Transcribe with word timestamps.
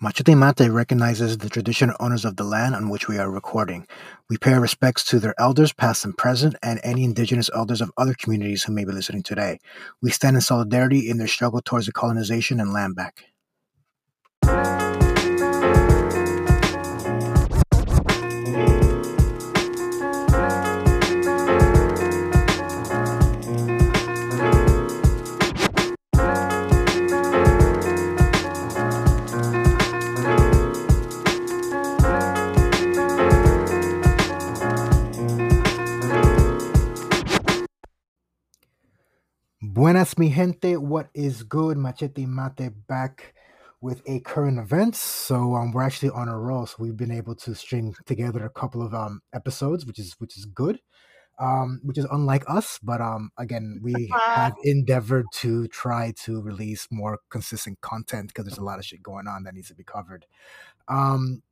Machete 0.00 0.36
Mate 0.36 0.70
recognizes 0.70 1.38
the 1.38 1.48
traditional 1.48 1.96
owners 1.98 2.24
of 2.24 2.36
the 2.36 2.44
land 2.44 2.76
on 2.76 2.88
which 2.88 3.08
we 3.08 3.18
are 3.18 3.28
recording. 3.28 3.84
We 4.30 4.38
pay 4.38 4.52
our 4.52 4.60
respects 4.60 5.02
to 5.06 5.18
their 5.18 5.34
elders, 5.40 5.72
past 5.72 6.04
and 6.04 6.16
present, 6.16 6.54
and 6.62 6.78
any 6.84 7.02
indigenous 7.02 7.50
elders 7.52 7.80
of 7.80 7.90
other 7.96 8.14
communities 8.14 8.62
who 8.62 8.72
may 8.72 8.84
be 8.84 8.92
listening 8.92 9.24
today. 9.24 9.58
We 10.00 10.12
stand 10.12 10.36
in 10.36 10.40
solidarity 10.40 11.10
in 11.10 11.18
their 11.18 11.26
struggle 11.26 11.60
towards 11.60 11.86
the 11.86 11.92
colonization 11.92 12.60
and 12.60 12.72
land 12.72 12.94
back. 12.94 13.24
Buenas, 39.88 40.18
mi 40.18 40.28
gente. 40.28 40.76
What 40.76 41.08
is 41.14 41.44
good? 41.44 41.78
Machete 41.78 42.26
Mate 42.26 42.68
back 42.88 43.32
with 43.80 44.02
a 44.04 44.20
current 44.20 44.58
events. 44.58 45.00
So 45.00 45.54
um, 45.54 45.72
we're 45.72 45.82
actually 45.82 46.10
on 46.10 46.28
a 46.28 46.38
roll. 46.38 46.66
So 46.66 46.76
we've 46.78 46.94
been 46.94 47.10
able 47.10 47.34
to 47.36 47.54
string 47.54 47.94
together 48.04 48.44
a 48.44 48.50
couple 48.50 48.82
of 48.82 48.92
um 48.92 49.22
episodes, 49.32 49.86
which 49.86 49.98
is 49.98 50.14
which 50.18 50.36
is 50.36 50.44
good. 50.44 50.80
Um, 51.40 51.80
which 51.84 51.96
is 51.96 52.06
unlike 52.10 52.44
us, 52.48 52.78
but 52.82 53.00
um, 53.00 53.30
again, 53.38 53.80
we 53.82 54.12
have 54.12 54.52
endeavored 54.62 55.24
to 55.36 55.68
try 55.68 56.12
to 56.24 56.42
release 56.42 56.86
more 56.90 57.20
consistent 57.30 57.80
content 57.80 58.28
because 58.28 58.44
there's 58.44 58.58
a 58.58 58.64
lot 58.64 58.78
of 58.78 58.84
shit 58.84 59.02
going 59.02 59.26
on 59.26 59.44
that 59.44 59.54
needs 59.54 59.68
to 59.68 59.74
be 59.74 59.84
covered. 59.84 60.26
Um, 60.88 61.42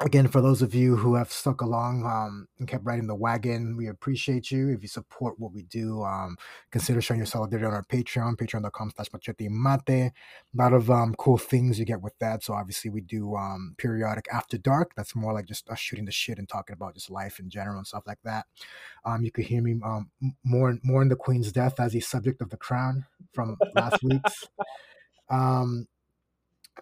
again, 0.00 0.28
for 0.28 0.40
those 0.40 0.62
of 0.62 0.74
you 0.74 0.96
who 0.96 1.14
have 1.14 1.30
stuck 1.30 1.60
along 1.60 2.04
um, 2.04 2.48
and 2.58 2.66
kept 2.66 2.84
riding 2.84 3.06
the 3.06 3.14
wagon, 3.14 3.76
we 3.76 3.88
appreciate 3.88 4.50
you. 4.50 4.68
If 4.70 4.82
you 4.82 4.88
support 4.88 5.38
what 5.38 5.52
we 5.52 5.62
do, 5.62 6.02
um, 6.02 6.36
consider 6.70 7.00
showing 7.00 7.18
your 7.18 7.26
solidarity 7.26 7.66
on 7.66 7.74
our 7.74 7.84
Patreon, 7.84 8.36
patreon.com 8.36 8.92
slash 8.96 9.12
machete 9.12 9.48
mate. 9.48 9.88
A 9.88 10.12
lot 10.54 10.72
of 10.72 10.90
um, 10.90 11.14
cool 11.18 11.36
things 11.36 11.78
you 11.78 11.84
get 11.84 12.00
with 12.00 12.18
that. 12.18 12.42
So 12.42 12.54
obviously 12.54 12.90
we 12.90 13.02
do 13.02 13.36
um, 13.36 13.74
periodic 13.76 14.26
after 14.32 14.56
dark. 14.56 14.92
That's 14.96 15.14
more 15.14 15.32
like 15.32 15.46
just 15.46 15.68
us 15.68 15.78
shooting 15.78 16.06
the 16.06 16.12
shit 16.12 16.38
and 16.38 16.48
talking 16.48 16.74
about 16.74 16.94
just 16.94 17.10
life 17.10 17.38
in 17.38 17.50
general 17.50 17.76
and 17.76 17.86
stuff 17.86 18.04
like 18.06 18.20
that. 18.24 18.46
Um, 19.04 19.22
you 19.22 19.30
could 19.30 19.44
hear 19.44 19.62
me 19.62 19.78
um, 19.84 20.10
more, 20.44 20.78
more 20.82 21.02
in 21.02 21.08
the 21.08 21.16
Queen's 21.16 21.52
death 21.52 21.78
as 21.78 21.92
the 21.92 22.00
subject 22.00 22.40
of 22.40 22.50
the 22.50 22.56
crown 22.56 23.04
from 23.32 23.56
last 23.74 24.02
week's. 24.02 24.48
Um, 25.32 25.86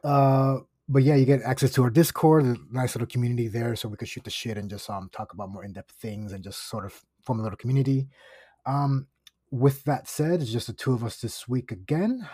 uh, 0.02 0.60
but 0.88 1.02
yeah, 1.02 1.14
you 1.14 1.26
get 1.26 1.42
access 1.42 1.72
to 1.72 1.82
our 1.82 1.90
Discord, 1.90 2.44
a 2.44 2.56
nice 2.70 2.94
little 2.94 3.06
community 3.06 3.48
there, 3.48 3.76
so 3.76 3.88
we 3.88 3.96
could 3.96 4.08
shoot 4.08 4.24
the 4.24 4.30
shit 4.30 4.56
and 4.56 4.70
just 4.70 4.88
um 4.88 5.10
talk 5.12 5.32
about 5.32 5.50
more 5.50 5.64
in 5.64 5.72
depth 5.72 5.92
things 5.92 6.32
and 6.32 6.42
just 6.42 6.68
sort 6.68 6.84
of 6.84 7.00
form 7.22 7.40
a 7.40 7.42
little 7.42 7.58
community. 7.58 8.08
Um, 8.66 9.06
with 9.50 9.84
that 9.84 10.08
said, 10.08 10.40
it's 10.42 10.52
just 10.52 10.66
the 10.66 10.72
two 10.72 10.92
of 10.92 11.04
us 11.04 11.20
this 11.20 11.48
week 11.48 11.72
again. 11.72 12.28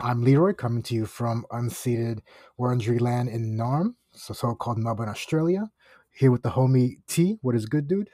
I'm 0.00 0.22
Leroy, 0.22 0.54
coming 0.54 0.82
to 0.84 0.94
you 0.94 1.06
from 1.06 1.44
unceded 1.52 2.20
Wurundjeri 2.58 3.00
land 3.00 3.28
in 3.28 3.56
Narm, 3.56 3.94
so 4.12 4.32
so-called 4.32 4.78
Melbourne, 4.78 5.08
Australia. 5.08 5.70
Here 6.12 6.30
with 6.30 6.42
the 6.42 6.50
homie 6.50 6.98
T. 7.06 7.38
What 7.42 7.54
is 7.54 7.66
good, 7.66 7.86
dude? 7.86 8.10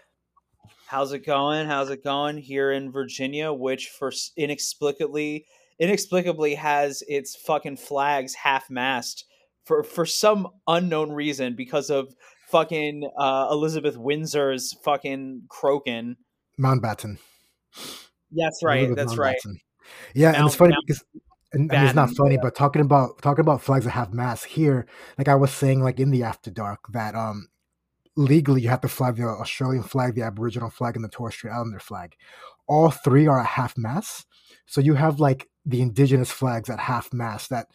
How's 0.87 1.13
it 1.13 1.25
going? 1.25 1.67
How's 1.67 1.91
it 1.91 2.05
going 2.05 2.39
here 2.39 2.73
in 2.73 2.93
Virginia, 2.93 3.53
which 3.53 3.89
for 3.89 4.13
inexplicably 4.37 5.47
inexplicably 5.79 6.55
has 6.55 7.03
its 7.07 7.37
fucking 7.37 7.77
flags 7.77 8.35
half 8.35 8.71
mast 8.71 9.27
for 9.67 9.83
for 9.83 10.07
some 10.07 10.49
unknown 10.67 11.13
reason 11.13 11.55
because 11.55 11.91
of 11.91 12.15
fucking 12.49 13.09
uh, 13.19 13.49
Elizabeth 13.51 13.97
Windsor's 13.97 14.75
fucking 14.85 15.43
croaking. 15.49 16.17
Mountbatten. 16.59 17.19
That's 18.33 18.63
right. 18.63 18.79
Elizabeth 18.79 18.97
that's 18.97 19.13
Mountbatten. 19.13 19.19
right. 19.19 19.37
Yeah, 20.15 20.29
Mount, 20.29 20.37
and 20.39 20.47
it's 20.47 20.57
funny 20.57 20.73
Mount, 20.73 20.87
because 20.87 21.05
and, 21.53 21.73
it's 21.73 21.95
not 21.95 22.11
funny, 22.11 22.39
but 22.41 22.55
talking 22.55 22.83
about 22.83 23.21
talking 23.23 23.43
about 23.43 23.63
flags 23.63 23.85
that 23.85 23.93
have 23.93 24.15
mass 24.15 24.45
here, 24.45 24.87
like 25.19 25.29
I 25.29 25.35
was 25.35 25.51
saying, 25.51 25.83
like 25.83 26.01
in 26.01 26.11
the 26.11 26.23
After 26.23 26.51
Dark, 26.51 26.81
that 26.93 27.15
um 27.15 27.49
legally 28.17 28.63
you 28.63 28.69
have 28.69 28.81
to 28.81 28.89
fly 28.89 29.11
the 29.11 29.25
Australian 29.25 29.83
flag, 29.83 30.15
the 30.15 30.23
Aboriginal 30.23 30.71
flag, 30.71 30.97
and 30.97 31.05
the 31.05 31.09
Torres 31.09 31.35
Strait 31.35 31.53
Islander 31.53 31.81
flag. 31.81 32.17
All 32.67 32.91
three 32.91 33.27
are 33.27 33.41
at 33.41 33.47
half 33.47 33.77
mass, 33.77 34.25
so 34.67 34.81
you 34.81 34.95
have 34.95 35.21
like 35.21 35.49
the 35.65 35.83
indigenous 35.83 36.31
flags 36.31 36.71
at 36.71 36.81
half 36.81 37.13
mass 37.13 37.49
that 37.49 37.67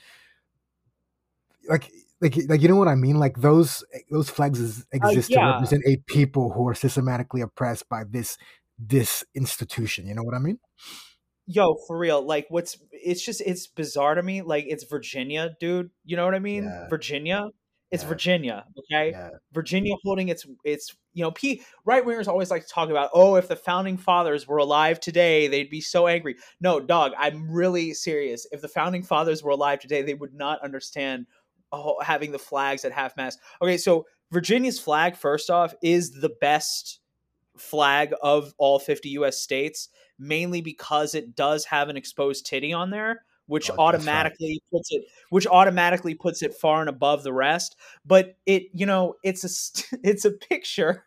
like 1.68 1.92
like 2.22 2.38
like 2.48 2.62
you 2.62 2.68
know 2.68 2.76
what 2.76 2.88
I 2.88 2.96
mean? 2.96 3.20
Like 3.20 3.38
those 3.38 3.84
those 4.10 4.30
flags 4.30 4.60
is, 4.60 4.82
uh, 4.82 4.98
exist 4.98 5.32
uh, 5.32 5.36
yeah. 5.36 5.46
to 5.46 5.52
represent 5.54 5.84
a 5.88 5.98
people 6.08 6.52
who 6.52 6.68
are 6.68 6.76
systematically 6.76 7.42
oppressed 7.42 7.90
by 7.90 8.04
this 8.10 8.38
this 8.78 9.24
institution. 9.36 10.08
You 10.08 10.16
know 10.16 10.24
what 10.24 10.36
I 10.36 10.40
mean? 10.40 10.60
Yo, 11.48 11.76
for 11.88 11.98
real. 11.98 12.22
Like 12.26 12.46
what's 12.50 12.78
it's 12.92 13.26
just 13.26 13.42
it's 13.42 13.68
bizarre 13.68 14.16
to 14.16 14.24
me. 14.24 14.42
Like 14.42 14.66
it's 14.68 14.84
Virginia, 14.84 15.56
dude. 15.60 15.90
You 16.06 16.16
know 16.16 16.26
what 16.26 16.36
I 16.36 16.40
mean? 16.40 16.66
Yeah. 16.66 16.88
Virginia. 16.90 17.50
It's 17.90 18.04
yeah. 18.04 18.10
Virginia, 18.10 18.66
okay? 18.80 19.14
Virginia 19.52 19.96
holding 20.06 20.30
its 20.30 20.46
its 20.64 20.96
you 21.14 21.24
know, 21.24 21.32
P 21.32 21.62
right 21.86 22.06
wingers 22.06 22.28
always 22.28 22.50
like 22.50 22.66
to 22.66 22.74
talk 22.74 22.90
about, 22.90 23.10
oh, 23.14 23.36
if 23.36 23.48
the 23.48 23.56
founding 23.56 23.98
fathers 23.98 24.48
were 24.48 24.58
alive 24.58 25.00
today, 25.00 25.48
they'd 25.48 25.70
be 25.70 25.82
so 25.82 26.08
angry. 26.08 26.38
No, 26.62 26.80
dog, 26.80 27.12
I'm 27.18 27.52
really 27.52 27.94
serious. 27.94 28.48
If 28.52 28.62
the 28.62 28.70
founding 28.70 29.04
fathers 29.04 29.44
were 29.44 29.52
alive 29.52 29.80
today, 29.80 30.02
they 30.04 30.14
would 30.14 30.34
not 30.34 30.64
understand 30.64 31.26
having 32.02 32.32
the 32.32 32.40
flags 32.40 32.86
at 32.86 32.92
half 32.92 33.16
mast. 33.18 33.40
Okay, 33.62 33.78
so 33.78 34.06
Virginia's 34.32 34.80
flag, 34.80 35.16
first 35.16 35.50
off, 35.50 35.74
is 35.82 36.12
the 36.12 36.32
best 36.42 37.00
flag 37.58 38.14
of 38.22 38.54
all 38.58 38.80
50 38.80 39.10
US 39.10 39.38
states, 39.38 39.90
mainly 40.18 40.62
because 40.62 41.16
it 41.16 41.36
does 41.36 41.66
have 41.66 41.90
an 41.90 41.98
exposed 41.98 42.46
titty 42.46 42.74
on 42.74 42.90
there, 42.90 43.24
which 43.48 43.70
oh, 43.70 43.76
automatically 43.78 44.62
right. 44.62 44.78
puts 44.78 44.92
it 44.92 45.04
which 45.30 45.48
automatically 45.48 46.16
puts 46.16 46.42
it 46.42 46.54
far 46.54 46.82
and 46.82 46.90
above 46.90 47.24
the 47.24 47.34
rest. 47.34 47.76
But 48.06 48.36
it, 48.46 48.64
you 48.74 48.86
know, 48.86 49.16
it's 49.24 49.44
a 49.44 49.98
it's 50.04 50.26
a 50.26 50.32
picture 50.32 51.06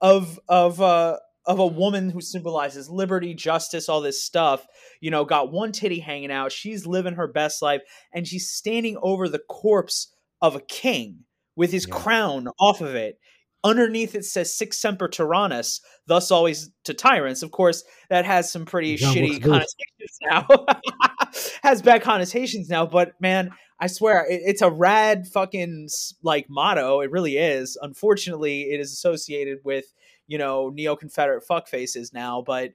of 0.00 0.38
of 0.48 0.80
uh 0.80 1.18
of 1.48 1.58
a 1.58 1.66
woman 1.66 2.10
who 2.10 2.20
symbolizes 2.20 2.90
liberty, 2.90 3.32
justice, 3.32 3.88
all 3.88 4.02
this 4.02 4.22
stuff, 4.22 4.66
you 5.00 5.10
know, 5.10 5.24
got 5.24 5.50
one 5.50 5.72
titty 5.72 5.98
hanging 5.98 6.30
out. 6.30 6.52
She's 6.52 6.86
living 6.86 7.14
her 7.14 7.26
best 7.26 7.62
life 7.62 7.80
and 8.12 8.28
she's 8.28 8.50
standing 8.50 8.98
over 9.02 9.28
the 9.28 9.40
corpse 9.48 10.12
of 10.42 10.54
a 10.54 10.60
king 10.60 11.20
with 11.56 11.72
his 11.72 11.86
yeah. 11.88 11.94
crown 11.94 12.48
off 12.60 12.82
of 12.82 12.94
it. 12.94 13.18
Underneath 13.64 14.14
it 14.14 14.26
says 14.26 14.54
Sic 14.54 14.74
Semper 14.74 15.08
Tyrannis, 15.08 15.80
thus 16.06 16.30
always 16.30 16.70
to 16.84 16.92
tyrants. 16.92 17.42
Of 17.42 17.50
course, 17.50 17.82
that 18.10 18.26
has 18.26 18.52
some 18.52 18.66
pretty 18.66 18.98
shitty 18.98 19.42
connotations 19.42 20.18
now. 20.22 20.46
has 21.62 21.82
bad 21.82 22.02
connotations 22.02 22.68
now, 22.68 22.86
but 22.86 23.14
man, 23.20 23.50
I 23.80 23.86
swear 23.86 24.26
it, 24.28 24.42
it's 24.44 24.62
a 24.62 24.70
rad 24.70 25.26
fucking 25.26 25.88
like 26.22 26.46
motto. 26.48 27.00
It 27.00 27.10
really 27.10 27.36
is. 27.36 27.76
Unfortunately, 27.80 28.62
it 28.70 28.80
is 28.80 28.92
associated 28.92 29.58
with 29.64 29.86
you 30.28 30.38
know 30.38 30.70
neo 30.70 30.94
Confederate 30.94 31.44
fuck 31.44 31.66
faces 31.66 32.12
now, 32.12 32.42
but 32.46 32.72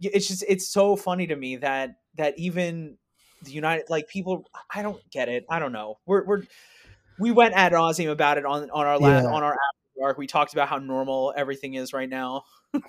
it's 0.00 0.28
just 0.28 0.44
it's 0.46 0.68
so 0.68 0.94
funny 0.94 1.26
to 1.26 1.36
me 1.36 1.56
that 1.56 1.96
that 2.16 2.38
even 2.38 2.98
the 3.42 3.52
United 3.52 3.86
like 3.88 4.08
people 4.08 4.44
I 4.74 4.82
don't 4.82 5.00
get 5.10 5.28
it. 5.28 5.46
I 5.48 5.58
don't 5.58 5.72
know. 5.72 5.98
We're 6.04 6.24
we're 6.24 6.42
we 7.18 7.30
went 7.30 7.54
ad 7.54 7.72
nauseum 7.72 8.10
about 8.10 8.36
it 8.36 8.44
on 8.44 8.70
on 8.70 8.86
our 8.86 8.98
last 8.98 9.24
yeah. 9.24 9.30
on 9.30 9.42
our 9.42 9.56
arc. 10.02 10.18
We 10.18 10.26
talked 10.26 10.52
about 10.52 10.68
how 10.68 10.78
normal 10.78 11.32
everything 11.36 11.74
is 11.74 11.92
right 11.92 12.08
now. 12.08 12.42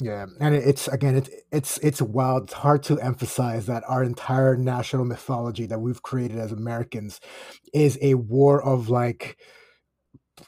yeah, 0.00 0.26
and 0.40 0.54
it's 0.54 0.88
again, 0.88 1.16
it's 1.16 1.30
it's 1.52 1.78
it's 1.78 2.02
wild. 2.02 2.44
It's 2.44 2.54
hard 2.54 2.82
to 2.84 2.98
emphasize 3.00 3.66
that 3.66 3.84
our 3.86 4.02
entire 4.02 4.56
national 4.56 5.04
mythology 5.04 5.66
that 5.66 5.80
we've 5.80 6.02
created 6.02 6.38
as 6.38 6.52
Americans 6.52 7.20
is 7.74 7.98
a 8.00 8.14
war 8.14 8.62
of 8.62 8.88
like 8.88 9.38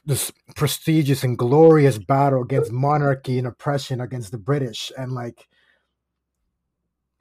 this 0.05 0.31
prestigious 0.55 1.25
and 1.25 1.39
glorious 1.39 1.99
battle 1.99 2.43
against 2.43 2.73
monarchy 2.73 3.39
and 3.39 3.47
oppression 3.47 4.01
against 4.01 4.31
the 4.31 4.39
British 4.39 4.93
and 4.97 5.13
like 5.13 5.47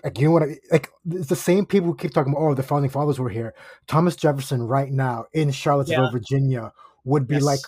like 0.04 0.20
you 0.20 0.28
know 0.28 0.32
what 0.32 0.44
I, 0.44 0.58
like 0.72 0.90
it's 1.10 1.28
the 1.28 1.36
same 1.36 1.66
people 1.66 1.88
who 1.88 1.96
keep 1.96 2.14
talking 2.14 2.34
about 2.34 2.42
oh 2.42 2.54
the 2.54 2.64
founding 2.64 2.90
fathers 2.90 3.20
were 3.20 3.30
here 3.30 3.54
thomas 3.88 4.16
jefferson 4.16 4.64
right 4.64 4.92
now 4.92 5.26
in 5.34 5.52
charlottesville 5.52 6.04
yeah. 6.04 6.12
virginia 6.12 6.72
would 7.04 7.28
be 7.28 7.36
yes. 7.36 7.44
like 7.44 7.60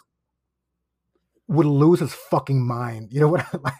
would 1.49 1.65
lose 1.65 1.99
his 1.99 2.13
fucking 2.13 2.65
mind 2.65 3.11
you 3.11 3.19
know 3.19 3.27
what 3.27 3.45
like 3.63 3.73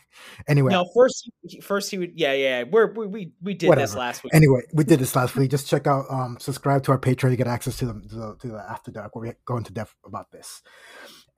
anyway 0.48 0.71
no 0.71 0.86
first 0.94 1.30
first 1.62 1.89
he 1.92 1.98
would 1.98 2.12
yeah 2.19 2.33
yeah 2.33 2.63
we're 2.63 2.92
we 2.94 3.07
we, 3.07 3.31
we 3.42 3.54
did 3.54 3.69
Whatever. 3.69 3.88
this 3.88 3.95
last 3.95 4.24
week 4.24 4.33
anyway 4.33 4.62
we 4.74 4.83
did 4.83 5.00
this 5.00 5.16
last 5.16 5.36
week 5.36 5.50
just 5.50 5.68
check 5.68 5.88
out 5.88 6.06
um 6.10 6.38
subscribe 6.39 6.83
to 6.83 6.92
our 6.92 7.00
patreon 7.00 7.30
to 7.30 7.36
get 7.36 7.48
access 7.48 7.77
to 7.77 7.86
the 7.86 7.94
to 7.94 8.16
the, 8.16 8.36
to 8.42 8.48
the 8.48 8.66
after 8.69 8.92
dark 8.92 9.16
where 9.16 9.30
we 9.30 9.33
go 9.45 9.56
into 9.56 9.71
depth 9.71 9.95
about 10.06 10.30
this 10.31 10.62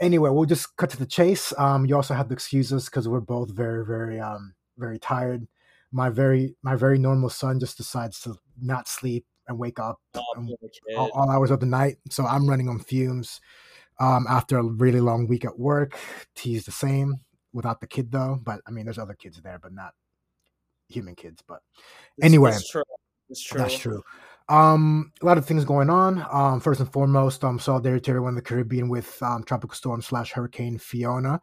anyway, 0.02 0.30
we'll 0.32 0.46
just 0.46 0.76
cut 0.76 0.90
to 0.90 0.98
the 0.98 1.06
chase. 1.06 1.54
Um, 1.58 1.86
you 1.86 1.96
also 1.96 2.14
have 2.14 2.28
to 2.28 2.34
excuse 2.34 2.74
us 2.74 2.86
because 2.86 3.08
we're 3.08 3.22
both 3.22 3.52
very, 3.52 3.86
very, 3.86 4.20
um, 4.20 4.56
very 4.78 5.00
tired. 5.00 5.48
My 5.94 6.10
very, 6.10 6.56
my 6.64 6.76
very 6.76 6.98
normal 6.98 7.30
son 7.30 7.60
just 7.60 7.78
decides 7.78 8.20
to 8.22 8.36
not 8.60 8.88
sleep 8.88 9.26
and 9.48 9.58
wake 9.58 9.80
up 9.80 10.00
oh, 10.16 10.22
all, 10.98 11.12
all, 11.14 11.30
hours 11.30 11.52
of 11.52 11.60
the 11.60 11.66
night. 11.66 11.98
So 12.10 12.26
I'm 12.26 12.50
running 12.50 12.68
on 12.68 12.80
fumes. 12.80 13.40
Um, 14.02 14.26
after 14.28 14.58
a 14.58 14.64
really 14.64 15.00
long 15.00 15.28
week 15.28 15.46
at 15.46 15.60
work, 15.60 15.98
T's 16.36 16.66
the 16.66 16.72
same 16.72 17.22
without 17.54 17.80
the 17.80 17.88
kid 17.88 18.12
though. 18.12 18.40
But 18.42 18.62
I 18.68 18.72
mean, 18.72 18.86
there's 18.86 18.98
other 18.98 19.14
kids 19.14 19.40
there, 19.42 19.60
but 19.62 19.74
not 19.74 19.94
human 20.90 21.16
kids. 21.16 21.44
But 21.48 21.60
anyway, 22.22 22.52
that's 22.52 22.70
true. 22.70 22.84
That's 23.30 23.44
true. 23.44 23.60
That's 23.60 23.78
true. 23.78 24.02
Um, 24.50 25.14
a 25.22 25.26
lot 25.26 25.38
of 25.38 25.46
things 25.46 25.64
going 25.64 25.90
on. 25.90 26.26
Um, 26.32 26.60
first 26.60 26.82
and 26.82 26.92
foremost, 26.92 27.44
um, 27.44 27.60
solidarity 27.60 28.12
everyone 28.12 28.32
in 28.32 28.36
the 28.36 28.42
Caribbean 28.42 28.90
with 28.90 29.22
um, 29.24 29.44
tropical 29.44 29.76
storm 29.76 30.02
slash 30.02 30.32
hurricane 30.32 30.78
Fiona, 30.78 31.40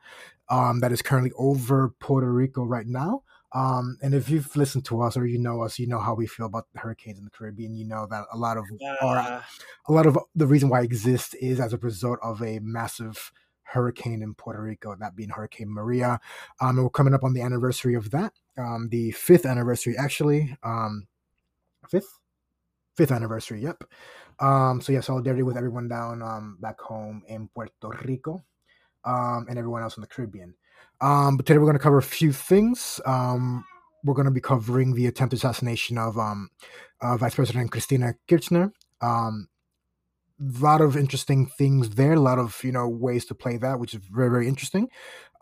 um, 0.51 0.81
that 0.81 0.93
is 0.93 1.01
currently 1.01 1.33
over 1.39 1.95
Puerto 2.01 2.31
Rico 2.31 2.65
right 2.65 2.87
now. 2.87 3.23
Um, 3.55 3.99
and 4.03 4.15
if 4.15 4.29
you've 4.29 4.55
listened 4.57 4.85
to 4.87 5.01
us 5.01 5.17
or 5.17 5.27
you 5.27 5.39
know 5.39 5.63
us, 5.63 5.79
you 5.79 5.87
know 5.87 5.99
how 5.99 6.15
we 6.15 6.27
feel 6.27 6.47
about 6.47 6.67
the 6.73 6.81
hurricanes 6.81 7.19
in 7.19 7.25
the 7.25 7.31
Caribbean. 7.31 7.75
You 7.75 7.87
know 7.87 8.07
that 8.11 8.25
a 8.33 8.37
lot 8.37 8.59
of 8.59 8.65
our, 9.01 9.43
a 9.89 9.93
lot 9.93 10.07
of 10.07 10.19
the 10.35 10.47
reason 10.47 10.69
why 10.69 10.81
it 10.81 10.85
exists 10.85 11.35
is 11.35 11.59
as 11.59 11.73
a 11.73 11.79
result 11.79 12.19
of 12.23 12.43
a 12.43 12.59
massive 12.61 13.33
hurricane 13.63 14.23
in 14.23 14.35
Puerto 14.35 14.61
Rico, 14.63 14.95
that 14.99 15.17
being 15.17 15.31
Hurricane 15.31 15.73
Maria. 15.73 16.21
Um, 16.61 16.77
and 16.77 16.83
we're 16.85 16.91
coming 16.91 17.15
up 17.15 17.25
on 17.25 17.35
the 17.35 17.43
anniversary 17.43 17.95
of 17.95 18.11
that, 18.11 18.33
um, 18.57 18.89
the 18.91 19.13
fifth 19.13 19.47
anniversary 19.47 19.97
actually. 19.99 20.57
Um, 20.63 21.07
fifth, 21.89 22.19
fifth 22.97 23.13
anniversary. 23.13 23.63
Yep. 23.63 23.85
Um, 24.41 24.81
so 24.81 24.93
yeah, 24.93 25.01
solidarity 25.01 25.43
with 25.43 25.57
everyone 25.57 25.89
down 25.89 26.23
um, 26.23 26.59
back 26.61 26.81
home 26.81 27.23
in 27.29 27.49
Puerto 27.49 27.73
Rico, 28.05 28.45
um, 29.05 29.47
and 29.49 29.59
everyone 29.59 29.83
else 29.83 29.97
in 29.97 30.01
the 30.01 30.07
Caribbean. 30.07 30.55
Um, 31.01 31.37
but 31.37 31.47
today 31.47 31.59
we're 31.59 31.67
going 31.67 31.79
to 31.79 31.83
cover 31.83 31.99
a 31.99 32.03
few 32.03 32.33
things. 32.33 33.01
Um, 33.07 33.65
we're 34.05 34.15
going 34.15 34.27
to 34.27 34.33
be 34.33 34.41
covering 34.41 34.95
the 34.95 35.07
attempted 35.07 35.37
assassination 35.37 35.99
of 35.99 36.19
um, 36.19 36.51
uh, 37.01 37.17
Vice 37.17 37.35
President 37.35 37.71
Cristina 37.71 38.15
Kirchner. 38.29 38.73
Um, 39.01 39.49
a 40.41 40.61
lot 40.61 40.81
of 40.81 40.97
interesting 40.97 41.47
things 41.47 41.91
there. 41.91 42.15
A 42.15 42.21
lot 42.21 42.39
of 42.39 42.61
you 42.63 42.73
know 42.73 42.89
ways 42.89 43.25
to 43.27 43.35
play 43.35 43.57
that, 43.59 43.81
which 43.81 43.95
is 43.95 44.01
very 44.11 44.31
very 44.31 44.49
interesting. 44.49 44.89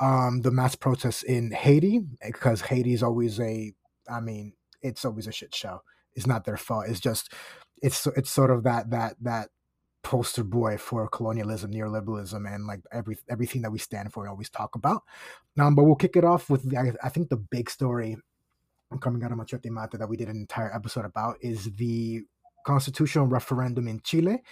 Um, 0.00 0.41
the 0.43 0.50
mass 0.50 0.75
protests 0.75 1.23
in 1.23 1.53
Haiti 1.53 2.00
because 2.25 2.62
Haiti 2.62 2.93
is 2.93 3.02
always 3.02 3.38
a, 3.41 3.73
I 4.11 4.20
mean, 4.20 4.55
it's 4.82 5.05
always 5.05 5.26
a 5.26 5.32
shit 5.32 5.55
show. 5.55 5.82
It's 6.14 6.26
not 6.26 6.44
their 6.44 6.56
fault. 6.56 6.87
It's 6.88 7.00
just 7.00 7.32
it's 7.82 8.06
it's 8.09 8.31
sort 8.31 8.50
of 8.50 8.62
that 8.64 8.91
that 8.91 9.17
that 9.20 9.50
poster 10.06 10.44
boy 10.44 10.79
for 10.79 11.08
colonialism, 11.08 11.73
neoliberalism, 11.73 12.55
and 12.55 12.64
like 12.64 12.79
every 12.93 13.19
everything 13.29 13.61
that 13.62 13.73
we 13.73 13.79
stand 13.79 14.12
for 14.12 14.23
and 14.23 14.31
always 14.31 14.49
talk 14.49 14.76
about. 14.76 15.03
Um, 15.58 15.75
but 15.75 15.82
we'll 15.82 15.97
kick 15.97 16.14
it 16.14 16.25
off 16.25 16.49
with 16.49 16.73
I, 16.76 16.93
I 17.03 17.08
think 17.08 17.29
the 17.29 17.37
big 17.37 17.69
story 17.69 18.17
coming 19.00 19.25
out 19.25 19.32
of 19.32 19.38
Machete 19.38 19.69
Mate 19.69 19.91
that 19.99 20.08
we 20.08 20.17
did 20.17 20.29
an 20.29 20.37
entire 20.37 20.73
episode 20.73 21.05
about 21.05 21.38
is 21.41 21.64
the 21.75 22.23
constitutional 22.64 23.26
referendum 23.26 23.88
in 23.88 23.99
Chile. 24.05 24.44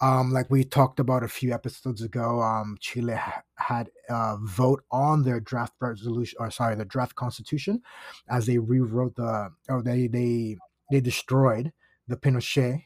Um, 0.00 0.32
like 0.32 0.50
we 0.50 0.64
talked 0.64 1.00
about 1.00 1.22
a 1.22 1.28
few 1.28 1.52
episodes 1.52 2.00
ago, 2.00 2.40
um, 2.40 2.78
Chile 2.80 3.14
ha- 3.14 3.42
had 3.56 3.90
a 4.08 4.38
vote 4.40 4.84
on 4.90 5.22
their 5.22 5.38
draft 5.38 5.74
resolution, 5.82 6.38
or 6.40 6.50
sorry, 6.50 6.76
the 6.76 6.84
draft 6.86 7.14
constitution, 7.14 7.82
as 8.30 8.46
they 8.46 8.56
rewrote 8.56 9.16
the, 9.16 9.50
or 9.68 9.82
they 9.82 10.06
they 10.06 10.56
they 10.90 11.02
destroyed 11.02 11.72
the 12.08 12.16
Pinochet 12.16 12.84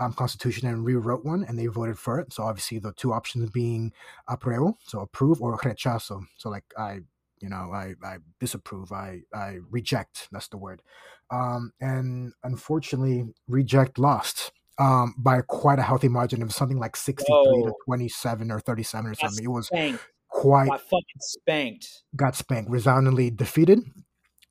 um, 0.00 0.12
constitution 0.14 0.66
and 0.66 0.84
rewrote 0.84 1.24
one, 1.24 1.44
and 1.44 1.58
they 1.58 1.66
voted 1.66 1.98
for 1.98 2.18
it. 2.18 2.32
So 2.32 2.42
obviously, 2.42 2.80
the 2.80 2.92
two 2.94 3.12
options 3.12 3.50
being 3.50 3.92
apruebo, 4.28 4.74
so 4.82 5.00
approve, 5.00 5.40
or 5.40 5.56
rechazo, 5.58 6.22
so 6.36 6.50
like 6.50 6.64
I, 6.76 7.00
you 7.40 7.48
know, 7.48 7.70
I, 7.72 7.94
I 8.02 8.18
disapprove, 8.40 8.90
I, 8.92 9.20
I 9.32 9.58
reject. 9.70 10.28
That's 10.32 10.48
the 10.48 10.58
word. 10.58 10.82
Um, 11.30 11.72
and 11.80 12.32
unfortunately, 12.42 13.32
reject 13.46 13.98
lost 13.98 14.52
um, 14.78 15.14
by 15.16 15.42
quite 15.42 15.78
a 15.78 15.82
healthy 15.82 16.08
margin. 16.08 16.44
Was 16.44 16.56
something 16.56 16.80
like 16.80 16.96
sixty-three 16.96 17.62
Whoa. 17.62 17.66
to 17.66 17.74
twenty-seven 17.86 18.50
or 18.50 18.60
thirty-seven 18.60 19.10
or 19.10 19.14
something. 19.14 19.44
It 19.44 19.48
was 19.48 19.68
spanked. 19.68 20.02
quite 20.28 20.68
got 20.68 20.80
fucking 20.80 21.20
spanked. 21.20 22.02
Got 22.16 22.34
spanked, 22.34 22.70
resoundingly 22.70 23.30
defeated 23.30 23.80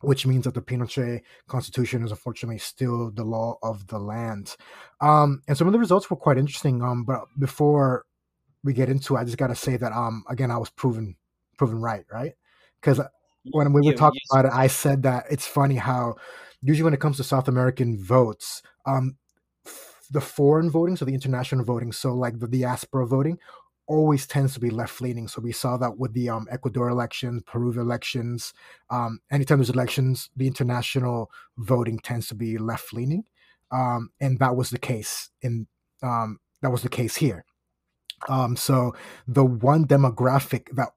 which 0.02 0.26
means 0.26 0.46
that 0.46 0.54
the 0.54 0.62
Pinochet 0.62 1.22
constitution 1.48 2.04
is 2.04 2.12
unfortunately 2.12 2.58
still 2.58 3.12
the 3.12 3.24
law 3.24 3.58
of 3.62 3.88
the 3.88 4.00
land. 4.00 4.56
Um, 5.02 5.42
and 5.48 5.58
some 5.58 5.68
of 5.68 5.74
the 5.74 5.80
results 5.80 6.10
were 6.10 6.18
quite 6.18 6.38
interesting. 6.38 6.82
Um, 6.82 7.04
but 7.04 7.26
before 7.38 8.06
we 8.64 8.74
get 8.74 8.90
into 8.90 9.16
it, 9.16 9.20
I 9.20 9.24
just 9.26 9.38
got 9.38 9.48
to 9.48 9.56
say 9.56 9.78
that, 9.78 9.92
um, 9.92 10.24
again, 10.30 10.52
I 10.52 10.58
was 10.58 10.70
proven, 10.70 11.16
proven 11.58 11.82
right, 11.82 12.06
right? 12.12 12.34
Because 12.80 13.02
when 13.52 13.74
we 13.74 13.82
were 13.82 13.94
talking 13.94 14.22
about 14.32 14.46
it, 14.46 14.52
I 14.54 14.68
said 14.68 15.04
that 15.04 15.26
it's 15.30 15.48
funny 15.48 15.76
how 15.76 16.16
usually 16.62 16.84
when 16.84 16.94
it 16.94 17.00
comes 17.00 17.18
to 17.18 17.24
South 17.24 17.48
American 17.48 18.02
votes, 18.02 18.62
um, 18.86 19.18
the 20.12 20.22
foreign 20.22 20.70
voting, 20.70 20.96
so 20.96 21.06
the 21.06 21.14
international 21.14 21.64
voting, 21.64 21.92
so 21.92 22.14
like 22.14 22.40
the 22.40 22.48
diaspora 22.48 23.06
voting, 23.06 23.38
always 23.90 24.28
tends 24.28 24.54
to 24.54 24.60
be 24.60 24.70
left 24.70 25.02
leaning. 25.02 25.28
So 25.28 25.42
we 25.42 25.52
saw 25.52 25.76
that 25.78 25.98
with 25.98 26.14
the 26.14 26.30
um, 26.30 26.48
Ecuador 26.52 26.90
elections, 26.90 27.42
Peru 27.46 27.72
elections. 27.72 28.54
Um, 28.90 29.20
anytime 29.32 29.58
there's 29.58 29.72
elections, 29.72 30.30
the 30.38 30.48
international 30.48 31.32
voting 31.58 32.00
tends 32.00 32.28
to 32.28 32.36
be 32.36 32.58
left 32.58 32.94
leaning, 32.94 33.26
um, 33.72 34.12
and 34.22 34.40
that 34.40 34.56
was 34.56 34.70
the 34.70 34.78
case 34.78 35.32
in 35.42 35.68
um, 36.04 36.40
that 36.62 36.72
was 36.72 36.84
the 36.84 36.90
case 36.90 37.18
here. 37.18 37.44
Um, 38.30 38.56
so 38.56 38.94
the 39.28 39.44
one 39.44 39.86
demographic 39.86 40.68
that 40.76 40.90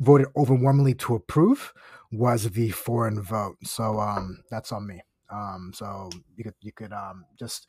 voted 0.00 0.28
overwhelmingly 0.36 0.94
to 0.94 1.14
approve 1.14 1.72
was 2.10 2.50
the 2.50 2.70
foreign 2.70 3.20
vote. 3.20 3.56
So 3.62 4.00
um, 4.00 4.42
that's 4.50 4.72
on 4.72 4.86
me. 4.86 5.02
so 5.74 6.08
you 6.36 6.44
could 6.44 6.54
you 6.62 6.72
could 6.72 6.92
just 7.38 7.68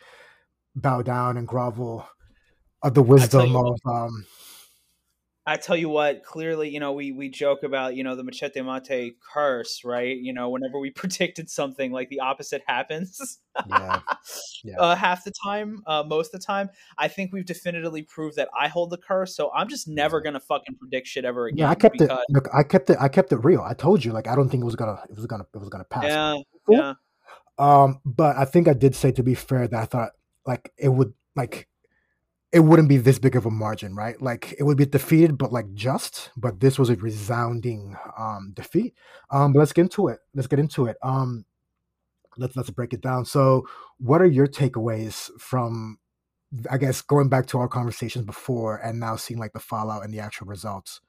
bow 0.76 1.02
down 1.02 1.36
and 1.36 1.48
grovel 1.48 2.08
of 2.81 2.94
the 2.94 3.04
wisdom 3.04 3.56
of 3.58 3.78
um, 3.86 4.26
I 5.50 5.57
tell 5.57 5.75
you 5.75 5.90
what, 5.90 6.24
clearly, 6.24 6.69
you 6.69 6.80
know, 6.80 6.94
we 6.94 7.12
we 7.12 7.28
joke 7.28 7.63
about, 7.63 7.96
you 7.96 8.04
know, 8.04 8.16
the 8.16 8.24
machete 8.24 8.62
mate 8.62 9.16
curse, 9.34 9.84
right? 9.84 10.16
You 10.16 10.31
know, 10.31 10.50
whenever 10.50 10.78
we 10.78 10.92
predicted 10.96 11.50
something, 11.50 11.92
like 11.92 12.10
the 12.10 12.19
opposite 12.19 12.62
happens. 12.68 13.40
yeah. 13.68 14.01
yeah. 14.63 14.78
Uh, 14.78 14.96
half 14.96 15.24
the 15.24 15.34
time, 15.44 15.81
uh, 15.88 16.04
most 16.06 16.36
of 16.36 16.40
the 16.40 16.46
time, 16.46 16.69
I 17.00 17.07
think 17.07 17.34
we've 17.34 17.48
definitively 17.48 18.04
proved 18.04 18.36
that 18.36 18.50
I 18.57 18.68
hold 18.68 18.92
the 18.92 18.98
curse. 18.98 19.36
So 19.36 19.51
I'm 19.51 19.68
just 19.69 19.88
never 19.88 20.22
gonna 20.22 20.40
fucking 20.40 20.75
predict 20.75 21.07
shit 21.07 21.25
ever 21.25 21.48
again. 21.48 21.57
Yeah, 21.57 21.72
I 21.72 21.75
kept 21.75 21.98
because... 21.98 22.19
it. 22.19 22.25
Look, 22.34 22.48
I 22.54 22.62
kept 22.62 22.92
it. 22.92 22.98
I 23.00 23.07
kept 23.07 23.31
it 23.31 23.38
real. 23.38 23.62
I 23.62 23.74
told 23.74 24.06
you, 24.06 24.12
like, 24.12 24.28
I 24.28 24.36
don't 24.36 24.50
think 24.50 24.62
it 24.62 24.66
was 24.66 24.75
gonna, 24.75 25.02
it 25.10 25.16
was 25.16 25.25
gonna, 25.25 25.48
it 25.52 25.57
was 25.57 25.69
gonna 25.69 25.84
pass. 25.84 26.04
Yeah. 26.04 26.36
Yeah. 26.69 26.94
Um, 27.57 28.02
but 28.06 28.38
I 28.38 28.45
think 28.45 28.68
I 28.68 28.74
did 28.74 28.95
say 28.95 29.12
to 29.13 29.24
be 29.24 29.34
fair 29.34 29.68
that 29.68 29.81
I 29.81 29.86
thought 29.86 30.12
like 30.45 30.72
it 30.78 30.90
would 30.90 31.13
like 31.36 31.68
it 32.51 32.62
wouldn't 32.62 32.90
be 32.90 32.98
this 32.98 33.19
big 33.19 33.36
of 33.36 33.46
a 33.46 33.51
margin, 33.51 33.96
right? 33.96 34.19
Like 34.22 34.56
it 34.57 34.63
would 34.63 34.78
be 34.78 34.86
defeated, 34.86 35.38
but 35.38 35.51
like 35.51 35.74
just. 35.74 36.31
But 36.35 36.59
this 36.59 36.80
was 36.80 36.90
a 36.90 36.95
resounding 36.95 37.95
um, 38.18 38.54
defeat. 38.56 38.95
Um, 39.30 39.54
but 39.54 39.59
let's 39.59 39.74
get 39.74 39.83
into 39.83 40.07
it. 40.07 40.19
Let's 40.33 40.47
get 40.47 40.59
into 40.59 40.88
it. 40.88 40.97
Um, 41.04 41.45
let's 42.38 42.56
let's 42.56 42.71
break 42.71 42.94
it 42.94 43.02
down. 43.02 43.26
So, 43.26 43.68
what 44.00 44.21
are 44.21 44.26
your 44.26 44.47
takeaways 44.47 45.30
from, 45.40 46.00
I 46.71 46.78
guess, 46.78 47.02
going 47.02 47.30
back 47.30 47.45
to 47.47 47.59
our 47.59 47.68
conversations 47.68 48.26
before 48.26 48.78
and 48.78 49.00
now 49.00 49.16
seeing 49.16 49.40
like 49.40 49.54
the 49.54 49.59
fallout 49.59 50.04
and 50.04 50.14
the 50.14 50.19
actual 50.19 50.47
results? 50.47 51.02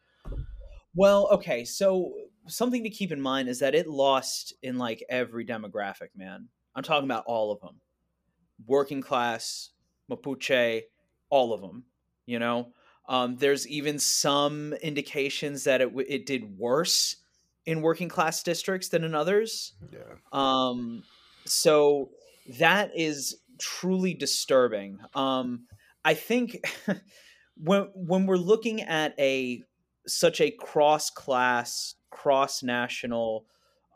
Well, 0.95 1.29
okay. 1.33 1.65
So 1.65 2.13
something 2.49 2.83
to 2.83 2.91
keep 2.91 3.13
in 3.13 3.21
mind 3.21 3.49
is 3.49 3.61
that 3.61 3.75
it 3.75 3.87
lost 3.87 4.53
in 4.63 4.77
like 4.77 5.03
every 5.09 5.47
demographic. 5.47 6.09
Man, 6.15 6.49
I'm 6.75 6.83
talking 6.83 7.09
about 7.09 7.25
all 7.27 7.51
of 7.51 7.61
them: 7.61 7.81
working 8.67 9.01
class, 9.01 9.71
Mapuche 10.11 10.83
all 11.31 11.53
of 11.53 11.61
them. 11.61 11.85
You 12.27 12.39
know, 12.39 12.73
um, 13.09 13.37
there's 13.39 13.67
even 13.67 13.99
some 13.99 14.73
indications 14.75 15.65
that 15.65 15.81
it 15.81 15.91
it 16.09 16.27
did 16.27 16.59
worse 16.59 17.17
in 17.67 17.83
working 17.83 18.09
class 18.09 18.43
districts 18.43 18.89
than 18.89 19.05
in 19.05 19.15
others. 19.15 19.75
Yeah. 19.93 20.01
Um, 20.33 21.03
so 21.45 22.11
that 22.59 22.91
is 22.95 23.37
truly 23.59 24.15
disturbing. 24.15 24.99
Um, 25.15 25.67
I 26.05 26.15
think 26.15 26.65
when 27.57 27.89
when 27.95 28.27
we're 28.27 28.37
looking 28.37 28.83
at 28.83 29.15
a 29.19 29.63
such 30.07 30.41
a 30.41 30.51
cross 30.51 31.11
class, 31.11 31.95
cross 32.11 32.63
national 32.63 33.47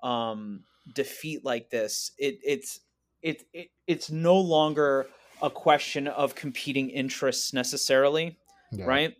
um, 0.03 0.64
defeat 0.95 1.45
like 1.45 1.71
this, 1.71 2.12
it 2.19 2.38
it's 2.45 2.81
it, 3.23 3.45
it 3.53 3.69
it's 3.87 4.11
no 4.11 4.37
longer 4.37 5.07
a 5.43 5.50
question 5.50 6.09
of 6.09 6.35
competing 6.35 6.91
interests 6.91 7.53
necessarily, 7.53 8.38
yeah. 8.73 8.85
right? 8.85 9.14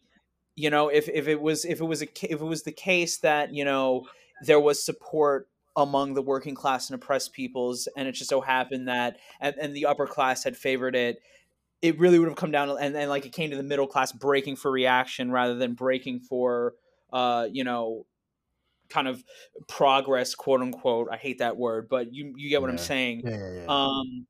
You 0.56 0.71
know, 0.71 0.88
if, 0.88 1.09
if 1.09 1.28
it 1.28 1.40
was 1.40 1.64
if 1.64 1.80
it 1.80 1.85
was 1.85 2.02
a 2.02 2.06
if 2.23 2.40
it 2.40 2.44
was 2.44 2.62
the 2.62 2.73
case 2.73 3.18
that 3.18 3.52
you 3.52 3.64
know 3.64 4.06
there 4.42 4.61
was 4.61 4.85
support 4.85 5.49
among 5.76 6.14
the 6.14 6.23
working 6.23 6.54
class 6.54 6.88
and 6.88 6.94
oppressed 6.94 7.33
peoples, 7.33 7.88
and 7.97 8.06
it 8.06 8.12
just 8.12 8.30
so 8.30 8.40
happened 8.40 8.88
that 8.88 9.18
and, 9.40 9.54
and 9.61 9.75
the 9.75 9.87
upper 9.87 10.06
class 10.06 10.44
had 10.44 10.56
favored 10.56 10.94
it, 10.94 11.18
it 11.85 11.99
really 11.99 12.18
would 12.18 12.28
have 12.28 12.37
come 12.37 12.50
down 12.50 12.68
to, 12.68 12.75
and, 12.76 12.97
and 12.97 13.11
like 13.11 13.26
it 13.26 13.33
came 13.33 13.50
to 13.50 13.56
the 13.56 13.62
middle 13.62 13.87
class 13.87 14.11
breaking 14.11 14.56
for 14.56 14.71
reaction 14.71 15.30
rather 15.30 15.54
than 15.54 15.75
breaking 15.75 16.21
for 16.21 16.75
uh, 17.12 17.47
you 17.52 17.62
know 17.62 18.06
kind 18.88 19.06
of 19.06 19.23
progress 19.66 20.35
quote 20.35 20.61
unquote 20.61 21.09
i 21.11 21.16
hate 21.16 21.38
that 21.38 21.56
word 21.56 21.88
but 21.88 22.12
you 22.12 22.35
you 22.37 22.50
get 22.50 22.61
what 22.61 22.68
yeah. 22.68 22.73
i'm 22.73 22.78
saying 22.78 23.23
yeah, 23.25 23.52
yeah, 23.54 23.64
um 23.66 24.26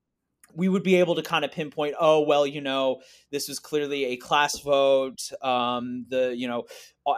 we 0.56 0.68
would 0.68 0.82
be 0.82 0.96
able 0.96 1.14
to 1.14 1.22
kind 1.22 1.44
of 1.44 1.52
pinpoint 1.52 1.94
oh 1.98 2.20
well 2.20 2.46
you 2.46 2.60
know 2.60 3.00
this 3.30 3.48
was 3.48 3.58
clearly 3.58 4.06
a 4.06 4.16
class 4.16 4.58
vote 4.60 5.30
um, 5.42 6.06
the 6.08 6.34
you 6.36 6.48
know 6.48 6.64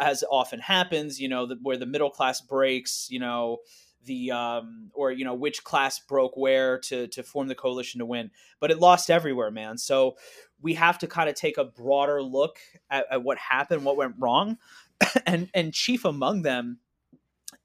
as 0.01 0.25
often 0.31 0.59
happens 0.59 1.21
you 1.21 1.29
know 1.29 1.47
the, 1.47 1.57
where 1.63 1.77
the 1.77 1.87
middle 1.87 2.11
class 2.11 2.41
breaks 2.41 3.09
you 3.11 3.19
know 3.19 3.59
the 4.07 4.31
um, 4.31 4.91
or 4.95 5.13
you 5.13 5.25
know 5.25 5.35
which 5.35 5.63
class 5.65 5.99
broke 5.99 6.37
where 6.37 6.79
to 6.79 7.07
to 7.09 7.23
form 7.23 7.49
the 7.49 7.55
coalition 7.55 7.99
to 7.99 8.07
win. 8.07 8.31
But 8.61 8.71
it 8.71 8.79
lost 8.79 9.11
everywhere 9.11 9.51
man. 9.51 9.77
So 9.77 10.17
we 10.63 10.75
have 10.75 10.99
to 11.01 11.07
kind 11.07 11.29
of 11.29 11.35
take 11.35 11.59
a 11.59 11.65
broader 11.65 12.23
look 12.23 12.59
at, 12.91 13.07
at 13.11 13.23
what 13.23 13.37
happened 13.37 13.85
what 13.85 13.97
went 13.97 14.15
wrong 14.19 14.57
and 15.27 15.51
and 15.53 15.75
chief 15.75 16.05
among 16.05 16.43
them 16.43 16.79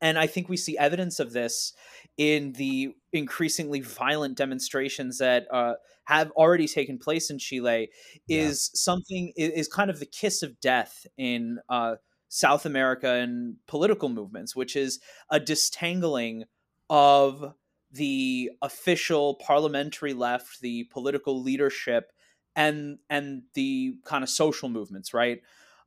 and 0.02 0.18
i 0.20 0.28
think 0.28 0.50
we 0.50 0.58
see 0.58 0.78
evidence 0.78 1.20
of 1.20 1.34
this 1.34 1.74
in 2.18 2.54
the 2.54 2.94
increasingly 3.14 3.82
violent 3.82 4.38
demonstrations 4.38 5.18
that 5.18 5.48
uh, 5.52 5.74
have 6.06 6.32
already 6.32 6.68
taken 6.68 6.98
place 6.98 7.30
in 7.30 7.40
Chile 7.40 7.90
is 8.28 8.70
yeah. 8.74 8.78
something 8.78 9.34
is 9.36 9.68
kind 9.68 9.90
of 9.90 10.00
the 10.00 10.06
kiss 10.06 10.44
of 10.44 10.60
death 10.60 11.06
in 11.18 11.60
uh, 11.70 11.96
South 12.30 12.66
America 12.66 13.10
and 13.10 13.56
political 13.68 14.10
movements, 14.10 14.56
which 14.56 14.76
is 14.76 15.00
a 15.30 15.40
distangling 15.40 16.44
of 16.90 17.54
the 17.92 18.52
official 18.62 19.36
parliamentary 19.36 20.14
left, 20.14 20.62
the 20.62 20.86
political 20.86 21.42
leadership, 21.42 22.12
and 22.56 22.98
and 23.10 23.44
the 23.54 23.96
kind 24.06 24.24
of 24.24 24.30
social 24.30 24.70
movements, 24.70 25.14
right? 25.14 25.42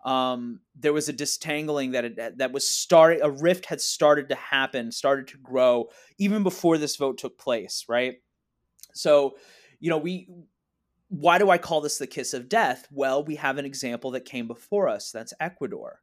Um, 0.04 0.60
there 0.78 0.92
was 0.92 1.08
a 1.08 1.12
distangling 1.12 1.92
that 1.92 2.04
it, 2.04 2.38
that 2.38 2.52
was 2.52 2.68
starting. 2.68 3.22
A 3.22 3.30
rift 3.30 3.66
had 3.66 3.80
started 3.80 4.28
to 4.28 4.34
happen, 4.34 4.92
started 4.92 5.28
to 5.28 5.38
grow 5.38 5.88
even 6.18 6.42
before 6.42 6.78
this 6.78 6.96
vote 6.96 7.18
took 7.18 7.38
place. 7.38 7.84
Right. 7.88 8.16
So, 8.92 9.36
you 9.80 9.90
know, 9.90 9.98
we. 9.98 10.28
Why 11.08 11.38
do 11.38 11.48
I 11.48 11.58
call 11.58 11.80
this 11.80 11.98
the 11.98 12.08
kiss 12.08 12.34
of 12.34 12.48
death? 12.48 12.88
Well, 12.90 13.24
we 13.24 13.36
have 13.36 13.58
an 13.58 13.64
example 13.64 14.10
that 14.12 14.24
came 14.24 14.48
before 14.48 14.88
us. 14.88 15.12
That's 15.12 15.32
Ecuador. 15.38 16.00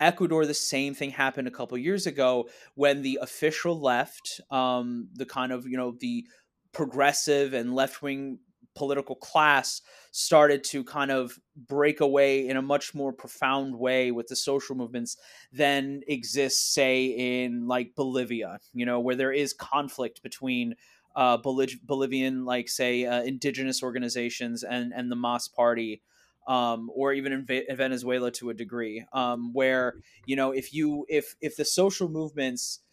Ecuador, 0.00 0.46
the 0.46 0.54
same 0.54 0.94
thing 0.94 1.10
happened 1.10 1.48
a 1.48 1.50
couple 1.50 1.76
years 1.76 2.06
ago 2.06 2.48
when 2.74 3.02
the 3.02 3.18
official 3.20 3.78
left, 3.78 4.40
um, 4.50 5.08
the 5.14 5.26
kind 5.26 5.52
of 5.52 5.66
you 5.66 5.76
know 5.76 5.94
the 6.00 6.26
progressive 6.72 7.54
and 7.54 7.74
left 7.74 8.02
wing 8.02 8.38
political 8.76 9.16
class 9.16 9.80
started 10.12 10.62
to 10.62 10.84
kind 10.84 11.10
of 11.10 11.38
break 11.56 12.00
away 12.00 12.48
in 12.48 12.56
a 12.56 12.62
much 12.62 12.94
more 12.94 13.12
profound 13.12 13.74
way 13.74 14.12
with 14.12 14.28
the 14.28 14.36
social 14.36 14.76
movements 14.76 15.16
than 15.52 16.02
exists, 16.06 16.72
say, 16.72 17.06
in 17.06 17.66
like 17.66 17.94
Bolivia, 17.96 18.60
you 18.72 18.86
know, 18.86 19.00
where 19.00 19.16
there 19.16 19.32
is 19.32 19.52
conflict 19.52 20.22
between 20.22 20.76
uh, 21.16 21.38
Boliv- 21.38 21.82
Bolivian, 21.82 22.44
like, 22.44 22.68
say, 22.68 23.06
uh, 23.06 23.22
indigenous 23.22 23.82
organizations 23.82 24.62
and, 24.62 24.92
and 24.94 25.10
the 25.10 25.16
MAS 25.16 25.48
party. 25.48 26.02
Um, 26.48 26.92
or 26.94 27.12
even 27.12 27.32
in, 27.32 27.44
v- 27.44 27.64
in, 27.68 27.76
Venezuela 27.76 28.30
to 28.30 28.50
a 28.50 28.54
degree, 28.54 29.04
um, 29.12 29.52
where 29.52 29.94
you 30.26 30.36
know 30.36 30.52
if 30.52 30.72
you 30.72 31.04
if 31.08 31.34
if 31.40 31.56
the 31.56 31.64
social 31.64 32.08
movements 32.08 32.85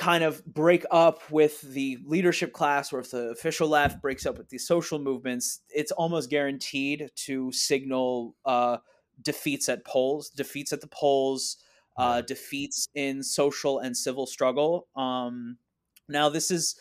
kind 0.00 0.24
of 0.24 0.42
break 0.46 0.86
up 0.90 1.20
with 1.30 1.60
the 1.60 1.98
leadership 2.06 2.54
class 2.54 2.90
or 2.90 3.00
if 3.00 3.10
the 3.10 3.28
official 3.28 3.68
left 3.68 4.00
breaks 4.00 4.24
up 4.24 4.38
with 4.38 4.48
the 4.48 4.56
social 4.56 4.98
movements 4.98 5.60
it's 5.68 5.92
almost 5.92 6.30
guaranteed 6.30 7.10
to 7.14 7.52
signal 7.52 8.34
uh, 8.46 8.78
defeats 9.20 9.68
at 9.68 9.84
polls 9.84 10.30
defeats 10.30 10.72
at 10.72 10.80
the 10.80 10.86
polls 10.86 11.58
uh, 11.98 12.22
defeats 12.22 12.88
in 12.94 13.22
social 13.22 13.78
and 13.78 13.94
civil 13.94 14.26
struggle 14.26 14.88
um, 14.96 15.58
now 16.08 16.30
this 16.30 16.50
is 16.50 16.76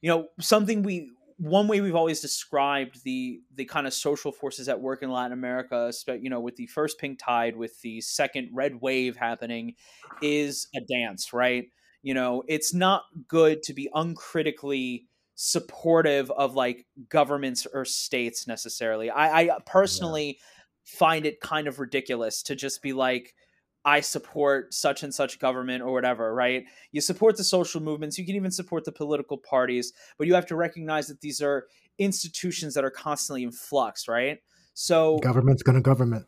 you 0.00 0.08
know 0.08 0.28
something 0.38 0.84
we 0.84 1.10
one 1.38 1.66
way 1.66 1.80
we've 1.80 1.96
always 1.96 2.20
described 2.20 3.02
the 3.02 3.40
the 3.56 3.64
kind 3.64 3.88
of 3.88 3.92
social 3.92 4.30
forces 4.30 4.68
at 4.68 4.80
work 4.80 5.02
in 5.02 5.10
Latin 5.10 5.32
America, 5.32 5.90
you 6.20 6.28
know, 6.28 6.38
with 6.38 6.56
the 6.56 6.66
first 6.66 6.98
pink 7.00 7.18
tide, 7.18 7.56
with 7.56 7.80
the 7.80 8.02
second 8.02 8.50
red 8.52 8.82
wave 8.82 9.16
happening, 9.16 9.74
is 10.20 10.68
a 10.76 10.80
dance, 10.82 11.32
right? 11.32 11.64
You 12.02 12.14
know 12.14 12.42
it's 12.48 12.74
not 12.74 13.04
good 13.28 13.62
to 13.62 13.72
be 13.72 13.88
uncritically 13.94 15.06
supportive 15.34 16.30
of 16.32 16.54
like 16.54 16.86
governments 17.08 17.66
or 17.72 17.84
states 17.84 18.46
necessarily 18.46 19.10
i, 19.10 19.42
I 19.42 19.58
personally 19.66 20.26
yeah. 20.26 20.34
find 20.84 21.26
it 21.26 21.40
kind 21.40 21.66
of 21.66 21.78
ridiculous 21.78 22.42
to 22.44 22.54
just 22.54 22.82
be 22.82 22.92
like 22.92 23.34
I 23.84 24.00
support 24.00 24.74
such 24.74 25.02
and 25.02 25.14
such 25.14 25.38
government 25.38 25.82
or 25.82 25.92
whatever, 25.92 26.34
right? 26.34 26.64
You 26.92 27.00
support 27.00 27.36
the 27.36 27.44
social 27.44 27.80
movements, 27.80 28.18
you 28.18 28.26
can 28.26 28.36
even 28.36 28.50
support 28.50 28.84
the 28.84 28.92
political 28.92 29.38
parties, 29.38 29.92
but 30.18 30.26
you 30.26 30.34
have 30.34 30.46
to 30.46 30.56
recognize 30.56 31.08
that 31.08 31.22
these 31.22 31.40
are 31.40 31.66
institutions 31.98 32.74
that 32.74 32.84
are 32.84 32.90
constantly 32.90 33.42
in 33.42 33.52
flux, 33.52 34.06
right? 34.06 34.38
So 34.74 35.18
government's 35.18 35.62
going 35.62 35.76
to 35.76 35.82
government. 35.82 36.26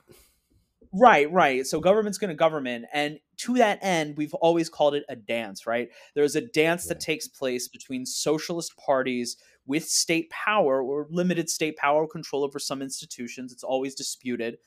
Right, 0.94 1.30
right. 1.32 1.66
So 1.66 1.80
government's 1.80 2.18
going 2.18 2.28
to 2.28 2.34
government. 2.34 2.84
And 2.92 3.18
to 3.38 3.54
that 3.54 3.78
end, 3.80 4.16
we've 4.18 4.34
always 4.34 4.68
called 4.68 4.94
it 4.94 5.04
a 5.08 5.16
dance, 5.16 5.66
right? 5.66 5.88
There's 6.14 6.36
a 6.36 6.42
dance 6.42 6.84
yeah. 6.84 6.94
that 6.94 7.00
takes 7.00 7.26
place 7.26 7.68
between 7.68 8.04
socialist 8.04 8.76
parties 8.76 9.38
with 9.66 9.84
state 9.84 10.28
power 10.30 10.82
or 10.82 11.06
limited 11.10 11.48
state 11.48 11.76
power 11.76 12.06
control 12.06 12.44
over 12.44 12.58
some 12.58 12.82
institutions. 12.82 13.52
It's 13.52 13.64
always 13.64 13.94
disputed. 13.94 14.58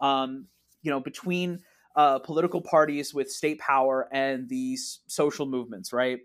Um, 0.00 0.46
you 0.82 0.90
know, 0.90 1.00
between 1.00 1.60
uh, 1.96 2.18
political 2.18 2.62
parties 2.62 3.12
with 3.12 3.30
state 3.30 3.58
power 3.58 4.08
and 4.10 4.48
these 4.48 5.00
social 5.06 5.46
movements, 5.46 5.92
right? 5.92 6.20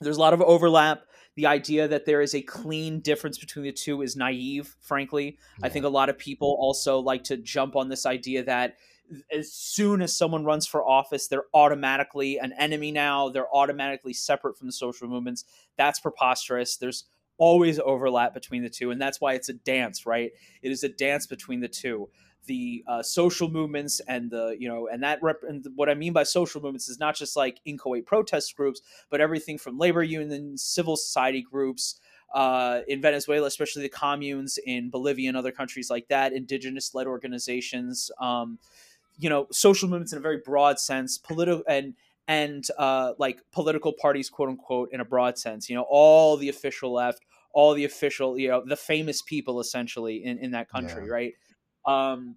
There's 0.00 0.16
a 0.16 0.20
lot 0.20 0.34
of 0.34 0.40
overlap. 0.42 1.02
The 1.38 1.46
idea 1.46 1.86
that 1.86 2.04
there 2.04 2.20
is 2.20 2.34
a 2.34 2.42
clean 2.42 2.98
difference 2.98 3.38
between 3.38 3.64
the 3.64 3.70
two 3.70 4.02
is 4.02 4.16
naive, 4.16 4.74
frankly. 4.80 5.38
Yeah. 5.60 5.66
I 5.66 5.68
think 5.68 5.84
a 5.84 5.88
lot 5.88 6.08
of 6.08 6.18
people 6.18 6.56
also 6.58 6.98
like 6.98 7.22
to 7.24 7.36
jump 7.36 7.76
on 7.76 7.88
this 7.88 8.06
idea 8.06 8.42
that 8.42 8.74
as 9.32 9.52
soon 9.52 10.02
as 10.02 10.16
someone 10.16 10.44
runs 10.44 10.66
for 10.66 10.84
office, 10.84 11.28
they're 11.28 11.44
automatically 11.54 12.38
an 12.38 12.52
enemy 12.58 12.90
now. 12.90 13.28
They're 13.28 13.54
automatically 13.54 14.14
separate 14.14 14.58
from 14.58 14.66
the 14.66 14.72
social 14.72 15.06
movements. 15.06 15.44
That's 15.76 16.00
preposterous. 16.00 16.76
There's 16.76 17.04
always 17.36 17.78
overlap 17.78 18.34
between 18.34 18.64
the 18.64 18.68
two. 18.68 18.90
And 18.90 19.00
that's 19.00 19.20
why 19.20 19.34
it's 19.34 19.48
a 19.48 19.54
dance, 19.54 20.06
right? 20.06 20.32
It 20.60 20.72
is 20.72 20.82
a 20.82 20.88
dance 20.88 21.28
between 21.28 21.60
the 21.60 21.68
two. 21.68 22.08
The 22.48 22.82
uh, 22.88 23.02
social 23.02 23.48
movements 23.48 24.00
and 24.08 24.30
the, 24.30 24.56
you 24.58 24.68
know, 24.68 24.88
and 24.88 25.02
that, 25.04 25.22
rep- 25.22 25.44
and 25.48 25.64
what 25.76 25.88
I 25.88 25.94
mean 25.94 26.12
by 26.12 26.24
social 26.24 26.60
movements 26.60 26.88
is 26.88 26.98
not 26.98 27.14
just 27.14 27.36
like 27.36 27.60
inchoate 27.64 28.04
protest 28.04 28.56
groups, 28.56 28.82
but 29.10 29.20
everything 29.20 29.58
from 29.58 29.78
labor 29.78 30.02
unions, 30.02 30.62
civil 30.62 30.96
society 30.96 31.42
groups, 31.42 32.00
uh, 32.34 32.80
in 32.88 33.00
Venezuela, 33.00 33.46
especially 33.46 33.82
the 33.82 33.88
communes, 33.88 34.58
in 34.66 34.90
Bolivia 34.90 35.28
and 35.28 35.36
other 35.36 35.52
countries 35.52 35.88
like 35.88 36.08
that, 36.08 36.32
indigenous 36.32 36.94
led 36.94 37.06
organizations. 37.06 38.10
Um, 38.20 38.58
you 39.18 39.28
know 39.28 39.46
social 39.50 39.88
movements 39.88 40.12
in 40.12 40.18
a 40.18 40.22
very 40.22 40.38
broad 40.44 40.78
sense, 40.78 41.18
political 41.18 41.62
and 41.68 41.94
and 42.26 42.66
uh, 42.78 43.12
like 43.18 43.40
political 43.52 43.92
parties, 43.92 44.28
quote 44.30 44.50
unquote, 44.50 44.90
in 44.92 45.00
a 45.00 45.04
broad 45.04 45.38
sense. 45.38 45.68
You 45.68 45.76
know, 45.76 45.86
all 45.88 46.36
the 46.36 46.48
official 46.48 46.92
left, 46.92 47.24
all 47.52 47.74
the 47.74 47.84
official, 47.84 48.38
you 48.38 48.48
know, 48.48 48.62
the 48.64 48.76
famous 48.76 49.22
people 49.22 49.60
essentially 49.60 50.24
in 50.24 50.38
in 50.38 50.52
that 50.52 50.68
country, 50.68 51.06
yeah. 51.06 51.12
right? 51.12 51.32
Um, 51.84 52.36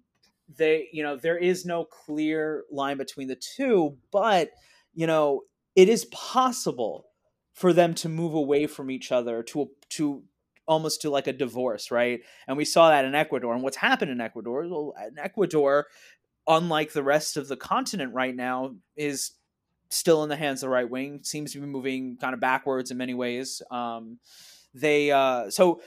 they, 0.56 0.88
you 0.92 1.02
know, 1.02 1.16
there 1.16 1.38
is 1.38 1.64
no 1.64 1.84
clear 1.84 2.64
line 2.70 2.96
between 2.96 3.28
the 3.28 3.36
two, 3.36 3.96
but 4.10 4.50
you 4.94 5.06
know, 5.06 5.42
it 5.74 5.88
is 5.88 6.04
possible 6.06 7.06
for 7.54 7.72
them 7.72 7.94
to 7.94 8.08
move 8.08 8.34
away 8.34 8.66
from 8.66 8.90
each 8.90 9.12
other 9.12 9.42
to 9.42 9.70
to 9.90 10.22
almost 10.66 11.02
to 11.02 11.10
like 11.10 11.26
a 11.26 11.32
divorce, 11.32 11.90
right? 11.90 12.20
And 12.46 12.56
we 12.56 12.64
saw 12.64 12.88
that 12.90 13.04
in 13.04 13.14
Ecuador. 13.14 13.54
And 13.54 13.62
what's 13.62 13.76
happened 13.76 14.10
in 14.10 14.20
Ecuador? 14.20 14.66
Well, 14.68 14.94
in 15.06 15.18
Ecuador, 15.18 15.86
unlike 16.46 16.92
the 16.92 17.02
rest 17.02 17.36
of 17.36 17.48
the 17.48 17.56
continent 17.56 18.14
right 18.14 18.34
now, 18.34 18.76
is 18.96 19.32
still 19.90 20.22
in 20.22 20.28
the 20.28 20.36
hands 20.36 20.62
of 20.62 20.68
the 20.68 20.74
right 20.74 20.88
wing. 20.88 21.20
Seems 21.22 21.52
to 21.52 21.60
be 21.60 21.66
moving 21.66 22.16
kind 22.16 22.34
of 22.34 22.40
backwards 22.40 22.90
in 22.90 22.96
many 22.96 23.14
ways. 23.14 23.60
Um, 23.70 24.18
they 24.74 25.10
uh, 25.10 25.50
so 25.50 25.82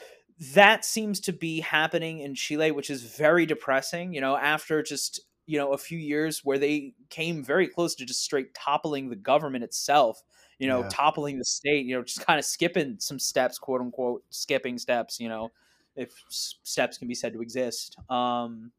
that 0.53 0.83
seems 0.83 1.19
to 1.21 1.33
be 1.33 1.61
happening 1.61 2.19
in 2.19 2.35
Chile, 2.35 2.71
which 2.71 2.89
is 2.89 3.03
very 3.03 3.45
depressing. 3.45 4.13
You 4.13 4.21
know, 4.21 4.35
after 4.35 4.83
just 4.83 5.21
you 5.45 5.57
know 5.57 5.73
a 5.73 5.77
few 5.77 5.97
years 5.97 6.41
where 6.43 6.57
they 6.57 6.93
came 7.09 7.43
very 7.43 7.67
close 7.67 7.95
to 7.95 8.05
just 8.05 8.23
straight 8.23 8.53
toppling 8.53 9.09
the 9.09 9.15
government 9.15 9.63
itself. 9.63 10.21
You 10.59 10.67
know, 10.67 10.81
yeah. 10.81 10.89
toppling 10.89 11.37
the 11.37 11.45
state. 11.45 11.85
You 11.85 11.95
know, 11.95 12.03
just 12.03 12.25
kind 12.25 12.39
of 12.39 12.45
skipping 12.45 12.97
some 12.99 13.19
steps, 13.19 13.57
quote 13.57 13.81
unquote, 13.81 14.23
skipping 14.29 14.77
steps. 14.77 15.19
You 15.19 15.29
know, 15.29 15.51
if 15.95 16.11
steps 16.29 16.97
can 16.97 17.07
be 17.07 17.15
said 17.15 17.33
to 17.33 17.41
exist. 17.41 17.97
Um, 18.09 18.71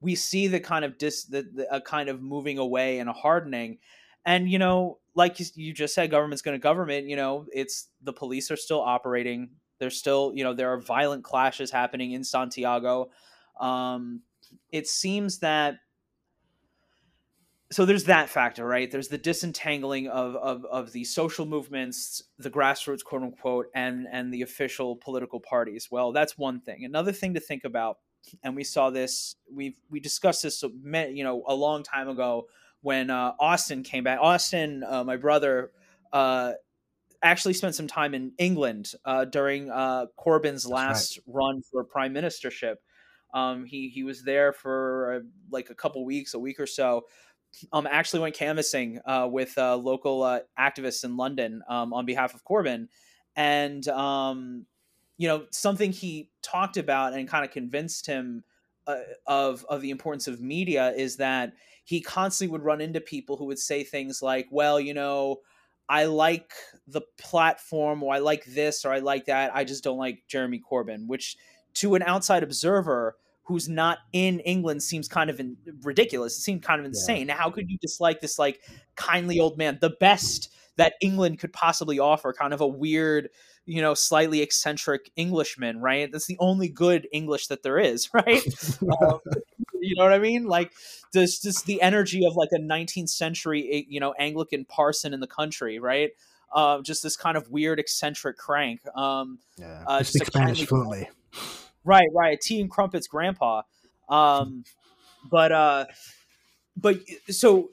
we 0.00 0.14
see 0.14 0.46
the 0.46 0.60
kind 0.60 0.84
of 0.84 0.98
dis 0.98 1.24
the, 1.24 1.42
the 1.42 1.74
a 1.74 1.80
kind 1.80 2.08
of 2.08 2.22
moving 2.22 2.58
away 2.58 2.98
and 2.98 3.08
a 3.08 3.12
hardening 3.12 3.78
and 4.24 4.48
you 4.48 4.58
know 4.58 4.98
like 5.14 5.40
you 5.56 5.72
just 5.72 5.94
said 5.94 6.10
government's 6.10 6.42
going 6.42 6.54
to 6.54 6.62
government 6.62 7.08
you 7.08 7.16
know 7.16 7.46
it's 7.52 7.88
the 8.02 8.12
police 8.12 8.50
are 8.50 8.56
still 8.56 8.80
operating 8.80 9.50
there's 9.78 9.96
still 9.96 10.32
you 10.34 10.44
know 10.44 10.54
there 10.54 10.72
are 10.72 10.80
violent 10.80 11.24
clashes 11.24 11.70
happening 11.70 12.12
in 12.12 12.24
santiago 12.24 13.08
um, 13.60 14.22
it 14.70 14.86
seems 14.86 15.38
that 15.38 15.78
so 17.70 17.84
there's 17.84 18.04
that 18.04 18.30
factor, 18.30 18.66
right? 18.66 18.90
There's 18.90 19.08
the 19.08 19.18
disentangling 19.18 20.08
of, 20.08 20.36
of 20.36 20.64
of 20.64 20.92
the 20.92 21.04
social 21.04 21.44
movements, 21.44 22.22
the 22.38 22.50
grassroots, 22.50 23.04
quote 23.04 23.22
unquote, 23.22 23.66
and 23.74 24.06
and 24.10 24.32
the 24.32 24.42
official 24.42 24.96
political 24.96 25.38
parties. 25.40 25.88
Well, 25.90 26.12
that's 26.12 26.38
one 26.38 26.60
thing. 26.60 26.84
Another 26.84 27.12
thing 27.12 27.34
to 27.34 27.40
think 27.40 27.64
about, 27.64 27.98
and 28.42 28.56
we 28.56 28.64
saw 28.64 28.88
this, 28.88 29.36
we 29.52 29.76
we 29.90 30.00
discussed 30.00 30.42
this, 30.42 30.62
you 30.62 31.24
know, 31.24 31.42
a 31.46 31.54
long 31.54 31.82
time 31.82 32.08
ago 32.08 32.46
when 32.80 33.10
uh, 33.10 33.32
Austin 33.38 33.82
came 33.82 34.04
back. 34.04 34.18
Austin, 34.20 34.82
uh, 34.88 35.04
my 35.04 35.16
brother, 35.16 35.72
uh, 36.12 36.52
actually 37.22 37.54
spent 37.54 37.74
some 37.74 37.86
time 37.86 38.14
in 38.14 38.32
England 38.38 38.92
uh, 39.04 39.24
during 39.24 39.70
uh, 39.70 40.06
Corbyn's 40.18 40.66
last 40.66 41.18
right. 41.26 41.34
run 41.34 41.62
for 41.62 41.84
prime 41.84 42.14
ministership. 42.14 42.76
Um, 43.34 43.64
he 43.64 43.88
he 43.88 44.04
was 44.04 44.22
there 44.22 44.52
for 44.52 45.14
uh, 45.14 45.20
like 45.50 45.70
a 45.70 45.74
couple 45.74 46.04
weeks, 46.04 46.34
a 46.34 46.38
week 46.38 46.58
or 46.60 46.66
so 46.66 47.04
um, 47.72 47.86
actually 47.90 48.20
went 48.20 48.34
canvassing 48.34 49.00
uh, 49.04 49.28
with 49.30 49.56
uh, 49.58 49.76
local 49.76 50.22
uh, 50.22 50.40
activists 50.58 51.04
in 51.04 51.16
London 51.16 51.62
um, 51.68 51.92
on 51.92 52.06
behalf 52.06 52.34
of 52.34 52.44
Corbyn, 52.44 52.88
and 53.36 53.86
um, 53.88 54.66
you 55.16 55.28
know 55.28 55.46
something 55.50 55.92
he 55.92 56.30
talked 56.42 56.76
about 56.76 57.14
and 57.14 57.28
kind 57.28 57.44
of 57.44 57.50
convinced 57.50 58.06
him 58.06 58.44
uh, 58.86 58.96
of 59.26 59.64
of 59.68 59.80
the 59.80 59.90
importance 59.90 60.28
of 60.28 60.40
media 60.40 60.92
is 60.92 61.16
that 61.16 61.52
he 61.84 62.00
constantly 62.00 62.52
would 62.52 62.64
run 62.64 62.80
into 62.80 63.00
people 63.00 63.36
who 63.36 63.46
would 63.46 63.58
say 63.58 63.84
things 63.84 64.22
like, 64.22 64.46
"Well, 64.50 64.78
you 64.80 64.94
know." 64.94 65.38
I 65.88 66.04
like 66.04 66.52
the 66.86 67.02
platform, 67.18 68.02
or 68.02 68.14
I 68.14 68.18
like 68.18 68.44
this, 68.44 68.84
or 68.84 68.92
I 68.92 68.98
like 68.98 69.26
that. 69.26 69.54
I 69.54 69.64
just 69.64 69.84
don't 69.84 69.98
like 69.98 70.22
Jeremy 70.28 70.60
Corbyn, 70.60 71.06
which 71.06 71.36
to 71.74 71.94
an 71.94 72.02
outside 72.02 72.42
observer 72.42 73.16
who's 73.48 73.68
not 73.68 73.98
in 74.12 74.40
England 74.40 74.82
seems 74.82 75.08
kind 75.08 75.30
of 75.30 75.40
in, 75.40 75.56
ridiculous. 75.82 76.36
It 76.36 76.42
seemed 76.42 76.62
kind 76.62 76.80
of 76.80 76.86
insane. 76.86 77.28
Yeah. 77.28 77.34
How 77.34 77.50
could 77.50 77.70
you 77.70 77.78
dislike 77.80 78.20
this 78.20 78.38
like 78.38 78.60
kindly 78.94 79.40
old 79.40 79.56
man, 79.56 79.78
the 79.80 79.96
best 80.00 80.50
that 80.76 80.94
England 81.00 81.38
could 81.38 81.54
possibly 81.54 81.98
offer? 81.98 82.34
Kind 82.34 82.52
of 82.52 82.60
a 82.60 82.66
weird, 82.66 83.30
you 83.64 83.80
know, 83.80 83.94
slightly 83.94 84.42
eccentric 84.42 85.10
Englishman, 85.16 85.80
right? 85.80 86.12
That's 86.12 86.26
the 86.26 86.36
only 86.40 86.68
good 86.68 87.08
English 87.10 87.46
that 87.46 87.62
there 87.62 87.78
is, 87.78 88.10
right? 88.14 88.42
um, 89.00 89.20
you 89.80 89.94
know 89.96 90.04
what 90.04 90.12
I 90.12 90.18
mean? 90.18 90.46
Like 90.46 90.72
this, 91.12 91.40
just 91.40 91.66
the 91.66 91.80
energy 91.82 92.26
of 92.26 92.36
like 92.36 92.50
a 92.52 92.58
19th 92.58 93.08
century, 93.08 93.68
eh, 93.70 93.82
you 93.88 94.00
know, 94.00 94.14
Anglican 94.18 94.64
parson 94.64 95.14
in 95.14 95.20
the 95.20 95.26
country, 95.26 95.78
right? 95.78 96.10
Uh, 96.52 96.80
just 96.80 97.02
this 97.02 97.16
kind 97.16 97.36
of 97.36 97.50
weird 97.50 97.78
eccentric 97.78 98.38
crank. 98.38 98.80
Um, 98.96 99.38
yeah, 99.58 99.84
uh, 99.86 100.02
speak 100.02 100.26
Spanish 100.26 100.64
fluently. 100.66 101.08
Right, 101.84 102.08
right. 102.14 102.40
Tea 102.40 102.60
and 102.60 102.70
crumpets, 102.70 103.06
grandpa. 103.06 103.62
Um, 104.08 104.64
but 105.30 105.52
uh, 105.52 105.86
but 106.76 107.00
so 107.28 107.70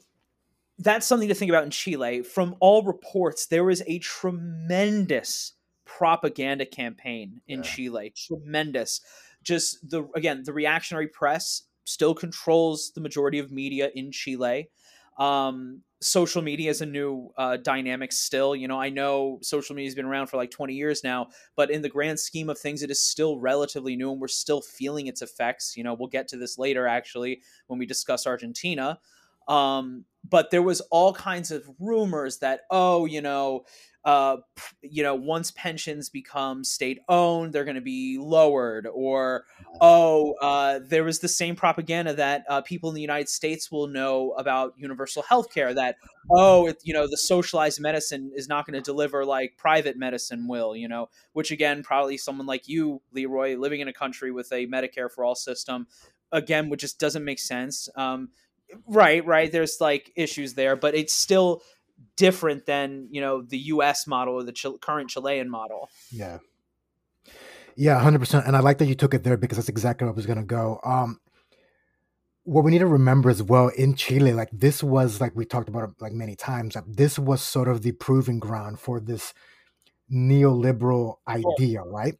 that's 0.78 1.06
something 1.06 1.28
to 1.28 1.34
think 1.34 1.50
about 1.50 1.64
in 1.64 1.70
Chile. 1.70 2.22
From 2.22 2.56
all 2.60 2.82
reports, 2.82 3.46
there 3.46 3.64
was 3.64 3.82
a 3.86 3.98
tremendous 3.98 5.52
propaganda 5.84 6.66
campaign 6.66 7.40
in 7.46 7.58
yeah. 7.60 7.64
Chile. 7.64 8.12
Tremendous. 8.14 9.00
Just 9.42 9.88
the 9.88 10.08
again, 10.14 10.42
the 10.44 10.52
reactionary 10.52 11.08
press 11.08 11.62
still 11.86 12.14
controls 12.14 12.92
the 12.94 13.00
majority 13.00 13.38
of 13.38 13.50
media 13.50 13.90
in 13.94 14.12
Chile. 14.12 14.70
Um, 15.18 15.82
social 16.02 16.42
media 16.42 16.70
is 16.70 16.82
a 16.82 16.86
new 16.86 17.30
uh, 17.38 17.56
dynamic 17.56 18.12
still. 18.12 18.54
You 18.54 18.68
know, 18.68 18.78
I 18.78 18.90
know 18.90 19.38
social 19.42 19.74
media 19.74 19.88
has 19.88 19.94
been 19.94 20.04
around 20.04 20.26
for 20.26 20.36
like 20.36 20.50
20 20.50 20.74
years 20.74 21.02
now, 21.02 21.28
but 21.56 21.70
in 21.70 21.80
the 21.80 21.88
grand 21.88 22.20
scheme 22.20 22.50
of 22.50 22.58
things, 22.58 22.82
it 22.82 22.90
is 22.90 23.02
still 23.02 23.38
relatively 23.40 23.96
new 23.96 24.12
and 24.12 24.20
we're 24.20 24.28
still 24.28 24.60
feeling 24.60 25.06
its 25.06 25.22
effects. 25.22 25.74
You 25.76 25.84
know, 25.84 25.94
we'll 25.94 26.08
get 26.08 26.28
to 26.28 26.36
this 26.36 26.58
later 26.58 26.86
actually 26.86 27.42
when 27.66 27.78
we 27.78 27.86
discuss 27.86 28.26
Argentina. 28.26 28.98
Um, 29.48 30.04
but 30.28 30.50
there 30.50 30.62
was 30.62 30.80
all 30.90 31.12
kinds 31.12 31.50
of 31.50 31.68
rumors 31.78 32.38
that, 32.38 32.60
oh, 32.70 33.06
you 33.06 33.20
know, 33.20 33.64
uh, 34.04 34.36
you 34.82 35.02
know, 35.02 35.16
once 35.16 35.50
pensions 35.50 36.08
become 36.08 36.62
state 36.62 37.00
owned, 37.08 37.52
they're 37.52 37.64
going 37.64 37.74
to 37.74 37.80
be 37.80 38.18
lowered. 38.20 38.86
Or, 38.86 39.44
oh, 39.80 40.34
uh, 40.40 40.78
there 40.80 41.02
was 41.02 41.18
the 41.18 41.28
same 41.28 41.56
propaganda 41.56 42.14
that 42.14 42.44
uh, 42.48 42.60
people 42.60 42.88
in 42.88 42.94
the 42.94 43.00
United 43.00 43.28
States 43.28 43.70
will 43.70 43.88
know 43.88 44.30
about 44.38 44.74
universal 44.76 45.22
health 45.22 45.52
care 45.52 45.74
that, 45.74 45.96
oh, 46.30 46.68
it, 46.68 46.78
you 46.84 46.94
know, 46.94 47.08
the 47.08 47.16
socialized 47.16 47.80
medicine 47.80 48.30
is 48.32 48.46
not 48.46 48.64
going 48.64 48.80
to 48.80 48.80
deliver 48.80 49.24
like 49.24 49.56
private 49.58 49.96
medicine 49.96 50.46
will, 50.46 50.76
you 50.76 50.86
know, 50.86 51.08
which 51.32 51.50
again, 51.50 51.82
probably 51.82 52.16
someone 52.16 52.46
like 52.46 52.68
you, 52.68 53.02
Leroy, 53.12 53.56
living 53.56 53.80
in 53.80 53.88
a 53.88 53.92
country 53.92 54.30
with 54.30 54.52
a 54.52 54.68
Medicare 54.68 55.10
for 55.10 55.24
all 55.24 55.34
system, 55.34 55.88
again, 56.30 56.68
which 56.68 56.82
just 56.82 57.00
doesn't 57.00 57.24
make 57.24 57.40
sense. 57.40 57.88
Um, 57.96 58.28
right, 58.86 59.24
right. 59.24 59.50
There's 59.50 59.80
like 59.80 60.12
issues 60.16 60.54
there, 60.54 60.76
but 60.76 60.94
it's 60.94 61.14
still 61.14 61.62
different 62.16 62.66
than 62.66 63.08
you 63.10 63.20
know 63.20 63.42
the 63.42 63.58
U.S. 63.58 64.06
model 64.06 64.34
or 64.34 64.42
the 64.42 64.52
Ch- 64.52 64.80
current 64.80 65.10
Chilean 65.10 65.48
model. 65.48 65.88
Yeah, 66.10 66.38
yeah, 67.76 67.98
hundred 68.00 68.20
percent. 68.20 68.46
And 68.46 68.56
I 68.56 68.60
like 68.60 68.78
that 68.78 68.86
you 68.86 68.94
took 68.94 69.14
it 69.14 69.22
there 69.22 69.36
because 69.36 69.58
that's 69.58 69.68
exactly 69.68 70.04
where 70.04 70.12
I 70.12 70.16
was 70.16 70.26
going 70.26 70.38
to 70.38 70.44
go. 70.44 70.80
Um, 70.84 71.20
what 72.44 72.64
we 72.64 72.70
need 72.70 72.78
to 72.78 72.86
remember 72.86 73.28
as 73.28 73.42
well 73.42 73.68
in 73.68 73.94
Chile, 73.94 74.32
like 74.32 74.50
this 74.52 74.82
was 74.82 75.20
like 75.20 75.32
we 75.34 75.44
talked 75.44 75.68
about 75.68 75.94
like 76.00 76.12
many 76.12 76.36
times, 76.36 76.74
like 76.74 76.84
this 76.86 77.18
was 77.18 77.42
sort 77.42 77.68
of 77.68 77.82
the 77.82 77.92
proving 77.92 78.38
ground 78.38 78.78
for 78.78 79.00
this 79.00 79.34
neoliberal 80.10 81.16
idea, 81.26 81.82
right? 81.82 82.14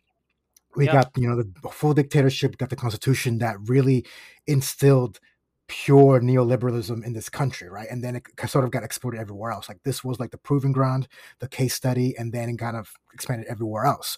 We 0.75 0.87
got 0.87 1.13
you 1.17 1.29
know 1.29 1.37
the 1.37 1.69
full 1.71 1.95
dictatorship, 1.95 2.59
got 2.59 2.71
the 2.71 2.77
constitution 2.77 3.39
that 3.39 3.57
really 3.67 4.05
instilled 4.47 5.21
pure 5.69 6.21
neoliberalism 6.21 7.05
in 7.05 7.13
this 7.13 7.29
country, 7.29 7.69
right? 7.69 7.89
And 7.91 8.03
then 8.03 8.17
it 8.17 8.25
sort 8.49 8.65
of 8.65 8.71
got 8.71 8.85
exported 8.85 9.21
everywhere 9.21 9.51
else. 9.51 9.69
Like 9.69 9.83
this 9.83 10.05
was 10.05 10.21
like 10.21 10.31
the 10.31 10.39
proving 10.39 10.73
ground, 10.73 11.09
the 11.41 11.49
case 11.49 11.75
study, 11.75 12.17
and 12.17 12.33
then 12.33 12.49
it 12.49 12.59
kind 12.59 12.77
of 12.77 12.93
expanded 13.13 13.47
everywhere 13.49 13.85
else. 13.85 14.17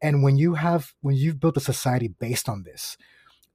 And 0.00 0.22
when 0.22 0.36
you 0.36 0.54
have 0.54 0.94
when 1.00 1.16
you've 1.16 1.40
built 1.40 1.56
a 1.56 1.60
society 1.60 2.08
based 2.08 2.48
on 2.48 2.62
this, 2.62 2.96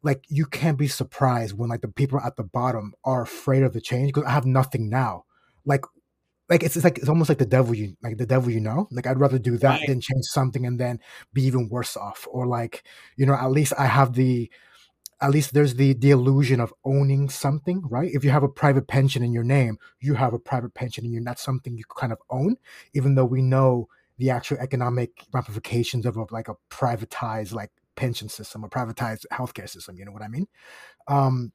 like 0.04 0.24
you 0.28 0.46
can't 0.46 0.78
be 0.78 0.88
surprised 0.88 1.58
when 1.58 1.70
like 1.70 1.82
the 1.82 1.88
people 1.88 2.20
at 2.20 2.36
the 2.36 2.44
bottom 2.44 2.94
are 3.04 3.22
afraid 3.22 3.64
of 3.64 3.74
the 3.74 3.82
change 3.82 4.10
because 4.10 4.28
I 4.28 4.32
have 4.32 4.46
nothing 4.46 4.90
now. 4.90 5.26
Like 5.66 5.86
like 6.50 6.64
it's, 6.64 6.76
it's 6.76 6.84
like 6.84 6.98
it's 6.98 7.10
almost 7.10 7.30
like 7.30 7.38
the 7.38 7.46
devil 7.46 7.74
you 7.74 7.96
like 8.04 8.18
the 8.18 8.26
devil 8.26 8.52
you 8.52 8.60
know 8.60 8.88
like 8.92 9.08
i'd 9.08 9.20
rather 9.20 9.40
do 9.40 9.58
that 9.58 9.80
right. 9.80 9.88
than 9.88 10.02
change 10.02 10.26
something 10.26 10.66
and 10.66 10.78
then 10.78 11.00
be 11.32 11.44
even 11.44 11.70
worse 11.70 11.96
off 11.96 12.28
or 12.30 12.46
like 12.46 12.84
you 13.16 13.26
know 13.26 13.34
at 13.34 13.52
least 13.52 13.72
i 13.80 13.86
have 13.86 14.14
the 14.14 14.52
at 15.22 15.30
least 15.30 15.54
there's 15.54 15.76
the 15.76 15.94
the 15.94 16.12
illusion 16.12 16.60
of 16.60 16.74
owning 16.84 17.30
something, 17.30 17.82
right? 17.88 18.10
If 18.12 18.24
you 18.24 18.32
have 18.32 18.44
a 18.44 18.50
private 18.50 18.88
pension 18.88 19.24
in 19.24 19.32
your 19.32 19.44
name, 19.44 19.78
you 20.00 20.16
have 20.16 20.34
a 20.34 20.40
private 20.40 20.74
pension 20.74 21.06
and 21.06 21.14
you're 21.14 21.22
not 21.22 21.40
something 21.40 21.78
you 21.78 21.84
kind 21.96 22.12
of 22.12 22.20
own, 22.30 22.58
even 22.94 23.16
though 23.16 23.26
we 23.26 23.42
know 23.42 23.88
the 24.18 24.30
actual 24.30 24.58
economic 24.58 25.26
ramifications 25.34 26.06
of 26.06 26.18
a, 26.18 26.26
like 26.32 26.48
a 26.48 26.56
privatized 26.70 27.54
like 27.54 27.72
pension 27.96 28.30
system, 28.30 28.64
a 28.64 28.70
privatized 28.70 29.26
healthcare 29.32 29.70
system. 29.70 29.98
You 29.98 30.06
know 30.06 30.12
what 30.12 30.24
I 30.24 30.28
mean? 30.28 30.48
Um, 31.08 31.52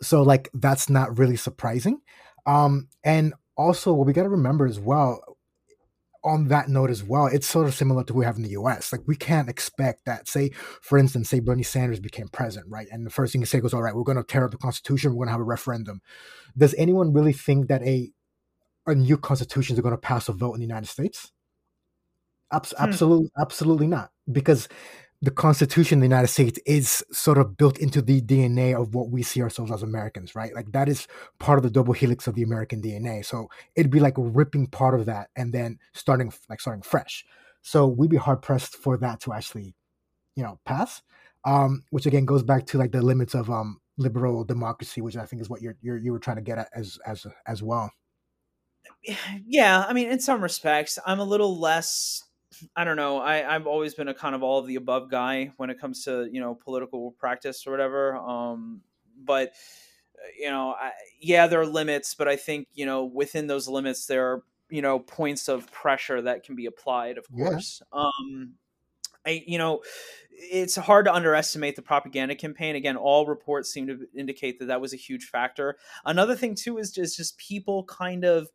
so 0.00 0.22
like 0.22 0.48
that's 0.54 0.88
not 0.88 1.18
really 1.18 1.36
surprising. 1.36 2.00
Um, 2.46 2.88
and 3.04 3.34
also 3.56 3.92
what 3.92 4.06
we 4.06 4.14
got 4.14 4.22
to 4.22 4.30
remember 4.30 4.66
as 4.66 4.80
well 4.80 5.20
on 6.22 6.48
that 6.48 6.68
note 6.68 6.90
as 6.90 7.02
well, 7.02 7.26
it's 7.26 7.46
sort 7.46 7.66
of 7.66 7.74
similar 7.74 8.04
to 8.04 8.12
what 8.12 8.18
we 8.18 8.24
have 8.24 8.36
in 8.36 8.42
the 8.42 8.50
US. 8.50 8.92
Like 8.92 9.02
we 9.06 9.16
can't 9.16 9.48
expect 9.48 10.04
that, 10.04 10.28
say, 10.28 10.50
for 10.82 10.98
instance, 10.98 11.30
say 11.30 11.40
Bernie 11.40 11.62
Sanders 11.62 12.00
became 12.00 12.28
president, 12.28 12.70
right? 12.70 12.88
And 12.90 13.06
the 13.06 13.10
first 13.10 13.32
thing 13.32 13.40
he 13.40 13.46
say 13.46 13.60
goes, 13.60 13.74
All 13.74 13.82
right, 13.82 13.94
we're 13.94 14.02
gonna 14.02 14.22
tear 14.22 14.44
up 14.44 14.50
the 14.50 14.58
constitution, 14.58 15.14
we're 15.14 15.24
gonna 15.24 15.32
have 15.32 15.40
a 15.40 15.44
referendum. 15.44 16.00
Does 16.56 16.74
anyone 16.74 17.12
really 17.12 17.32
think 17.32 17.68
that 17.68 17.82
a 17.82 18.10
a 18.86 18.94
new 18.94 19.16
constitution 19.16 19.76
is 19.76 19.80
gonna 19.80 19.96
pass 19.96 20.28
a 20.28 20.32
vote 20.32 20.54
in 20.54 20.60
the 20.60 20.66
United 20.66 20.88
States? 20.88 21.30
Abs- 22.52 22.74
hmm. 22.76 22.82
Absolutely, 22.84 23.30
absolutely 23.40 23.86
not. 23.86 24.10
Because 24.30 24.68
the 25.22 25.30
Constitution 25.30 25.98
of 25.98 26.00
the 26.00 26.06
United 26.06 26.28
States 26.28 26.58
is 26.64 27.04
sort 27.12 27.36
of 27.36 27.56
built 27.56 27.78
into 27.78 28.00
the 28.00 28.22
DNA 28.22 28.80
of 28.80 28.94
what 28.94 29.10
we 29.10 29.22
see 29.22 29.42
ourselves 29.42 29.70
as 29.70 29.82
Americans, 29.82 30.34
right? 30.34 30.54
Like 30.54 30.72
that 30.72 30.88
is 30.88 31.06
part 31.38 31.58
of 31.58 31.62
the 31.62 31.70
double 31.70 31.92
helix 31.92 32.26
of 32.26 32.34
the 32.34 32.42
American 32.42 32.80
DNA. 32.80 33.24
So 33.24 33.48
it'd 33.76 33.90
be 33.90 34.00
like 34.00 34.14
ripping 34.16 34.68
part 34.68 34.98
of 34.98 35.06
that 35.06 35.28
and 35.36 35.52
then 35.52 35.78
starting 35.92 36.32
like 36.48 36.60
starting 36.60 36.82
fresh. 36.82 37.24
So 37.60 37.86
we'd 37.86 38.10
be 38.10 38.16
hard 38.16 38.40
pressed 38.40 38.76
for 38.76 38.96
that 38.98 39.20
to 39.20 39.34
actually, 39.34 39.74
you 40.36 40.42
know, 40.42 40.58
pass. 40.64 41.02
Um, 41.46 41.84
which 41.88 42.04
again 42.04 42.26
goes 42.26 42.42
back 42.42 42.66
to 42.66 42.78
like 42.78 42.92
the 42.92 43.00
limits 43.00 43.34
of 43.34 43.50
um 43.50 43.80
liberal 43.96 44.44
democracy, 44.44 45.00
which 45.00 45.16
I 45.16 45.24
think 45.24 45.40
is 45.40 45.48
what 45.48 45.62
you're, 45.62 45.76
you're 45.80 45.96
you 45.98 46.12
were 46.12 46.18
trying 46.18 46.36
to 46.36 46.42
get 46.42 46.58
at 46.58 46.68
as 46.74 46.98
as 47.06 47.26
as 47.46 47.62
well. 47.62 47.90
Yeah, 49.46 49.84
I 49.86 49.92
mean, 49.92 50.10
in 50.10 50.20
some 50.20 50.42
respects, 50.42 50.98
I'm 51.06 51.20
a 51.20 51.24
little 51.24 51.58
less 51.58 52.24
I 52.76 52.84
don't 52.84 52.96
know. 52.96 53.18
I, 53.18 53.54
I've 53.54 53.66
always 53.66 53.94
been 53.94 54.08
a 54.08 54.14
kind 54.14 54.34
of 54.34 54.42
all 54.42 54.58
of 54.58 54.66
the 54.66 54.76
above 54.76 55.10
guy 55.10 55.52
when 55.56 55.70
it 55.70 55.80
comes 55.80 56.04
to 56.04 56.28
you 56.30 56.40
know 56.40 56.54
political 56.54 57.12
practice 57.12 57.66
or 57.66 57.70
whatever. 57.70 58.16
Um, 58.16 58.82
but 59.22 59.52
you 60.38 60.50
know, 60.50 60.74
I, 60.78 60.92
yeah, 61.20 61.46
there 61.46 61.60
are 61.60 61.66
limits, 61.66 62.14
but 62.14 62.28
I 62.28 62.36
think 62.36 62.68
you 62.74 62.86
know 62.86 63.04
within 63.04 63.46
those 63.46 63.68
limits 63.68 64.06
there 64.06 64.32
are 64.32 64.42
you 64.68 64.82
know 64.82 64.98
points 64.98 65.48
of 65.48 65.70
pressure 65.72 66.22
that 66.22 66.44
can 66.44 66.56
be 66.56 66.66
applied. 66.66 67.18
Of 67.18 67.26
course. 67.30 67.82
Yeah. 67.92 68.00
Um, 68.00 68.54
I, 69.26 69.42
you 69.46 69.58
know, 69.58 69.82
it's 70.30 70.76
hard 70.76 71.04
to 71.04 71.14
underestimate 71.14 71.76
the 71.76 71.82
propaganda 71.82 72.34
campaign. 72.34 72.76
Again, 72.76 72.96
all 72.96 73.26
reports 73.26 73.70
seem 73.70 73.86
to 73.88 74.06
indicate 74.16 74.58
that 74.58 74.66
that 74.66 74.80
was 74.80 74.92
a 74.92 74.96
huge 74.96 75.26
factor. 75.26 75.76
Another 76.04 76.34
thing 76.34 76.54
too 76.54 76.78
is 76.78 76.90
just, 76.90 77.16
just 77.16 77.36
people 77.36 77.84
kind 77.84 78.24
of, 78.24 78.48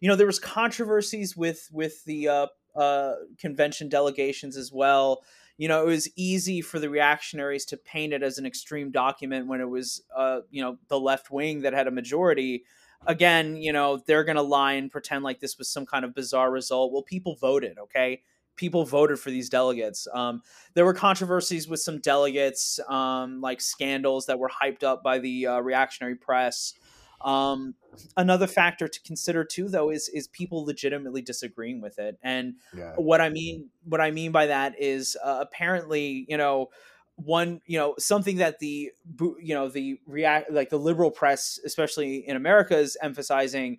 you 0.00 0.08
know, 0.08 0.16
there 0.16 0.26
was 0.26 0.38
controversies 0.38 1.36
with 1.36 1.68
with 1.72 2.04
the 2.04 2.28
uh, 2.28 2.46
uh, 2.78 3.14
convention 3.38 3.88
delegations 3.88 4.56
as 4.56 4.72
well. 4.72 5.22
You 5.56 5.68
know, 5.68 5.82
it 5.82 5.86
was 5.86 6.08
easy 6.16 6.60
for 6.60 6.78
the 6.78 6.88
reactionaries 6.88 7.64
to 7.66 7.76
paint 7.76 8.12
it 8.12 8.22
as 8.22 8.38
an 8.38 8.46
extreme 8.46 8.92
document 8.92 9.48
when 9.48 9.60
it 9.60 9.68
was, 9.68 10.02
uh, 10.16 10.40
you 10.50 10.62
know, 10.62 10.78
the 10.88 11.00
left 11.00 11.30
wing 11.30 11.62
that 11.62 11.72
had 11.72 11.88
a 11.88 11.90
majority. 11.90 12.64
Again, 13.06 13.56
you 13.56 13.72
know, 13.72 14.00
they're 14.06 14.24
going 14.24 14.36
to 14.36 14.42
lie 14.42 14.74
and 14.74 14.90
pretend 14.90 15.24
like 15.24 15.40
this 15.40 15.58
was 15.58 15.68
some 15.68 15.84
kind 15.84 16.04
of 16.04 16.14
bizarre 16.14 16.50
result. 16.50 16.92
Well, 16.92 17.02
people 17.02 17.34
voted, 17.34 17.78
okay? 17.78 18.22
people 18.58 18.84
voted 18.84 19.18
for 19.18 19.30
these 19.30 19.48
delegates. 19.48 20.06
Um, 20.12 20.42
there 20.74 20.84
were 20.84 20.92
controversies 20.92 21.66
with 21.66 21.80
some 21.80 22.00
delegates, 22.00 22.78
um, 22.88 23.40
like 23.40 23.62
scandals 23.62 24.26
that 24.26 24.38
were 24.38 24.50
hyped 24.50 24.82
up 24.82 25.02
by 25.02 25.18
the 25.18 25.46
uh, 25.46 25.60
reactionary 25.60 26.16
press. 26.16 26.74
Um, 27.20 27.74
another 28.16 28.46
factor 28.46 28.88
to 28.88 29.00
consider 29.02 29.44
too, 29.44 29.68
though, 29.68 29.90
is 29.90 30.08
is 30.08 30.28
people 30.28 30.64
legitimately 30.64 31.22
disagreeing 31.22 31.80
with 31.80 31.98
it. 31.98 32.18
And 32.22 32.54
yeah. 32.76 32.94
what 32.96 33.20
I 33.20 33.28
mean, 33.28 33.70
what 33.84 34.00
I 34.00 34.10
mean 34.10 34.32
by 34.32 34.46
that 34.46 34.80
is 34.80 35.16
uh, 35.24 35.38
apparently, 35.40 36.26
you 36.28 36.36
know, 36.36 36.68
one, 37.16 37.60
you 37.66 37.78
know, 37.78 37.94
something 37.98 38.36
that 38.36 38.60
the 38.60 38.92
you 39.20 39.54
know 39.54 39.68
the 39.68 40.00
react 40.06 40.52
like 40.52 40.70
the 40.70 40.78
liberal 40.78 41.10
press, 41.10 41.58
especially 41.64 42.28
in 42.28 42.36
America, 42.36 42.76
is 42.76 42.96
emphasizing 43.02 43.78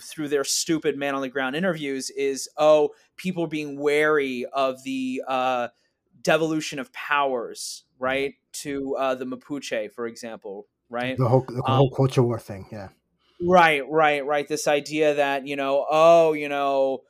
through 0.00 0.28
their 0.28 0.44
stupid 0.44 0.96
man 0.96 1.14
on 1.14 1.22
the 1.22 1.28
ground 1.28 1.56
interviews 1.56 2.10
is 2.10 2.48
oh 2.58 2.90
people 3.16 3.46
being 3.46 3.78
wary 3.78 4.44
of 4.52 4.82
the 4.84 5.22
uh, 5.26 5.68
devolution 6.22 6.78
of 6.78 6.92
powers 6.92 7.84
right 7.98 8.34
to 8.52 8.94
uh, 8.96 9.14
the 9.14 9.24
mapuche 9.24 9.90
for 9.92 10.06
example 10.06 10.66
right? 10.94 11.18
The 11.18 11.28
whole, 11.28 11.44
the 11.46 11.62
whole 11.62 11.88
um, 11.88 11.96
culture 11.96 12.22
war 12.22 12.38
thing 12.38 12.66
yeah. 12.72 12.88
Right 13.42 13.82
right 13.90 14.24
right. 14.24 14.46
This 14.48 14.66
idea 14.68 15.14
that 15.14 15.46
you 15.46 15.56
know 15.56 15.84
oh 15.90 16.32
you 16.32 16.48
know 16.48 17.00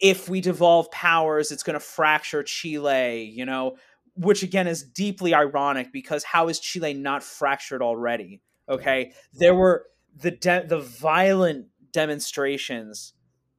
if 0.00 0.28
we 0.28 0.40
devolve 0.40 0.90
powers 0.90 1.50
it's 1.50 1.62
going 1.62 1.74
to 1.74 1.80
fracture 1.80 2.42
chile 2.42 3.22
you 3.34 3.46
know 3.46 3.76
which 4.16 4.42
again 4.42 4.66
is 4.66 4.82
deeply 4.82 5.34
ironic 5.34 5.92
because 5.92 6.24
how 6.24 6.48
is 6.48 6.58
chile 6.58 6.94
not 6.94 7.22
fractured 7.22 7.82
already? 7.82 8.40
Okay? 8.68 9.12
There 9.34 9.54
were 9.54 9.84
the 10.16 10.30
de- 10.30 10.66
the 10.66 10.80
violent 10.80 11.66
demonstrations 11.92 13.12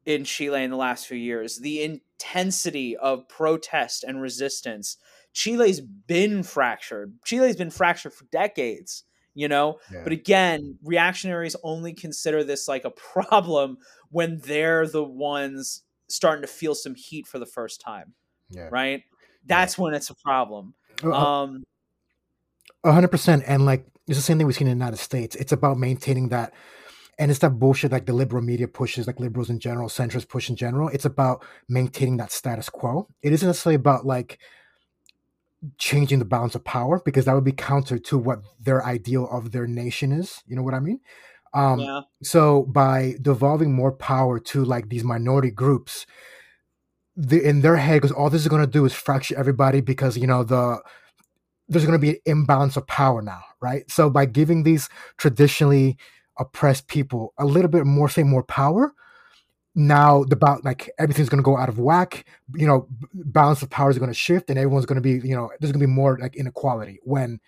in 0.06 0.24
Chile 0.24 0.64
in 0.64 0.72
the 0.72 0.78
last 0.78 1.06
few 1.06 1.18
years, 1.18 1.60
the 1.60 2.00
intensity 2.18 2.98
of 2.98 3.28
protest 3.28 4.04
and 4.04 4.22
resistance. 4.22 4.98
Chile's 5.34 5.80
been 5.82 6.44
fractured. 6.44 7.14
Chile's 7.24 7.56
been 7.56 7.70
fractured 7.70 8.14
for 8.14 8.26
decades, 8.26 9.04
you 9.36 9.48
know? 9.48 9.80
Yeah. 9.94 10.02
But 10.04 10.14
again, 10.14 10.78
reactionaries 10.84 11.56
only 11.64 11.94
consider 11.94 12.44
this 12.44 12.68
like 12.68 12.86
a 12.86 12.90
problem 12.90 13.78
when 14.10 14.40
they're 14.40 14.88
the 14.88 15.04
ones 15.04 15.84
starting 16.10 16.42
to 16.42 16.48
feel 16.48 16.74
some 16.74 16.96
heat 16.96 17.28
for 17.28 17.38
the 17.38 17.46
first 17.46 17.82
time. 17.82 18.14
Yeah. 18.50 18.70
Right? 18.72 19.04
That's 19.46 19.78
yeah. 19.78 19.84
when 19.84 19.94
it's 19.94 20.10
a 20.10 20.16
problem. 20.16 20.74
Um, 21.04 21.64
100% 22.84 23.44
and 23.46 23.66
like 23.66 23.86
it's 24.08 24.18
the 24.18 24.24
same 24.24 24.38
thing 24.38 24.48
we've 24.48 24.56
seen 24.56 24.68
in 24.68 24.78
the 24.78 24.84
United 24.84 24.98
States. 24.98 25.36
It's 25.36 25.52
about 25.52 25.78
maintaining 25.78 26.30
that, 26.30 26.54
and 27.20 27.32
it's 27.32 27.40
that 27.40 27.60
bullshit 27.60 27.92
like 27.92 28.06
the 28.06 28.14
liberal 28.14 28.44
media 28.44 28.68
pushes, 28.68 29.08
like 29.08 29.20
liberals 29.20 29.50
in 29.50 29.60
general, 29.60 29.90
centrists 29.90 30.28
push 30.28 30.50
in 30.50 30.56
general. 30.56 30.90
It's 30.90 31.06
about 31.06 31.44
maintaining 31.68 32.18
that 32.18 32.32
status 32.32 32.70
quo. 32.70 33.08
It 33.22 33.34
isn't 33.34 33.48
necessarily 33.48 33.76
about 33.76 34.06
like 34.06 34.40
changing 35.80 36.20
the 36.20 36.26
balance 36.26 36.54
of 36.54 36.64
power 36.64 37.02
because 37.04 37.26
that 37.26 37.34
would 37.34 37.44
be 37.44 37.52
counter 37.52 37.98
to 37.98 38.18
what 38.18 38.42
their 38.60 38.86
ideal 38.86 39.28
of 39.32 39.52
their 39.52 39.66
nation 39.66 40.12
is. 40.12 40.44
You 40.46 40.56
know 40.56 40.62
what 40.62 40.76
I 40.76 40.80
mean? 40.80 41.00
Um, 41.54 41.80
yeah. 41.80 42.02
So 42.22 42.64
by 42.64 43.16
devolving 43.22 43.74
more 43.74 43.92
power 43.92 44.40
to 44.40 44.64
like 44.64 44.90
these 44.90 45.04
minority 45.04 45.50
groups, 45.50 46.06
the, 47.16 47.42
in 47.42 47.62
their 47.62 47.78
head, 47.78 48.02
because 48.02 48.12
all 48.12 48.30
this 48.30 48.44
is 48.44 48.48
going 48.48 48.62
to 48.62 48.72
do 48.72 48.86
is 48.86 48.94
fracture 48.94 49.36
everybody 49.36 49.82
because 49.82 50.18
you 50.18 50.28
know 50.28 50.44
the 50.44 50.80
there's 51.68 51.86
going 51.86 52.00
to 52.00 52.02
be 52.02 52.12
an 52.12 52.22
imbalance 52.26 52.78
of 52.78 52.86
power 52.88 53.22
now, 53.22 53.42
right? 53.60 53.90
So 53.90 54.10
by 54.10 54.26
giving 54.26 54.64
these 54.64 54.88
traditionally 55.18 55.98
oppressed 56.40 56.88
people 56.88 57.34
a 57.38 57.46
little 57.46 57.70
bit 57.70 57.86
more, 57.86 58.10
say, 58.10 58.24
more 58.24 58.44
power, 58.44 58.94
now 59.76 60.24
the 60.24 60.36
about 60.36 60.66
like 60.66 60.90
everything's 60.98 61.30
going 61.30 61.42
to 61.42 61.46
go 61.46 61.58
out 61.58 61.70
of 61.70 61.80
whack. 61.80 62.26
You 62.56 62.68
know, 62.68 62.88
balance 63.14 63.62
of 63.62 63.70
power 63.70 63.90
is 63.90 64.00
going 64.00 64.10
to 64.10 64.16
shift, 64.16 64.50
and 64.50 64.58
everyone's 64.58 64.86
going 64.86 65.02
to 65.02 65.02
be, 65.02 65.28
you 65.28 65.36
know, 65.36 65.52
there's 65.60 65.72
going 65.72 65.82
to 65.82 65.88
be 65.88 65.92
more 65.92 66.18
like 66.20 66.36
inequality 66.36 67.00
when 67.04 67.40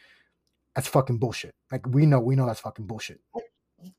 that's 0.75 0.87
fucking 0.87 1.17
bullshit. 1.17 1.55
Like 1.71 1.87
we 1.87 2.05
know, 2.05 2.19
we 2.19 2.35
know 2.35 2.45
that's 2.45 2.59
fucking 2.59 2.85
bullshit. 2.85 3.19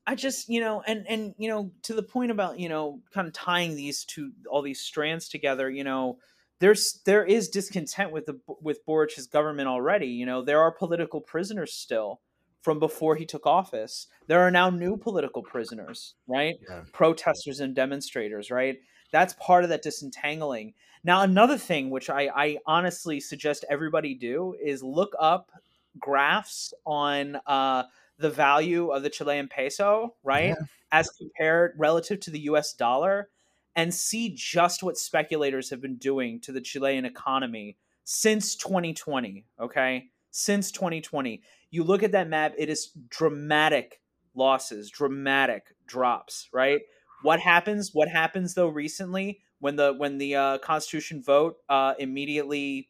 I 0.05 0.15
just, 0.15 0.47
you 0.47 0.61
know, 0.61 0.81
and 0.85 1.05
and 1.09 1.35
you 1.37 1.49
know, 1.49 1.71
to 1.83 1.93
the 1.93 2.03
point 2.03 2.31
about 2.31 2.59
you 2.59 2.69
know, 2.69 3.01
kind 3.13 3.27
of 3.27 3.33
tying 3.33 3.75
these 3.75 4.05
two 4.05 4.31
all 4.49 4.61
these 4.61 4.79
strands 4.79 5.27
together, 5.27 5.69
you 5.69 5.83
know 5.83 6.17
there's 6.61 7.01
there 7.05 7.25
is 7.25 7.49
discontent 7.49 8.11
with 8.11 8.27
the 8.27 8.39
with 8.61 8.85
Boric's 8.85 9.25
government 9.25 9.67
already. 9.67 10.07
You 10.07 10.27
know, 10.27 10.43
there 10.43 10.61
are 10.61 10.71
political 10.71 11.19
prisoners 11.19 11.73
still 11.73 12.21
from 12.61 12.79
before 12.79 13.15
he 13.15 13.25
took 13.25 13.45
office. 13.45 14.07
There 14.27 14.39
are 14.41 14.51
now 14.51 14.69
new 14.69 14.97
political 14.97 15.43
prisoners, 15.43 16.15
right? 16.27 16.55
Yeah. 16.69 16.81
Protesters 16.93 17.59
and 17.59 17.75
demonstrators, 17.75 18.51
right? 18.51 18.77
That's 19.11 19.33
part 19.33 19.63
of 19.63 19.69
that 19.71 19.81
disentangling. 19.81 20.73
Now, 21.03 21.21
another 21.21 21.57
thing 21.57 21.89
which 21.89 22.09
I, 22.09 22.29
I 22.33 22.57
honestly 22.65 23.19
suggest 23.19 23.65
everybody 23.69 24.13
do 24.13 24.55
is 24.63 24.83
look 24.83 25.13
up 25.19 25.51
graphs 25.99 26.73
on 26.85 27.37
uh, 27.47 27.83
the 28.19 28.29
value 28.29 28.89
of 28.89 29.03
the 29.03 29.09
Chilean 29.09 29.47
peso, 29.47 30.15
right? 30.23 30.49
Yeah. 30.49 30.65
As 30.91 31.09
compared 31.09 31.73
relative 31.77 32.19
to 32.21 32.31
the 32.31 32.41
US 32.41 32.73
dollar 32.73 33.29
and 33.75 33.93
see 33.93 34.33
just 34.35 34.83
what 34.83 34.97
speculators 34.97 35.69
have 35.69 35.81
been 35.81 35.95
doing 35.97 36.39
to 36.41 36.51
the 36.51 36.61
Chilean 36.61 37.05
economy 37.05 37.77
since 38.03 38.55
2020. 38.55 39.45
Okay. 39.59 40.09
Since 40.31 40.71
2020. 40.71 41.41
You 41.71 41.83
look 41.83 42.03
at 42.03 42.11
that 42.11 42.29
map, 42.29 42.53
it 42.57 42.69
is 42.69 42.91
dramatic 43.09 44.01
losses, 44.35 44.89
dramatic 44.89 45.73
drops, 45.87 46.49
right? 46.53 46.81
What 47.23 47.39
happens? 47.39 47.91
What 47.93 48.09
happens 48.09 48.53
though 48.53 48.67
recently 48.67 49.41
when 49.59 49.75
the 49.75 49.93
when 49.97 50.17
the 50.17 50.35
uh, 50.35 50.57
constitution 50.57 51.23
vote 51.23 51.55
uh, 51.69 51.93
immediately 51.99 52.89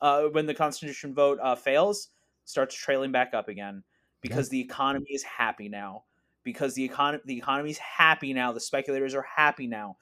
uh, 0.00 0.24
when 0.32 0.46
the 0.46 0.54
constitution 0.54 1.14
vote 1.14 1.38
uh, 1.42 1.54
fails 1.54 2.08
starts 2.44 2.74
trailing 2.74 3.12
back 3.12 3.32
up 3.34 3.48
again 3.48 3.82
because 4.20 4.48
yeah. 4.48 4.58
the 4.58 4.60
economy 4.60 5.10
is 5.10 5.22
happy 5.22 5.68
now 5.68 6.04
because 6.44 6.74
the 6.74 6.84
economy 6.84 7.22
the 7.24 7.36
economy 7.36 7.70
is 7.70 7.78
happy 7.78 8.34
now 8.34 8.52
the 8.52 8.60
speculators 8.60 9.14
are 9.14 9.26
happy 9.36 9.66
now 9.66 9.96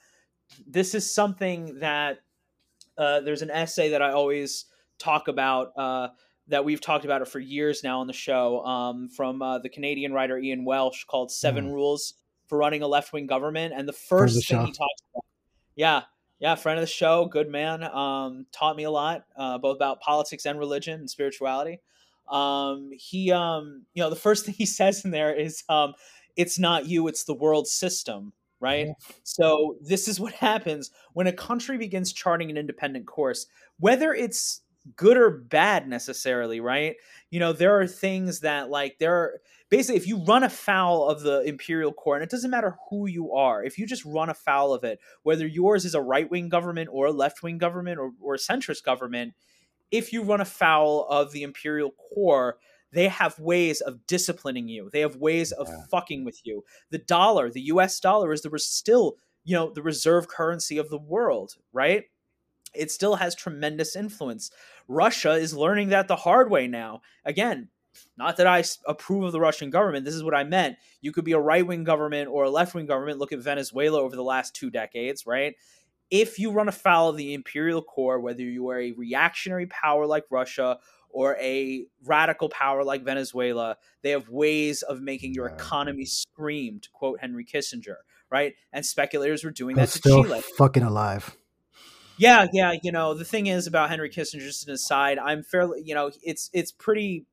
this 0.67 0.95
is 0.95 1.13
something 1.13 1.79
that 1.81 2.19
uh, 2.99 3.21
there's 3.21 3.43
an 3.43 3.51
essay 3.51 3.91
that 3.91 4.01
I 4.01 4.13
always 4.13 4.67
talk 4.99 5.29
about 5.29 5.73
uh, 5.77 6.09
that 6.49 6.65
we've 6.65 6.81
talked 6.81 7.05
about 7.05 7.23
it 7.23 7.29
for 7.29 7.39
years 7.39 7.83
now 7.83 8.01
on 8.01 8.07
the 8.07 8.13
show 8.13 8.65
um, 8.65 9.09
from 9.09 9.43
uh, 9.43 9.59
the 9.59 9.69
Canadian 9.69 10.13
writer 10.13 10.39
Ian 10.39 10.65
Welsh 10.65 11.05
called 11.05 11.31
Seven 11.31 11.69
mm. 11.69 11.73
Rules 11.73 12.15
for 12.47 12.59
Running 12.59 12.83
a 12.83 12.87
Left 12.87 13.13
Wing 13.13 13.27
Government. 13.27 13.75
And 13.77 13.89
the 13.89 13.93
first 13.93 14.35
the 14.35 14.41
thing 14.41 14.59
show. 14.59 14.65
he 14.67 14.73
talks 14.73 15.03
about, 15.13 15.25
yeah, 15.75 16.03
yeah, 16.39 16.55
friend 16.55 16.79
of 16.79 16.83
the 16.83 16.87
show, 16.87 17.27
good 17.27 17.49
man, 17.49 17.83
um, 17.83 18.47
taught 18.53 18.77
me 18.77 18.85
a 18.85 18.91
lot 18.91 19.25
uh, 19.37 19.59
both 19.59 19.77
about 19.77 20.01
politics 20.01 20.47
and 20.47 20.59
religion 20.59 21.01
and 21.01 21.11
spirituality. 21.11 21.81
Um, 22.29 22.91
he, 22.93 23.33
um, 23.33 23.85
you 23.95 24.03
know, 24.03 24.11
the 24.11 24.17
first 24.17 24.45
thing 24.47 24.55
he 24.55 24.67
says 24.67 25.05
in 25.05 25.11
there 25.11 25.35
is, 25.35 25.65
um, 25.69 25.95
"It's 26.37 26.59
not 26.59 26.87
you, 26.87 27.09
it's 27.09 27.25
the 27.25 27.35
world 27.35 27.67
system." 27.67 28.33
right? 28.61 28.89
So 29.23 29.77
this 29.81 30.09
is 30.09 30.19
what 30.19 30.33
happens 30.49 30.91
when 31.13 31.27
a 31.27 31.33
country 31.33 31.79
begins 31.79 32.13
charting 32.13 32.51
an 32.51 32.57
independent 32.57 33.07
course, 33.07 33.47
whether 33.79 34.15
it's 34.15 34.63
good 34.95 35.17
or 35.17 35.31
bad 35.31 35.89
necessarily, 35.89 36.61
right? 36.61 36.97
You 37.31 37.41
know, 37.41 37.53
there 37.53 37.81
are 37.81 37.87
things 37.87 38.41
that 38.41 38.71
like 38.71 38.99
there 38.99 39.15
are 39.15 39.41
basically 39.69 39.97
if 39.97 40.07
you 40.07 40.19
run 40.25 40.45
afoul 40.45 41.09
of 41.09 41.23
the 41.23 41.43
imperial 41.43 41.93
core, 41.93 42.15
and 42.15 42.23
it 42.23 42.31
doesn't 42.31 42.51
matter 42.51 42.77
who 42.89 43.07
you 43.07 43.33
are, 43.33 43.65
if 43.65 43.79
you 43.79 43.87
just 43.87 44.05
run 44.05 44.31
afoul 44.31 44.73
of 44.73 44.85
it, 44.85 45.01
whether 45.23 45.47
yours 45.47 45.85
is 45.85 45.95
a 45.95 46.01
right 46.01 46.31
wing 46.31 46.49
government 46.49 46.89
or 46.93 47.07
a 47.07 47.13
left 47.13 47.43
wing 47.43 47.59
government 47.59 47.99
or, 47.99 48.13
or 48.21 48.35
a 48.35 48.39
centrist 48.39 48.85
government, 48.85 49.35
if 49.91 50.13
you 50.13 50.23
run 50.23 50.41
afoul 50.41 51.07
of 51.09 51.33
the 51.33 51.43
imperial 51.43 51.93
core, 52.15 52.59
they 52.93 53.09
have 53.09 53.39
ways 53.39 53.81
of 53.81 54.07
disciplining 54.07 54.69
you. 54.69 54.89
They 54.93 55.01
have 55.01 55.17
ways 55.17 55.53
of 55.53 55.69
yeah. 55.69 55.83
fucking 55.91 56.25
with 56.25 56.41
you. 56.45 56.65
The 56.91 56.99
dollar, 56.99 57.51
the 57.51 57.63
US 57.63 57.99
dollar 58.01 58.33
is 58.33 58.43
the 58.43 58.57
still, 58.59 59.17
you 59.45 59.55
know, 59.55 59.71
the 59.73 59.83
reserve 59.83 60.29
currency 60.29 60.79
of 60.79 60.89
the 60.89 60.99
world, 60.99 61.55
right? 61.73 62.05
It 62.77 62.91
still 62.91 63.17
has 63.17 63.35
tremendous 63.35 63.97
influence. 63.97 64.51
Russia 64.89 65.33
is 65.33 65.55
learning 65.55 65.89
that 65.89 66.09
the 66.09 66.17
hard 66.17 66.51
way 66.51 66.69
now. 66.69 67.03
Again, 67.25 67.69
not 68.17 68.37
that 68.37 68.47
I 68.47 68.63
approve 68.87 69.25
of 69.25 69.33
the 69.33 69.41
Russian 69.41 69.71
government. 69.71 70.05
This 70.05 70.15
is 70.15 70.23
what 70.23 70.35
I 70.35 70.45
meant. 70.45 70.77
You 71.01 71.13
could 71.13 71.25
be 71.25 71.33
a 71.33 71.41
right 71.41 71.67
wing 71.67 71.85
government 71.85 72.29
or 72.29 72.45
a 72.45 72.51
left 72.51 72.75
wing 72.75 72.87
government. 72.87 73.19
Look 73.19 73.33
at 73.33 73.39
Venezuela 73.39 74.01
over 74.01 74.15
the 74.15 74.23
last 74.23 74.55
two 74.55 74.71
decades, 74.71 75.27
right? 75.27 75.55
if 76.11 76.39
you 76.39 76.53
run 76.53 76.69
afoul 76.69 77.11
of 77.11 77.17
the 77.17 77.35
imperial 77.35 77.83
core, 77.83 78.21
whether 78.21 78.43
you 78.43 78.69
are 78.69 78.81
a 78.81 78.93
reactionary 78.93 79.67
power 79.67 80.07
like 80.07 80.25
Russia 80.31 80.79
or 81.11 81.37
a 81.41 81.87
radical 82.05 82.49
power 82.49 82.85
like 82.85 83.03
Venezuela, 83.03 83.77
they 84.03 84.11
have 84.11 84.29
ways 84.29 84.83
of 84.83 85.01
making 85.01 85.35
your 85.35 85.47
economy 85.47 86.05
scream, 86.05 86.79
to 86.81 86.91
quote 86.91 87.21
Henry 87.21 87.45
Kissinger, 87.45 87.97
right? 88.31 88.55
And 88.73 88.85
speculators 88.85 89.43
were 89.43 89.51
doing 89.51 89.77
that 89.77 89.89
to 89.89 89.99
still 89.99 90.25
Chile. 90.25 90.43
Fucking 90.57 90.83
alive. 90.83 91.37
Yeah, 92.17 92.47
yeah. 92.53 92.75
You 92.83 92.93
know, 92.93 93.15
the 93.15 93.25
thing 93.25 93.47
is 93.47 93.67
about 93.67 93.91
Henry 93.91 94.09
Kissinger, 94.09 94.41
just 94.41 94.67
an 94.67 94.73
aside, 94.75 95.19
I'm 95.19 95.43
fairly, 95.43 95.83
you 95.85 95.95
know, 95.95 96.11
it's 96.23 96.49
it's 96.53 96.73
pretty 96.73 97.27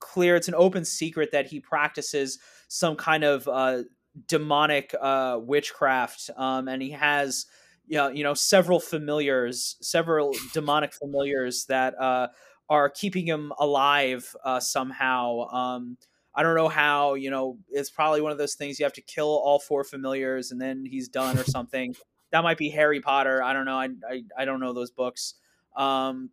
clear, 0.00 0.36
it's 0.36 0.48
an 0.48 0.54
open 0.54 0.84
secret 0.84 1.30
that 1.32 1.46
he 1.48 1.60
practices 1.60 2.38
some 2.68 2.94
kind 2.96 3.24
of 3.24 3.48
uh, 3.48 3.82
demonic 4.28 4.94
uh, 5.00 5.38
witchcraft, 5.42 6.30
um, 6.36 6.68
and 6.68 6.82
he 6.82 6.90
has 6.90 7.46
Yeah, 7.88 8.10
you 8.10 8.22
know 8.22 8.34
several 8.34 8.78
familiars, 8.80 9.76
several 9.80 10.34
demonic 10.54 10.92
familiars 10.94 11.64
that 11.66 11.94
uh, 12.00 12.28
are 12.68 12.88
keeping 12.90 13.26
him 13.26 13.52
alive 13.58 14.34
uh, 14.44 14.60
somehow. 14.60 15.48
Um, 15.50 15.96
I 16.34 16.42
don't 16.44 16.54
know 16.56 16.68
how. 16.68 17.14
You 17.14 17.30
know, 17.30 17.58
it's 17.70 17.90
probably 17.90 18.20
one 18.20 18.30
of 18.32 18.38
those 18.38 18.54
things 18.54 18.78
you 18.78 18.84
have 18.84 18.92
to 18.94 19.00
kill 19.02 19.26
all 19.28 19.58
four 19.58 19.82
familiars 19.84 20.52
and 20.52 20.60
then 20.60 20.84
he's 20.84 21.08
done 21.08 21.38
or 21.38 21.44
something. 21.56 21.94
That 22.30 22.42
might 22.42 22.58
be 22.58 22.68
Harry 22.70 23.00
Potter. 23.00 23.42
I 23.42 23.52
don't 23.52 23.64
know. 23.64 23.76
I 23.78 23.88
I, 24.08 24.22
I 24.36 24.44
don't 24.44 24.60
know 24.60 24.72
those 24.72 24.90
books. 24.90 25.34
Um, 25.76 26.30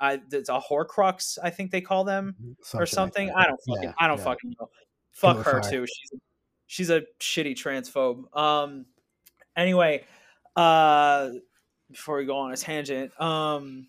I 0.00 0.20
it's 0.32 0.48
a 0.48 0.60
Horcrux. 0.60 1.38
I 1.42 1.50
think 1.50 1.70
they 1.70 1.80
call 1.80 2.04
them 2.04 2.34
mm-hmm. 2.40 2.52
something 2.62 2.82
or 2.82 2.86
something. 2.86 3.28
Like 3.28 3.36
I 3.36 3.48
don't 3.48 3.60
fucking 3.68 3.82
yeah, 3.82 3.92
I 3.98 4.08
don't 4.08 4.18
yeah. 4.18 4.24
fucking 4.24 4.54
know. 4.58 4.70
Fuck 5.12 5.44
her 5.44 5.60
too. 5.60 5.86
She's 5.86 6.12
a, 6.12 6.16
she's 6.66 6.90
a 6.90 7.02
shitty 7.20 7.54
transphobe. 7.54 8.36
Um. 8.36 8.86
Anyway, 9.56 10.04
uh, 10.56 11.30
before 11.90 12.16
we 12.16 12.24
go 12.24 12.38
on 12.38 12.52
a 12.52 12.56
tangent, 12.56 13.18
um, 13.20 13.88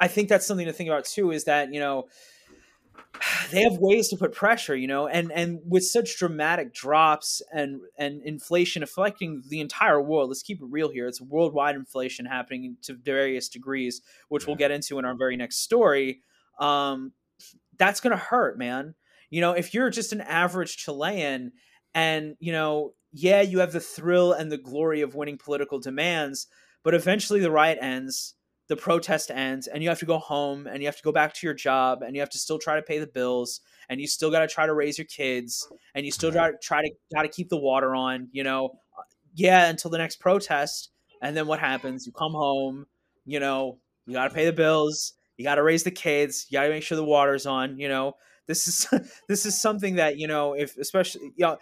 I 0.00 0.08
think 0.08 0.28
that's 0.28 0.46
something 0.46 0.66
to 0.66 0.72
think 0.72 0.88
about 0.88 1.04
too. 1.04 1.32
Is 1.32 1.44
that 1.44 1.72
you 1.72 1.80
know 1.80 2.08
they 3.50 3.62
have 3.62 3.78
ways 3.78 4.08
to 4.08 4.16
put 4.16 4.32
pressure, 4.32 4.74
you 4.74 4.86
know, 4.86 5.06
and 5.06 5.30
and 5.32 5.60
with 5.66 5.84
such 5.84 6.18
dramatic 6.18 6.74
drops 6.74 7.42
and 7.52 7.80
and 7.98 8.22
inflation 8.22 8.82
affecting 8.82 9.42
the 9.48 9.60
entire 9.60 10.00
world. 10.00 10.28
Let's 10.28 10.42
keep 10.42 10.60
it 10.60 10.66
real 10.68 10.90
here. 10.90 11.06
It's 11.06 11.20
worldwide 11.20 11.74
inflation 11.74 12.26
happening 12.26 12.76
to 12.82 12.94
various 12.94 13.48
degrees, 13.48 14.00
which 14.28 14.42
yeah. 14.42 14.46
we'll 14.48 14.56
get 14.56 14.70
into 14.70 14.98
in 14.98 15.04
our 15.04 15.14
very 15.14 15.36
next 15.36 15.58
story. 15.58 16.20
Um, 16.58 17.12
that's 17.78 18.00
gonna 18.00 18.16
hurt, 18.16 18.58
man. 18.58 18.94
You 19.30 19.40
know, 19.40 19.52
if 19.52 19.74
you're 19.74 19.90
just 19.90 20.12
an 20.12 20.20
average 20.20 20.76
Chilean, 20.76 21.52
and 21.94 22.36
you 22.40 22.52
know 22.52 22.94
yeah, 23.12 23.42
you 23.42 23.58
have 23.58 23.72
the 23.72 23.80
thrill 23.80 24.32
and 24.32 24.50
the 24.50 24.58
glory 24.58 25.02
of 25.02 25.14
winning 25.14 25.38
political 25.38 25.78
demands, 25.78 26.46
but 26.82 26.94
eventually 26.94 27.40
the 27.40 27.50
riot 27.50 27.78
ends, 27.80 28.34
the 28.72 28.76
protest 28.76 29.30
ends, 29.30 29.66
and 29.66 29.82
you 29.82 29.90
have 29.90 29.98
to 29.98 30.06
go 30.06 30.16
home 30.16 30.66
and 30.66 30.80
you 30.80 30.88
have 30.88 30.96
to 30.96 31.02
go 31.02 31.12
back 31.12 31.34
to 31.34 31.46
your 31.46 31.52
job 31.52 32.00
and 32.00 32.16
you 32.16 32.20
have 32.22 32.30
to 32.30 32.38
still 32.38 32.58
try 32.58 32.74
to 32.76 32.80
pay 32.80 32.98
the 32.98 33.06
bills 33.06 33.60
and 33.90 34.00
you 34.00 34.06
still 34.06 34.30
got 34.30 34.40
to 34.40 34.48
try 34.48 34.64
to 34.64 34.72
raise 34.72 34.96
your 34.96 35.04
kids 35.04 35.68
and 35.94 36.06
you 36.06 36.10
still 36.10 36.30
got 36.30 36.46
to 36.46 36.52
try 36.62 36.80
to 36.80 36.90
got 37.14 37.20
to 37.20 37.28
keep 37.28 37.50
the 37.50 37.58
water 37.58 37.94
on, 37.94 38.28
you 38.32 38.42
know. 38.42 38.70
Yeah, 39.34 39.68
until 39.68 39.90
the 39.90 39.98
next 39.98 40.20
protest, 40.20 40.90
and 41.20 41.36
then 41.36 41.46
what 41.46 41.60
happens? 41.60 42.06
You 42.06 42.12
come 42.12 42.32
home, 42.32 42.86
you 43.26 43.40
know, 43.40 43.78
you 44.06 44.14
got 44.14 44.28
to 44.28 44.34
pay 44.34 44.46
the 44.46 44.54
bills, 44.54 45.12
you 45.36 45.44
got 45.44 45.56
to 45.56 45.62
raise 45.62 45.82
the 45.82 45.90
kids, 45.90 46.46
you 46.48 46.56
got 46.56 46.64
to 46.64 46.70
make 46.70 46.82
sure 46.82 46.96
the 46.96 47.04
water's 47.04 47.44
on, 47.44 47.78
you 47.78 47.90
know 47.90 48.14
this 48.48 48.66
is 48.66 48.88
this 49.28 49.44
is 49.46 49.60
something 49.60 49.96
that 49.96 50.18
you 50.18 50.26
know 50.26 50.54
if 50.54 50.76
especially 50.76 51.22
you 51.36 51.46
know 51.46 51.58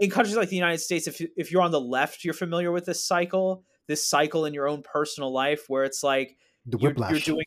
in 0.00 0.10
countries 0.10 0.36
like 0.36 0.48
the 0.48 0.56
United 0.56 0.78
States, 0.78 1.06
if 1.06 1.20
if 1.36 1.52
you're 1.52 1.62
on 1.62 1.70
the 1.70 1.80
left, 1.80 2.24
you're 2.24 2.34
familiar 2.34 2.72
with 2.72 2.86
this 2.86 3.04
cycle, 3.04 3.62
this 3.90 4.06
cycle 4.06 4.44
in 4.46 4.54
your 4.54 4.68
own 4.68 4.82
personal 4.82 5.32
life 5.32 5.64
where 5.68 5.82
it's 5.82 6.04
like 6.04 6.36
the 6.64 6.78
whiplash. 6.78 7.10
You're, 7.10 7.18
you're 7.18 7.24
doing 7.24 7.46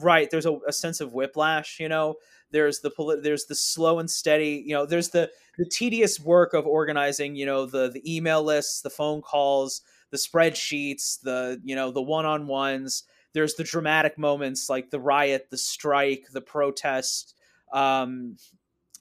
right. 0.00 0.30
There's 0.30 0.46
a, 0.46 0.58
a, 0.66 0.72
sense 0.72 1.02
of 1.02 1.12
whiplash. 1.12 1.78
You 1.78 1.90
know, 1.90 2.16
there's 2.50 2.80
the 2.80 3.20
there's 3.22 3.44
the 3.44 3.54
slow 3.54 3.98
and 3.98 4.10
steady. 4.10 4.64
You 4.66 4.72
know, 4.72 4.86
there's 4.86 5.10
the 5.10 5.30
the 5.58 5.66
tedious 5.66 6.18
work 6.18 6.54
of 6.54 6.66
organizing. 6.66 7.36
You 7.36 7.44
know, 7.44 7.66
the 7.66 7.90
the 7.90 8.16
email 8.16 8.42
lists, 8.42 8.80
the 8.80 8.88
phone 8.88 9.20
calls, 9.20 9.82
the 10.10 10.16
spreadsheets, 10.16 11.20
the 11.20 11.60
you 11.62 11.76
know 11.76 11.90
the 11.90 12.02
one 12.02 12.24
on 12.24 12.46
ones. 12.46 13.04
There's 13.34 13.54
the 13.54 13.64
dramatic 13.64 14.18
moments 14.18 14.70
like 14.70 14.90
the 14.90 15.00
riot, 15.00 15.48
the 15.50 15.58
strike, 15.58 16.28
the 16.32 16.40
protest. 16.40 17.34
Um, 17.74 18.36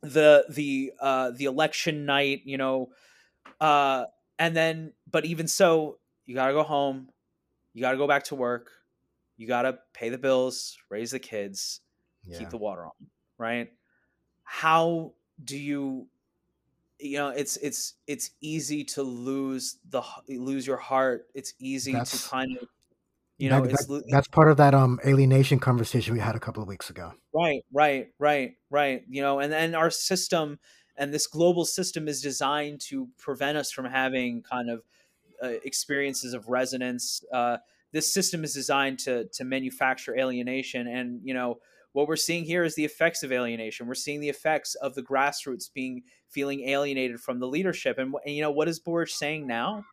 the 0.02 0.46
the 0.50 0.92
uh 1.00 1.30
the 1.32 1.46
election 1.46 2.06
night 2.08 2.42
you 2.44 2.58
know 2.58 2.90
uh 3.60 4.06
and 4.40 4.56
then 4.56 4.94
but 5.12 5.26
even 5.26 5.48
so 5.48 6.00
you 6.32 6.36
got 6.36 6.48
to 6.48 6.54
go 6.54 6.64
home 6.64 7.10
you 7.74 7.82
got 7.82 7.92
to 7.92 7.98
go 7.98 8.08
back 8.08 8.24
to 8.24 8.36
work 8.36 8.72
you 9.36 9.46
got 9.46 9.64
to 9.64 9.78
pay 9.94 10.08
the 10.08 10.18
bills 10.18 10.78
raise 10.90 11.12
the 11.12 11.20
kids 11.20 11.82
yeah. 12.24 12.40
keep 12.40 12.50
the 12.50 12.58
water 12.58 12.86
on 12.86 12.92
right 13.38 13.70
how 14.44 15.12
do 15.44 15.58
you 15.58 16.08
you 17.00 17.18
know 17.18 17.30
it's 17.30 17.58
it's 17.58 17.96
it's 18.08 18.32
easy 18.40 18.86
to 18.86 19.04
lose 19.04 19.78
the 19.90 20.02
lose 20.30 20.66
your 20.66 20.78
heart 20.78 21.28
it's 21.34 21.54
easy 21.60 21.92
that's, 21.92 22.24
to 22.24 22.30
kind 22.30 22.58
of 22.62 22.70
you 23.38 23.50
know, 23.50 23.66
that, 23.66 23.88
that, 23.88 24.04
that's 24.08 24.28
part 24.28 24.52
of 24.52 24.58
that 24.58 24.74
um 24.74 25.00
alienation 25.06 25.60
conversation 25.60 26.14
we 26.14 26.20
had 26.20 26.36
a 26.36 26.40
couple 26.40 26.62
of 26.62 26.70
weeks 26.70 26.92
ago. 26.92 27.12
Right, 27.34 27.66
right, 27.74 28.10
right, 28.20 28.54
right. 28.70 29.02
You 29.10 29.24
know, 29.24 29.40
and 29.40 29.52
and 29.52 29.76
our 29.76 29.90
system 29.90 30.60
and 30.96 31.12
this 31.12 31.26
global 31.26 31.66
system 31.66 32.08
is 32.08 32.22
designed 32.22 32.82
to 32.82 33.10
prevent 33.18 33.58
us 33.58 33.72
from 33.72 33.86
having 33.86 34.44
kind 34.44 34.70
of 34.70 34.84
experiences 35.42 36.34
of 36.34 36.48
resonance. 36.48 37.24
Uh, 37.34 37.58
this 37.92 38.14
system 38.14 38.44
is 38.44 38.54
designed 38.54 39.00
to 39.00 39.28
to 39.34 39.44
manufacture 39.44 40.18
alienation, 40.18 40.88
and 40.88 41.22
you 41.24 41.34
know 41.34 41.60
what 41.94 42.08
we're 42.08 42.16
seeing 42.16 42.46
here 42.46 42.64
is 42.64 42.76
the 42.76 42.86
effects 42.86 43.22
of 43.22 43.32
alienation. 43.32 43.88
We're 43.88 43.96
seeing 43.96 44.22
the 44.22 44.30
effects 44.30 44.76
of 44.76 44.96
the 44.96 45.04
grassroots 45.04 45.66
being 45.74 46.04
feeling 46.30 46.62
alienated 46.70 47.20
from 47.20 47.40
the 47.40 47.48
leadership. 47.48 47.98
And, 47.98 48.16
and 48.26 48.34
you 48.34 48.42
know 48.42 48.52
what 48.52 48.70
is 48.70 48.80
Boric 48.80 49.10
saying 49.10 49.46
now? 49.46 49.84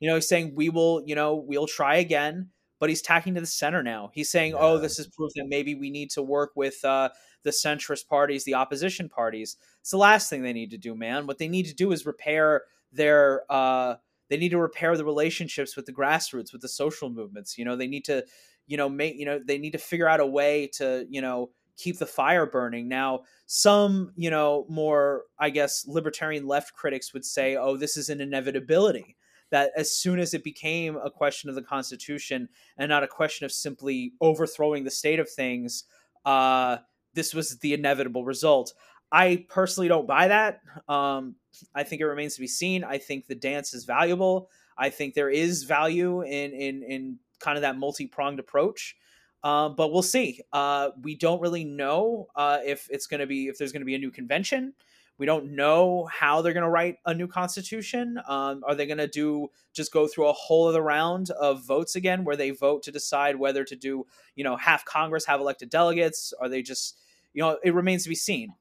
You 0.00 0.08
know, 0.08 0.16
he's 0.16 0.28
saying 0.28 0.54
we 0.56 0.68
will, 0.68 1.04
you 1.06 1.14
know, 1.14 1.36
we'll 1.36 1.68
try 1.68 1.96
again 1.96 2.50
but 2.84 2.90
he's 2.90 3.00
tacking 3.00 3.34
to 3.34 3.40
the 3.40 3.46
center 3.46 3.82
now. 3.82 4.10
He's 4.12 4.30
saying, 4.30 4.52
oh, 4.52 4.58
yeah. 4.58 4.64
"Oh, 4.64 4.78
this 4.78 4.98
is 4.98 5.06
proof 5.06 5.32
that 5.36 5.46
maybe 5.48 5.74
we 5.74 5.88
need 5.88 6.10
to 6.10 6.22
work 6.22 6.50
with 6.54 6.84
uh, 6.84 7.08
the 7.42 7.50
centrist 7.50 8.08
parties, 8.08 8.44
the 8.44 8.54
opposition 8.54 9.08
parties." 9.08 9.56
It's 9.80 9.90
the 9.90 9.96
last 9.96 10.28
thing 10.28 10.42
they 10.42 10.52
need 10.52 10.70
to 10.72 10.76
do, 10.76 10.94
man. 10.94 11.26
What 11.26 11.38
they 11.38 11.48
need 11.48 11.64
to 11.64 11.74
do 11.74 11.92
is 11.92 12.04
repair 12.04 12.64
their. 12.92 13.50
Uh, 13.50 13.96
they 14.30 14.36
need 14.36 14.50
to 14.50 14.58
repair 14.58 14.96
the 14.96 15.04
relationships 15.04 15.76
with 15.76 15.86
the 15.86 15.92
grassroots, 15.92 16.52
with 16.52 16.62
the 16.62 16.68
social 16.68 17.10
movements. 17.10 17.58
You 17.58 17.64
know, 17.64 17.76
they 17.76 17.86
need 17.86 18.04
to, 18.06 18.24
you 18.66 18.76
know, 18.76 18.88
make. 18.88 19.16
You 19.16 19.26
know, 19.26 19.40
they 19.44 19.58
need 19.58 19.72
to 19.72 19.78
figure 19.78 20.08
out 20.08 20.20
a 20.20 20.26
way 20.26 20.68
to, 20.74 21.06
you 21.08 21.20
know, 21.20 21.50
keep 21.76 21.98
the 21.98 22.06
fire 22.06 22.46
burning. 22.46 22.88
Now, 22.88 23.20
some, 23.46 24.12
you 24.16 24.30
know, 24.30 24.66
more, 24.68 25.24
I 25.38 25.50
guess, 25.50 25.86
libertarian 25.86 26.46
left 26.46 26.74
critics 26.74 27.12
would 27.12 27.24
say, 27.24 27.56
oh, 27.56 27.76
this 27.76 27.96
is 27.96 28.08
an 28.10 28.20
inevitability 28.20 29.16
that 29.50 29.72
as 29.76 29.94
soon 29.94 30.18
as 30.18 30.34
it 30.34 30.42
became 30.42 30.96
a 30.96 31.10
question 31.10 31.48
of 31.48 31.54
the 31.54 31.62
Constitution 31.62 32.48
and 32.76 32.88
not 32.88 33.02
a 33.02 33.08
question 33.08 33.44
of 33.44 33.52
simply 33.52 34.12
overthrowing 34.20 34.84
the 34.84 34.90
state 34.90 35.20
of 35.20 35.30
things, 35.30 35.84
uh, 36.24 36.78
this 37.12 37.34
was 37.34 37.58
the 37.58 37.74
inevitable 37.74 38.24
result. 38.24 38.72
I 39.12 39.46
personally 39.48 39.88
don't 39.88 40.08
buy 40.08 40.28
that. 40.28 40.60
Um, 40.88 41.36
I 41.74 41.82
think 41.82 42.00
it 42.00 42.06
remains 42.06 42.34
to 42.34 42.40
be 42.40 42.46
seen. 42.46 42.84
I 42.84 42.98
think 42.98 43.26
the 43.26 43.34
dance 43.34 43.74
is 43.74 43.84
valuable. 43.84 44.50
I 44.76 44.90
think 44.90 45.14
there 45.14 45.30
is 45.30 45.64
value 45.64 46.22
in 46.22 46.52
in 46.52 46.82
in 46.82 47.18
kind 47.38 47.56
of 47.56 47.62
that 47.62 47.78
multi 47.78 48.06
pronged 48.06 48.38
approach. 48.38 48.96
Uh, 49.42 49.68
but 49.68 49.92
we'll 49.92 50.02
see. 50.02 50.40
Uh, 50.54 50.88
we 51.02 51.14
don't 51.14 51.40
really 51.42 51.64
know 51.64 52.28
uh, 52.34 52.58
if 52.64 52.88
it's 52.90 53.06
going 53.06 53.20
to 53.20 53.26
be 53.26 53.48
if 53.48 53.58
there's 53.58 53.72
going 53.72 53.82
to 53.82 53.86
be 53.86 53.94
a 53.94 53.98
new 53.98 54.10
convention. 54.10 54.72
We 55.16 55.26
don't 55.26 55.52
know 55.52 56.08
how 56.12 56.42
they're 56.42 56.52
going 56.52 56.64
to 56.64 56.70
write 56.70 56.96
a 57.06 57.14
new 57.14 57.28
constitution. 57.28 58.18
Um, 58.26 58.64
are 58.66 58.74
they 58.74 58.86
going 58.86 58.98
to 58.98 59.06
do 59.06 59.50
just 59.72 59.92
go 59.92 60.08
through 60.08 60.28
a 60.28 60.32
whole 60.32 60.66
other 60.66 60.82
round 60.82 61.30
of 61.30 61.64
votes 61.64 61.94
again, 61.94 62.24
where 62.24 62.34
they 62.34 62.50
vote 62.50 62.82
to 62.84 62.90
decide 62.90 63.36
whether 63.36 63.64
to 63.64 63.76
do, 63.76 64.06
you 64.34 64.42
know, 64.42 64.56
half 64.56 64.84
Congress 64.84 65.26
have 65.26 65.40
elected 65.40 65.70
delegates? 65.70 66.32
Are 66.40 66.48
they 66.48 66.62
just, 66.62 66.98
you 67.32 67.42
know, 67.42 67.58
it 67.62 67.74
remains 67.74 68.02
to 68.04 68.08
be 68.08 68.16
seen. 68.16 68.54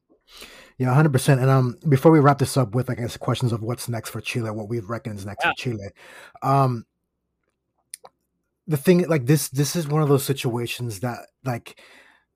Yeah, 0.78 0.94
hundred 0.94 1.14
percent. 1.14 1.40
And 1.40 1.50
um, 1.50 1.78
before 1.88 2.12
we 2.12 2.20
wrap 2.20 2.40
this 2.40 2.58
up 2.58 2.74
with, 2.74 2.90
I 2.90 2.96
guess, 2.96 3.18
questions 3.18 3.52
of 3.52 3.62
what's 3.62 3.88
next 3.88 4.10
for 4.10 4.22
Chile, 4.22 4.52
what 4.52 4.70
we 4.70 4.80
reckon 4.80 5.16
is 5.16 5.26
next 5.26 5.44
yeah. 5.44 5.52
for 5.52 5.56
Chile, 5.56 5.90
um, 6.42 6.86
the 8.68 8.78
thing 8.78 9.08
like 9.08 9.26
this, 9.26 9.50
this 9.50 9.76
is 9.76 9.88
one 9.88 10.02
of 10.02 10.10
those 10.10 10.24
situations 10.24 11.02
that 11.02 11.28
like 11.44 11.80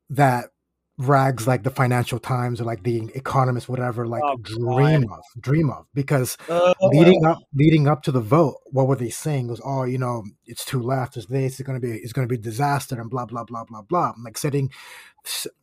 that 0.10 0.50
rags 0.98 1.46
like 1.46 1.64
the 1.64 1.70
Financial 1.70 2.18
Times 2.20 2.60
or 2.60 2.64
like 2.64 2.84
the 2.84 3.12
Economist, 3.14 3.70
whatever, 3.70 4.08
like 4.08 4.24
oh, 4.24 4.38
dream 4.38 5.04
God. 5.04 5.20
of, 5.20 5.42
dream 5.42 5.70
of, 5.70 5.86
because 5.94 6.38
uh, 6.50 6.74
leading 6.82 7.24
up, 7.26 7.40
leading 7.54 7.88
up 7.88 8.02
to 8.04 8.12
the 8.12 8.22
vote, 8.22 8.56
what 8.72 8.88
were 8.88 8.96
they 8.96 9.10
saying 9.10 9.48
was, 9.48 9.62
oh, 9.64 9.84
you 9.84 9.98
know, 9.98 10.24
it's 10.46 10.66
too 10.66 10.82
left, 10.82 11.16
it's 11.16 11.28
this, 11.28 11.60
it's 11.60 11.68
gonna 11.68 11.80
be, 11.80 11.92
it's 11.92 12.14
gonna 12.14 12.28
be 12.28 12.38
disaster, 12.38 13.00
and 13.00 13.10
blah 13.10 13.26
blah 13.26 13.44
blah 13.44 13.64
blah 13.64 13.84
blah, 13.84 14.14
like 14.24 14.38
setting, 14.38 14.72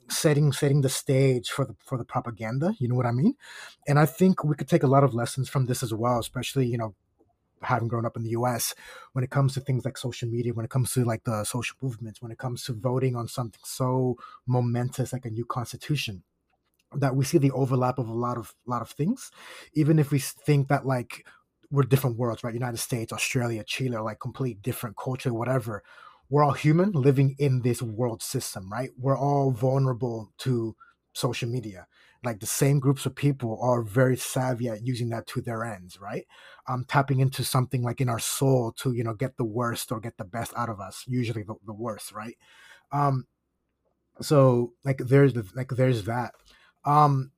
setting, 0.09 0.53
setting 0.53 0.83
the 0.83 0.89
stage 0.89 1.51
for 1.51 1.65
the 1.65 1.75
for 1.85 1.99
the 1.99 2.05
propaganda. 2.05 2.75
You 2.79 2.89
know 2.89 2.95
what 2.95 3.07
I 3.07 3.13
mean? 3.13 3.35
And 3.89 3.99
I 3.99 4.07
think 4.07 4.45
we 4.45 4.55
could 4.55 4.69
take 4.69 4.85
a 4.85 4.89
lot 4.89 5.05
of 5.05 5.15
lessons 5.15 5.49
from 5.49 5.67
this 5.67 5.83
as 5.83 5.93
well, 5.93 6.19
especially 6.21 6.67
you 6.67 6.79
know 6.79 6.95
having 7.65 7.89
grown 7.89 8.07
up 8.07 8.17
in 8.17 8.23
the 8.23 8.31
U.S. 8.31 8.75
When 9.13 9.25
it 9.25 9.31
comes 9.31 9.55
to 9.55 9.61
things 9.61 9.85
like 9.85 9.99
social 9.99 10.29
media, 10.29 10.55
when 10.55 10.65
it 10.65 10.71
comes 10.71 10.93
to 10.93 11.05
like 11.05 11.25
the 11.25 11.45
social 11.45 11.77
movements, 11.83 12.23
when 12.23 12.33
it 12.33 12.39
comes 12.39 12.65
to 12.65 12.73
voting 12.73 13.17
on 13.17 13.29
something 13.29 13.61
so 13.65 14.17
momentous 14.47 15.13
like 15.13 15.25
a 15.25 15.31
new 15.31 15.45
constitution, 15.45 16.23
that 16.95 17.17
we 17.17 17.25
see 17.25 17.39
the 17.39 17.51
overlap 17.51 17.99
of 17.99 18.09
a 18.09 18.15
lot 18.15 18.39
of 18.39 18.55
lot 18.67 18.83
of 18.83 18.91
things, 18.91 19.31
even 19.75 19.99
if 19.99 20.11
we 20.11 20.19
think 20.19 20.69
that 20.69 20.87
like 20.87 21.27
we're 21.71 21.83
different 21.83 22.17
worlds, 22.17 22.45
right? 22.45 22.55
United 22.55 22.79
States, 22.79 23.13
Australia, 23.13 23.65
Chile, 23.65 23.97
are 23.97 24.03
like 24.05 24.21
complete 24.21 24.63
different 24.63 24.97
culture, 24.97 25.35
whatever. 25.35 25.83
We're 26.31 26.45
all 26.45 26.53
human 26.53 26.93
living 26.93 27.35
in 27.39 27.63
this 27.63 27.83
world 27.83 28.23
system, 28.23 28.71
right? 28.73 28.91
We're 28.97 29.19
all 29.19 29.51
vulnerable 29.51 30.33
to 30.39 30.77
social 31.13 31.49
media 31.49 31.87
like 32.25 32.41
the 32.41 32.47
same 32.47 32.81
groups 32.81 33.07
of 33.07 33.15
people 33.15 33.59
are 33.63 33.83
very 33.83 34.17
savvy 34.17 34.69
at 34.69 34.85
using 34.85 35.09
that 35.11 35.27
to 35.27 35.41
their 35.41 35.65
ends 35.65 35.99
right? 36.01 36.27
Um 36.69 36.85
tapping 36.89 37.21
into 37.21 37.45
something 37.45 37.83
like 37.83 38.01
in 38.01 38.09
our 38.09 38.19
soul 38.19 38.73
to 38.79 38.93
you 38.93 39.05
know 39.05 39.15
get 39.15 39.37
the 39.37 39.45
worst 39.45 39.93
or 39.93 40.01
get 40.01 40.17
the 40.17 40.25
best 40.25 40.53
out 40.57 40.69
of 40.69 40.81
us 40.81 41.05
usually 41.07 41.43
the, 41.43 41.55
the 41.67 41.75
worst 41.75 42.13
right? 42.13 42.37
Um 42.93 43.27
so 44.21 44.75
like 44.85 44.99
there's 44.99 45.35
the, 45.35 45.47
like 45.55 45.71
there's 45.71 46.05
that. 46.05 46.35
Um 46.85 47.33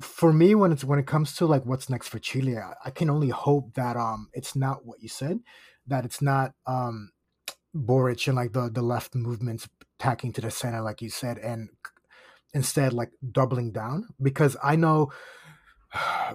for 0.00 0.32
me 0.32 0.54
when 0.54 0.72
it's 0.72 0.84
when 0.84 0.98
it 0.98 1.06
comes 1.06 1.34
to 1.36 1.46
like 1.46 1.64
what's 1.64 1.88
next 1.88 2.08
for 2.08 2.18
chile 2.18 2.58
I, 2.58 2.74
I 2.86 2.90
can 2.90 3.08
only 3.08 3.28
hope 3.28 3.74
that 3.74 3.96
um 3.96 4.28
it's 4.32 4.56
not 4.56 4.84
what 4.84 5.00
you 5.00 5.08
said 5.08 5.38
that 5.86 6.04
it's 6.04 6.20
not 6.20 6.54
um 6.66 7.12
Boric 7.74 8.26
and 8.26 8.36
like 8.36 8.52
the 8.52 8.68
the 8.70 8.82
left 8.82 9.14
movements 9.14 9.68
tacking 9.98 10.32
to 10.34 10.40
the 10.40 10.50
center, 10.50 10.82
like 10.82 11.00
you 11.00 11.08
said, 11.08 11.38
and 11.38 11.70
instead 12.54 12.92
like 12.92 13.10
doubling 13.30 13.72
down 13.72 14.08
because 14.20 14.56
I 14.62 14.76
know 14.76 15.12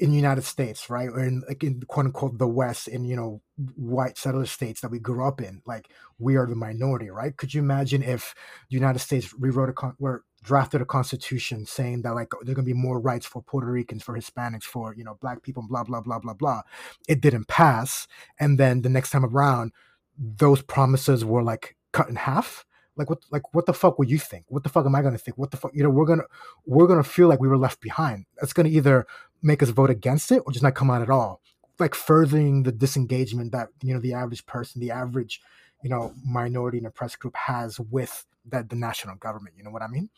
in 0.00 0.10
the 0.10 0.16
United 0.16 0.44
States, 0.44 0.90
right, 0.90 1.08
or 1.08 1.20
in 1.20 1.42
like 1.48 1.64
in 1.64 1.80
quote 1.82 2.06
unquote 2.06 2.38
the 2.38 2.46
West, 2.46 2.88
in 2.88 3.04
you 3.04 3.16
know 3.16 3.40
white 3.76 4.18
settler 4.18 4.46
states 4.46 4.80
that 4.80 4.90
we 4.90 4.98
grew 4.98 5.26
up 5.26 5.40
in, 5.40 5.62
like 5.66 5.88
we 6.18 6.36
are 6.36 6.46
the 6.46 6.54
minority, 6.54 7.10
right? 7.10 7.36
Could 7.36 7.54
you 7.54 7.62
imagine 7.62 8.02
if 8.02 8.34
the 8.70 8.74
United 8.74 8.98
States 8.98 9.32
rewrote 9.38 9.70
a 9.70 9.72
con- 9.72 9.96
or 9.98 10.24
drafted 10.42 10.80
a 10.80 10.84
constitution 10.84 11.66
saying 11.66 12.02
that 12.02 12.14
like 12.14 12.28
there's 12.42 12.54
gonna 12.54 12.66
be 12.66 12.72
more 12.72 13.00
rights 13.00 13.26
for 13.26 13.42
Puerto 13.42 13.66
Ricans, 13.66 14.02
for 14.02 14.16
Hispanics, 14.16 14.64
for 14.64 14.94
you 14.94 15.04
know 15.04 15.16
black 15.20 15.42
people, 15.42 15.64
blah 15.66 15.84
blah 15.84 16.00
blah 16.00 16.18
blah 16.18 16.34
blah. 16.34 16.62
It 17.08 17.20
didn't 17.20 17.48
pass, 17.48 18.06
and 18.38 18.58
then 18.58 18.82
the 18.82 18.90
next 18.90 19.10
time 19.10 19.24
around, 19.24 19.72
those 20.18 20.62
promises 20.62 21.24
were 21.24 21.42
like 21.42 21.76
cut 21.92 22.08
in 22.10 22.16
half 22.16 22.65
like 22.96 23.10
what 23.10 23.24
like 23.30 23.54
what 23.54 23.66
the 23.66 23.74
fuck 23.74 23.98
would 23.98 24.10
you 24.10 24.18
think? 24.18 24.44
What 24.48 24.62
the 24.62 24.68
fuck 24.68 24.86
am 24.86 24.94
i 24.94 25.02
gonna 25.02 25.18
think? 25.18 25.36
What 25.38 25.50
the 25.50 25.56
fuck 25.56 25.72
you 25.74 25.82
know 25.82 25.90
we're 25.90 26.06
gonna 26.06 26.24
we're 26.64 26.86
gonna 26.86 27.04
feel 27.04 27.28
like 27.28 27.40
we 27.40 27.48
were 27.48 27.58
left 27.58 27.80
behind. 27.80 28.26
That's 28.40 28.52
gonna 28.52 28.70
either 28.70 29.06
make 29.42 29.62
us 29.62 29.68
vote 29.68 29.90
against 29.90 30.32
it 30.32 30.42
or 30.46 30.52
just 30.52 30.62
not 30.62 30.74
come 30.74 30.90
out 30.90 31.02
at 31.02 31.10
all. 31.10 31.40
Like 31.78 31.94
furthering 31.94 32.62
the 32.62 32.72
disengagement 32.72 33.52
that 33.52 33.68
you 33.82 33.92
know 33.92 34.00
the 34.00 34.14
average 34.14 34.46
person 34.46 34.80
the 34.80 34.90
average 34.90 35.40
you 35.82 35.90
know 35.90 36.14
minority 36.24 36.78
and 36.78 36.86
oppressed 36.86 37.18
group 37.18 37.36
has 37.36 37.78
with 37.78 38.24
that 38.46 38.70
the 38.70 38.76
national 38.76 39.16
government 39.16 39.54
you 39.56 39.64
know 39.64 39.70
what 39.70 39.82
i 39.82 39.88
mean? 39.88 40.08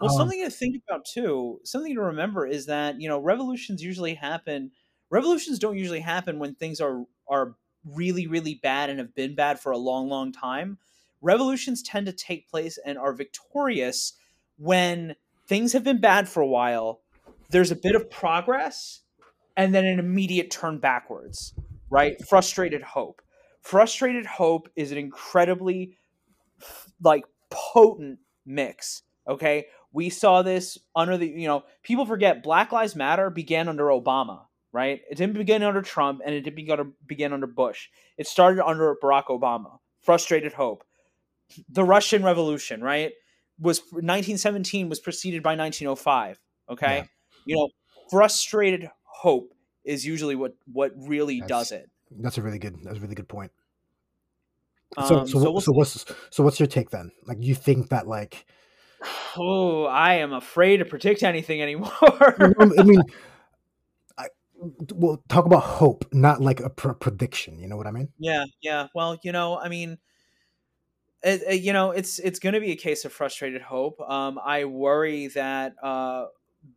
Well 0.00 0.10
um, 0.10 0.16
something 0.16 0.44
to 0.44 0.50
think 0.50 0.82
about 0.88 1.04
too 1.04 1.60
something 1.64 1.94
to 1.94 2.00
remember 2.00 2.46
is 2.46 2.66
that 2.66 3.00
you 3.00 3.08
know 3.08 3.18
revolutions 3.18 3.82
usually 3.82 4.14
happen 4.14 4.70
revolutions 5.10 5.58
don't 5.58 5.76
usually 5.76 6.00
happen 6.00 6.38
when 6.38 6.54
things 6.54 6.80
are 6.80 7.04
are 7.28 7.56
really 7.84 8.26
really 8.26 8.54
bad 8.54 8.90
and 8.90 8.98
have 8.98 9.14
been 9.14 9.34
bad 9.34 9.58
for 9.58 9.72
a 9.72 9.78
long 9.78 10.08
long 10.08 10.32
time 10.32 10.78
revolutions 11.26 11.82
tend 11.82 12.06
to 12.06 12.12
take 12.12 12.48
place 12.48 12.78
and 12.84 12.96
are 12.96 13.12
victorious 13.12 14.14
when 14.58 15.16
things 15.46 15.72
have 15.72 15.84
been 15.84 16.00
bad 16.00 16.28
for 16.28 16.40
a 16.40 16.46
while, 16.46 17.00
there's 17.50 17.70
a 17.70 17.76
bit 17.76 17.94
of 17.94 18.10
progress, 18.10 19.00
and 19.56 19.74
then 19.74 19.84
an 19.84 19.98
immediate 19.98 20.50
turn 20.50 20.78
backwards, 20.78 21.54
right? 21.90 22.16
Frustrated 22.26 22.82
hope. 22.82 23.22
Frustrated 23.60 24.26
hope 24.26 24.68
is 24.76 24.92
an 24.92 24.98
incredibly 24.98 25.96
like 27.02 27.24
potent 27.50 28.18
mix. 28.44 29.02
Okay. 29.28 29.66
We 29.92 30.10
saw 30.10 30.42
this 30.42 30.78
under 30.94 31.16
the, 31.16 31.26
you 31.26 31.48
know, 31.48 31.64
people 31.82 32.06
forget 32.06 32.42
Black 32.42 32.70
Lives 32.70 32.94
Matter 32.94 33.30
began 33.30 33.68
under 33.68 33.84
Obama, 33.84 34.42
right? 34.72 35.00
It 35.10 35.16
didn't 35.16 35.38
begin 35.38 35.62
under 35.62 35.82
Trump 35.82 36.20
and 36.24 36.34
it 36.34 36.42
didn't 36.42 36.94
begin, 37.06 37.32
under 37.32 37.46
Bush. 37.46 37.88
It 38.18 38.26
started 38.26 38.64
under 38.64 38.94
Barack 39.02 39.26
Obama. 39.26 39.78
Frustrated 40.02 40.52
hope 40.52 40.84
the 41.68 41.84
Russian 41.84 42.24
Revolution, 42.24 42.82
right? 42.82 43.12
Was 43.58 43.80
1917 43.90 44.88
was 44.88 45.00
preceded 45.00 45.42
by 45.42 45.56
1905. 45.56 46.40
Okay, 46.68 46.96
yeah. 46.96 47.04
you 47.46 47.56
know, 47.56 47.68
frustrated 48.10 48.90
hope 49.02 49.54
is 49.84 50.04
usually 50.04 50.34
what 50.34 50.54
what 50.70 50.92
really 50.96 51.40
that's, 51.40 51.48
does 51.48 51.72
it. 51.72 51.90
That's 52.10 52.38
a 52.38 52.42
really 52.42 52.58
good. 52.58 52.76
That's 52.82 52.98
a 52.98 53.00
really 53.00 53.14
good 53.14 53.28
point. 53.28 53.52
So, 55.06 55.20
um, 55.20 55.28
so, 55.28 55.38
so, 55.38 55.52
we'll 55.52 55.60
so 55.60 55.72
what's 55.72 56.04
so 56.30 56.42
what's 56.42 56.60
your 56.60 56.66
take 56.66 56.90
then? 56.90 57.10
Like, 57.24 57.38
you 57.40 57.54
think 57.54 57.88
that 57.90 58.06
like, 58.06 58.46
oh, 59.36 59.84
I 59.84 60.14
am 60.14 60.32
afraid 60.32 60.78
to 60.78 60.84
predict 60.84 61.22
anything 61.22 61.62
anymore. 61.62 61.90
I 62.00 62.82
mean, 62.82 63.02
I, 64.18 64.26
we'll 64.94 65.22
talk 65.28 65.46
about 65.46 65.62
hope, 65.62 66.04
not 66.12 66.40
like 66.40 66.60
a 66.60 66.70
pr- 66.70 66.92
prediction. 66.92 67.58
You 67.58 67.68
know 67.68 67.76
what 67.76 67.86
I 67.86 67.90
mean? 67.90 68.08
Yeah, 68.18 68.44
yeah. 68.60 68.88
Well, 68.94 69.18
you 69.22 69.32
know, 69.32 69.58
I 69.58 69.68
mean, 69.68 69.98
it, 71.26 71.42
it, 71.46 71.62
you 71.62 71.72
know, 71.72 71.90
it's 71.90 72.20
it's 72.20 72.38
going 72.38 72.54
to 72.54 72.60
be 72.60 72.70
a 72.70 72.76
case 72.76 73.04
of 73.04 73.12
frustrated 73.12 73.60
hope. 73.60 74.00
Um, 74.00 74.38
I 74.42 74.64
worry 74.64 75.26
that 75.28 75.74
uh, 75.82 76.26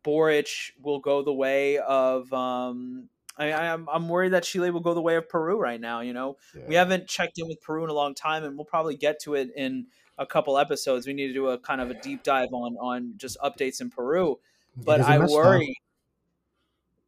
Boric 0.02 0.48
will 0.82 0.98
go 0.98 1.22
the 1.22 1.32
way 1.32 1.78
of. 1.78 2.32
Um, 2.32 3.08
I, 3.36 3.52
I'm 3.52 3.88
I'm 3.88 4.08
worried 4.08 4.32
that 4.32 4.42
Chile 4.42 4.70
will 4.70 4.80
go 4.80 4.92
the 4.92 5.00
way 5.00 5.14
of 5.14 5.28
Peru 5.28 5.58
right 5.58 5.80
now. 5.80 6.00
You 6.00 6.12
know, 6.12 6.36
yeah. 6.54 6.62
we 6.66 6.74
haven't 6.74 7.06
checked 7.06 7.38
in 7.38 7.46
with 7.46 7.60
Peru 7.62 7.84
in 7.84 7.90
a 7.90 7.94
long 7.94 8.12
time, 8.12 8.42
and 8.42 8.56
we'll 8.56 8.64
probably 8.64 8.96
get 8.96 9.20
to 9.22 9.34
it 9.34 9.50
in 9.56 9.86
a 10.18 10.26
couple 10.26 10.58
episodes. 10.58 11.06
We 11.06 11.12
need 11.12 11.28
to 11.28 11.32
do 11.32 11.48
a 11.48 11.58
kind 11.58 11.80
of 11.80 11.90
a 11.90 11.94
deep 11.94 12.24
dive 12.24 12.52
on 12.52 12.76
on 12.78 13.14
just 13.18 13.38
updates 13.38 13.80
in 13.80 13.88
Peru. 13.88 14.40
But 14.76 15.00
I 15.00 15.18
worry. 15.18 15.80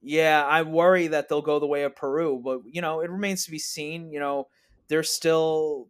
Yeah, 0.01 0.45
I 0.45 0.63
worry 0.63 1.09
that 1.09 1.29
they'll 1.29 1.43
go 1.43 1.59
the 1.59 1.67
way 1.67 1.83
of 1.83 1.97
Peru, 1.97 2.41
but 2.43 2.61
you 2.71 2.81
know, 2.83 3.01
it 3.01 3.11
remains 3.11 3.45
to 3.47 3.51
be 3.51 3.59
seen. 3.59 4.13
You 4.13 4.21
know, 4.21 4.47
they're 4.87 5.03
still 5.03 5.89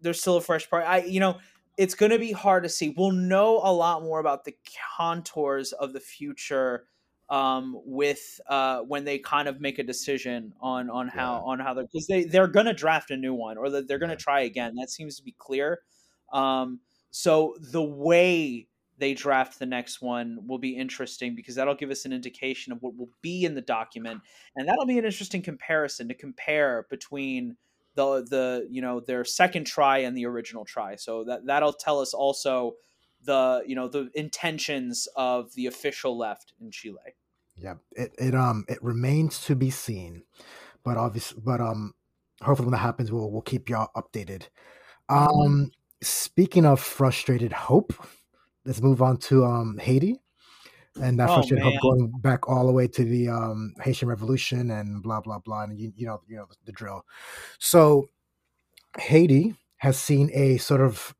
there's 0.00 0.20
still 0.20 0.36
a 0.36 0.40
fresh 0.40 0.68
part. 0.68 0.84
I 0.86 1.04
you 1.04 1.20
know 1.20 1.38
it's 1.76 1.94
going 1.94 2.12
to 2.12 2.18
be 2.18 2.32
hard 2.32 2.62
to 2.62 2.68
see. 2.68 2.94
We'll 2.96 3.12
know 3.12 3.60
a 3.62 3.72
lot 3.72 4.02
more 4.02 4.18
about 4.18 4.44
the 4.44 4.56
contours 4.96 5.72
of 5.72 5.92
the 5.92 6.00
future 6.00 6.86
um, 7.28 7.80
with 7.84 8.40
uh, 8.48 8.80
when 8.80 9.04
they 9.04 9.18
kind 9.18 9.48
of 9.48 9.60
make 9.60 9.78
a 9.78 9.82
decision 9.82 10.52
on 10.60 10.88
on 10.90 11.08
how 11.08 11.34
yeah. 11.34 11.50
on 11.50 11.58
how 11.58 11.74
they're 11.74 11.84
because 11.84 12.06
they 12.06 12.24
they're 12.24 12.46
going 12.46 12.66
to 12.66 12.72
draft 12.72 13.10
a 13.10 13.16
new 13.16 13.34
one 13.34 13.58
or 13.58 13.68
they're 13.68 13.98
going 13.98 14.10
to 14.10 14.16
try 14.16 14.42
again. 14.42 14.74
That 14.76 14.90
seems 14.90 15.16
to 15.16 15.22
be 15.22 15.34
clear. 15.38 15.80
Um, 16.32 16.80
so 17.10 17.56
the 17.60 17.82
way 17.82 18.68
they 18.98 19.14
draft 19.14 19.58
the 19.58 19.66
next 19.66 20.00
one 20.00 20.38
will 20.46 20.58
be 20.58 20.76
interesting 20.76 21.34
because 21.34 21.54
that'll 21.54 21.74
give 21.74 21.90
us 21.90 22.04
an 22.04 22.12
indication 22.12 22.72
of 22.72 22.82
what 22.82 22.96
will 22.96 23.10
be 23.22 23.44
in 23.44 23.54
the 23.54 23.60
document, 23.60 24.20
and 24.54 24.68
that'll 24.68 24.86
be 24.86 24.98
an 24.98 25.04
interesting 25.04 25.42
comparison 25.42 26.08
to 26.08 26.14
compare 26.14 26.86
between 26.88 27.56
the 27.96 28.24
the 28.28 28.68
you 28.70 28.80
know 28.80 29.00
their 29.00 29.24
second 29.24 29.66
try 29.66 29.98
and 29.98 30.16
the 30.16 30.26
original 30.26 30.64
try. 30.64 30.96
So 30.96 31.24
that 31.24 31.46
that'll 31.46 31.72
tell 31.72 32.00
us 32.00 32.14
also 32.14 32.74
the 33.24 33.64
you 33.66 33.74
know 33.74 33.88
the 33.88 34.10
intentions 34.14 35.08
of 35.16 35.52
the 35.54 35.66
official 35.66 36.16
left 36.16 36.52
in 36.60 36.70
Chile. 36.70 37.16
Yeah, 37.56 37.74
it, 37.92 38.14
it 38.18 38.34
um 38.34 38.64
it 38.68 38.82
remains 38.82 39.44
to 39.46 39.56
be 39.56 39.70
seen, 39.70 40.22
but 40.84 40.96
obviously, 40.96 41.40
but 41.44 41.60
um 41.60 41.94
hopefully 42.42 42.66
when 42.66 42.72
that 42.72 42.78
happens, 42.78 43.10
we'll 43.10 43.30
we'll 43.30 43.42
keep 43.42 43.68
y'all 43.68 43.90
updated. 43.96 44.48
Mm-hmm. 45.10 45.40
Um, 45.40 45.70
speaking 46.02 46.66
of 46.66 46.80
frustrated 46.80 47.52
hope, 47.52 47.94
let's 48.64 48.82
move 48.82 49.02
on 49.02 49.16
to 49.18 49.44
um 49.44 49.78
Haiti 49.78 50.20
and 51.00 51.18
that 51.18 51.30
oh, 51.30 51.34
frustrated 51.34 51.64
hope 51.64 51.80
going 51.80 52.12
back 52.20 52.48
all 52.48 52.66
the 52.66 52.72
way 52.72 52.86
to 52.88 53.04
the 53.04 53.28
um, 53.28 53.74
Haitian 53.80 54.08
Revolution 54.08 54.70
and 54.70 55.02
blah 55.02 55.20
blah 55.20 55.38
blah, 55.38 55.64
and 55.64 55.78
you, 55.78 55.92
you 55.96 56.06
know 56.06 56.20
you 56.26 56.36
know 56.36 56.46
the 56.64 56.72
drill. 56.72 57.04
So 57.58 58.08
Haiti 58.98 59.54
has 59.78 59.98
seen 59.98 60.30
a 60.32 60.56
sort 60.58 60.80
of 60.80 61.14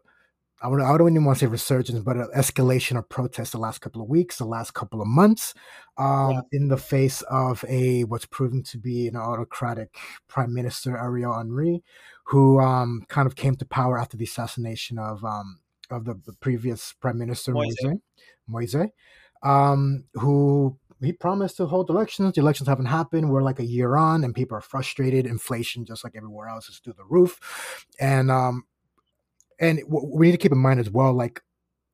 I 0.62 0.70
don't, 0.70 0.80
I 0.80 0.96
don't 0.96 1.10
even 1.10 1.24
want 1.24 1.38
to 1.38 1.44
say 1.44 1.50
resurgence, 1.50 2.00
but 2.00 2.16
an 2.16 2.28
escalation 2.34 2.96
of 2.96 3.08
protests 3.08 3.50
the 3.50 3.58
last 3.58 3.80
couple 3.80 4.00
of 4.00 4.08
weeks, 4.08 4.38
the 4.38 4.46
last 4.46 4.72
couple 4.72 5.02
of 5.02 5.06
months, 5.06 5.52
um, 5.98 6.30
yeah. 6.30 6.40
in 6.52 6.68
the 6.68 6.78
face 6.78 7.22
of 7.22 7.64
a 7.68 8.04
what's 8.04 8.24
proven 8.24 8.62
to 8.64 8.78
be 8.78 9.06
an 9.06 9.16
autocratic 9.16 9.96
Prime 10.28 10.54
Minister 10.54 10.96
Ariel 10.96 11.36
Henry, 11.36 11.82
who 12.24 12.58
um, 12.58 13.04
kind 13.08 13.26
of 13.26 13.36
came 13.36 13.54
to 13.56 13.66
power 13.66 13.98
after 13.98 14.16
the 14.16 14.24
assassination 14.24 14.98
of 14.98 15.24
um, 15.24 15.60
of 15.90 16.04
the, 16.06 16.14
the 16.26 16.32
previous 16.32 16.94
Prime 17.00 17.18
Minister 17.18 17.52
Moise. 17.52 17.76
Moise. 17.82 17.98
Moise 18.48 18.90
um, 19.42 20.04
who 20.14 20.76
he 21.00 21.12
promised 21.12 21.58
to 21.58 21.66
hold 21.66 21.90
elections. 21.90 22.34
The 22.34 22.40
elections 22.40 22.68
haven't 22.68 22.86
happened. 22.86 23.30
We're 23.30 23.42
like 23.42 23.60
a 23.60 23.64
year 23.64 23.96
on, 23.96 24.24
and 24.24 24.34
people 24.34 24.56
are 24.56 24.62
frustrated. 24.62 25.26
Inflation, 25.26 25.84
just 25.84 26.04
like 26.04 26.14
everywhere 26.16 26.48
else, 26.48 26.68
is 26.68 26.78
through 26.78 26.94
the 26.94 27.04
roof. 27.04 27.84
And 28.00 28.30
um, 28.30 28.64
and 29.58 29.80
we 29.88 30.26
need 30.26 30.32
to 30.32 30.38
keep 30.38 30.52
in 30.52 30.58
mind 30.58 30.80
as 30.80 30.90
well, 30.90 31.12
like 31.12 31.42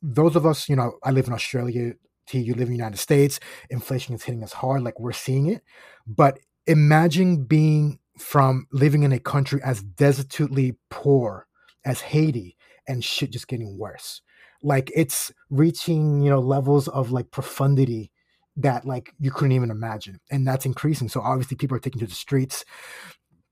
those 0.03 0.37
of 0.37 0.45
us, 0.45 0.69
you 0.69 0.77
know, 0.77 0.99
I 1.03 1.11
live 1.13 1.27
in 1.27 1.33
Australia. 1.33 1.95
T, 2.27 2.39
you 2.39 2.55
live 2.55 2.69
in 2.69 2.75
the 2.75 2.77
United 2.77 2.99
States. 2.99 3.41
Inflation 3.71 4.15
is 4.15 4.23
hitting 4.23 4.45
us 4.45 4.53
hard. 4.53 4.83
Like 4.83 4.99
we're 5.01 5.13
seeing 5.13 5.47
it. 5.47 5.63
But 6.07 6.39
imagine 6.67 7.45
being 7.45 7.99
from 8.19 8.67
living 8.73 9.03
in 9.03 9.13
a 9.13 9.19
country 9.19 9.61
as 9.65 9.83
desolately 9.83 10.77
poor 10.91 11.47
as 11.85 12.01
Haiti 12.01 12.57
and 12.87 13.05
shit 13.05 13.31
just 13.31 13.49
getting 13.49 13.79
worse. 13.79 14.23
Like 14.63 14.91
it's 14.95 15.33
reaching, 15.51 16.21
you 16.21 16.31
know, 16.31 16.41
levels 16.41 16.89
of 16.89 17.11
like 17.11 17.31
profundity 17.31 18.13
that 18.57 18.85
like 18.85 19.15
you 19.19 19.31
couldn't 19.31 19.53
even 19.53 19.71
imagine. 19.71 20.21
And 20.31 20.47
that's 20.47 20.67
increasing. 20.67 21.09
So 21.09 21.21
obviously 21.21 21.57
people 21.57 21.77
are 21.77 21.81
taking 21.81 22.01
to 22.01 22.07
the 22.07 22.15
streets 22.15 22.65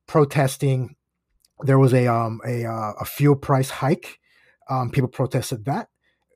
protesting. 0.07 0.97
There 1.63 1.79
was 1.79 1.93
a 1.95 2.07
um 2.07 2.41
a 2.47 2.65
uh, 2.65 2.93
a 3.01 3.05
fuel 3.05 3.37
price 3.37 3.71
hike. 3.71 4.19
Um 4.69 4.91
people 4.91 5.09
protested 5.09 5.65
that. 5.65 5.89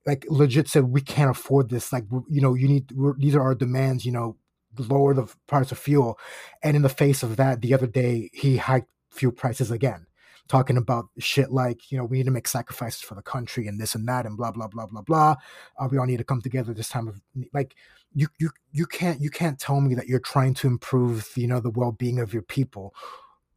Like 0.06 0.26
legit 0.28 0.68
said 0.68 0.84
we 0.84 1.00
can't 1.00 1.30
afford 1.30 1.70
this. 1.70 1.92
Like 1.92 2.04
you 2.28 2.40
know, 2.40 2.54
you 2.54 2.68
need 2.68 2.90
these 3.18 3.36
are 3.36 3.42
our 3.42 3.54
demands, 3.54 4.04
you 4.04 4.12
know, 4.12 4.36
lower 4.76 5.14
the 5.14 5.32
price 5.46 5.72
of 5.72 5.78
fuel. 5.78 6.18
And 6.62 6.76
in 6.76 6.82
the 6.82 6.88
face 6.88 7.22
of 7.22 7.36
that, 7.36 7.60
the 7.62 7.74
other 7.74 7.86
day 7.86 8.30
he 8.32 8.56
hiked 8.56 8.90
fuel 9.10 9.32
prices 9.32 9.70
again 9.70 10.06
talking 10.48 10.76
about 10.76 11.06
shit 11.18 11.50
like, 11.50 11.90
you 11.90 11.98
know, 11.98 12.04
we 12.04 12.18
need 12.18 12.26
to 12.26 12.30
make 12.30 12.48
sacrifices 12.48 13.00
for 13.00 13.14
the 13.14 13.22
country 13.22 13.66
and 13.66 13.80
this 13.80 13.94
and 13.94 14.06
that 14.08 14.26
and 14.26 14.36
blah 14.36 14.50
blah 14.50 14.68
blah 14.68 14.86
blah 14.86 15.02
blah. 15.02 15.36
Uh, 15.78 15.88
we 15.90 15.98
all 15.98 16.06
need 16.06 16.18
to 16.18 16.24
come 16.24 16.40
together 16.40 16.74
this 16.74 16.88
time 16.88 17.08
of 17.08 17.20
like 17.52 17.74
you 18.14 18.28
you 18.38 18.50
you 18.72 18.86
can't 18.86 19.20
you 19.20 19.30
can't 19.30 19.58
tell 19.58 19.80
me 19.80 19.94
that 19.94 20.06
you're 20.06 20.20
trying 20.20 20.54
to 20.54 20.66
improve 20.66 21.30
you 21.36 21.46
know 21.46 21.60
the 21.60 21.70
well-being 21.70 22.20
of 22.20 22.32
your 22.32 22.42
people 22.42 22.94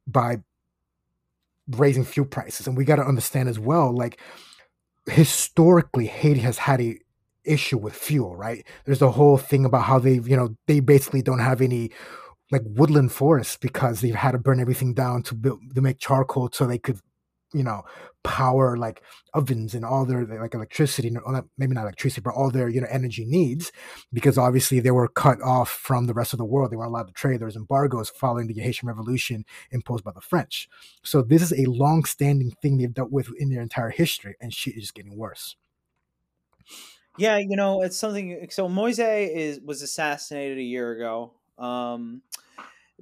by 0.08 0.42
raising 1.72 2.06
fuel 2.06 2.26
prices. 2.26 2.68
And 2.68 2.78
we 2.78 2.86
got 2.86 2.96
to 2.98 3.06
understand 3.06 3.50
as 3.50 3.60
well, 3.60 3.94
like 3.94 4.20
historically, 5.06 6.08
Haiti 6.08 6.40
has 6.42 6.58
had 6.58 6.82
a 6.82 7.00
issue 7.44 7.78
with 7.78 7.94
fuel, 7.94 8.36
right? 8.36 8.66
There's 8.86 9.02
a 9.02 9.12
whole 9.12 9.38
thing 9.38 9.66
about 9.66 9.84
how 9.84 10.00
they, 10.00 10.16
you 10.16 10.36
know, 10.36 10.56
they 10.68 10.80
basically 10.80 11.22
don't 11.22 11.40
have 11.40 11.62
any 11.62 11.92
like 12.52 12.62
woodland 12.66 13.12
forests 13.12 13.58
because 13.58 14.02
they've 14.02 14.16
had 14.16 14.32
to 14.32 14.38
burn 14.38 14.60
everything 14.60 14.94
down 14.94 15.24
to 15.24 15.36
build 15.36 15.60
to 15.76 15.82
make 15.82 16.00
charcoal 16.00 16.50
so 16.52 16.66
they 16.66 16.78
could 16.78 17.00
you 17.54 17.64
know 17.64 17.84
power 18.24 18.76
like 18.76 19.02
ovens 19.34 19.74
and 19.74 19.86
all 19.86 20.06
their 20.06 20.26
like 20.26 20.54
electricity 20.54 21.16
maybe 21.58 21.74
not 21.74 21.84
electricity 21.84 22.20
but 22.20 22.34
all 22.34 22.52
their 22.52 22.68
you 22.68 22.82
know 22.82 22.88
energy 22.90 23.24
needs 23.26 23.72
because 24.12 24.38
obviously 24.38 24.82
they 24.82 24.92
were 24.92 25.08
cut 25.08 25.42
off 25.42 25.70
from 25.70 26.08
the 26.08 26.14
rest 26.14 26.34
of 26.34 26.40
the 26.40 26.46
world. 26.46 26.72
They 26.72 26.76
weren't 26.76 26.90
allowed 26.90 27.08
to 27.08 27.14
trade. 27.14 27.40
There 27.40 27.46
was 27.46 27.56
embargoes 27.56 28.10
following 28.10 28.48
the 28.48 28.62
haitian 28.62 28.90
revolution 28.90 29.46
imposed 29.72 30.04
by 30.04 30.12
the 30.12 30.22
french. 30.22 30.68
So 31.04 31.22
this 31.22 31.42
is 31.42 31.54
a 31.54 31.70
long-standing 31.70 32.52
thing 32.62 32.78
they've 32.78 32.94
dealt 32.94 33.12
with 33.12 33.30
in 33.38 33.50
their 33.50 33.62
entire 33.62 33.92
history 33.92 34.36
and 34.42 34.54
shit 34.54 34.76
is 34.76 34.84
just 34.84 34.96
getting 34.96 35.18
worse. 35.18 35.56
Yeah 37.18 37.38
you 37.38 37.56
know 37.56 37.82
it's 37.82 37.98
something 37.98 38.46
so 38.52 38.68
moise 38.68 39.00
is 39.00 39.62
was 39.62 39.82
assassinated 39.82 40.58
a 40.58 40.64
year 40.64 40.92
ago 40.92 41.32
um, 41.58 42.22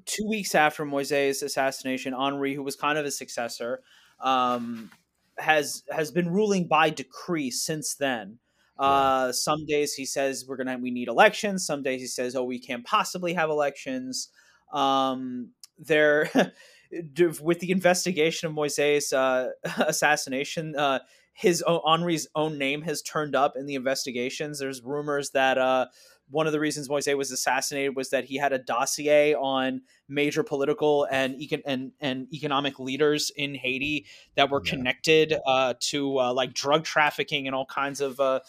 two 0.05 0.27
weeks 0.27 0.55
after 0.55 0.85
Moise's 0.85 1.41
assassination, 1.41 2.13
Henry, 2.13 2.53
who 2.53 2.63
was 2.63 2.75
kind 2.75 2.97
of 2.97 3.05
his 3.05 3.17
successor, 3.17 3.81
um, 4.19 4.91
has 5.37 5.83
has 5.91 6.11
been 6.11 6.29
ruling 6.29 6.67
by 6.67 6.89
decree 6.89 7.51
since 7.51 7.95
then. 7.95 8.39
Uh, 8.77 9.31
some 9.31 9.65
days 9.65 9.93
he 9.93 10.05
says 10.05 10.45
we're 10.47 10.57
gonna 10.57 10.77
we 10.77 10.91
need 10.91 11.07
elections. 11.07 11.65
Some 11.65 11.81
days 11.81 12.01
he 12.01 12.07
says, 12.07 12.35
oh, 12.35 12.43
we 12.43 12.59
can't 12.59 12.85
possibly 12.85 13.33
have 13.33 13.49
elections. 13.49 14.29
Um, 14.73 15.51
there, 15.77 16.29
with 17.41 17.59
the 17.59 17.71
investigation 17.71 18.47
of 18.47 18.53
Moise's 18.53 19.13
uh, 19.13 19.49
assassination, 19.77 20.75
uh, 20.75 20.99
his 21.33 21.61
own, 21.63 21.81
Henry's 21.85 22.27
own 22.35 22.57
name 22.57 22.81
has 22.83 23.01
turned 23.01 23.35
up 23.35 23.55
in 23.57 23.65
the 23.65 23.75
investigations. 23.75 24.59
There's 24.59 24.81
rumors 24.81 25.31
that 25.31 25.57
uh, 25.57 25.87
one 26.29 26.47
of 26.47 26.53
the 26.53 26.59
reasons 26.59 26.89
Moise 26.89 27.07
was 27.15 27.31
assassinated 27.31 27.95
was 27.95 28.09
that 28.09 28.25
he 28.25 28.37
had 28.37 28.51
a 28.51 28.57
dossier 28.57 29.35
on 29.35 29.81
major 30.09 30.43
political 30.43 31.07
and 31.11 31.35
econ- 31.35 31.61
and, 31.65 31.91
and 31.99 32.27
economic 32.33 32.79
leaders 32.79 33.31
in 33.35 33.55
Haiti 33.55 34.05
that 34.35 34.49
were 34.49 34.61
yeah. 34.63 34.71
connected 34.71 35.35
uh, 35.45 35.75
to 35.81 36.19
uh, 36.19 36.33
like 36.33 36.53
drug 36.53 36.83
trafficking 36.83 37.47
and 37.47 37.55
all 37.55 37.65
kinds 37.65 38.01
of 38.01 38.19
uh, 38.19 38.39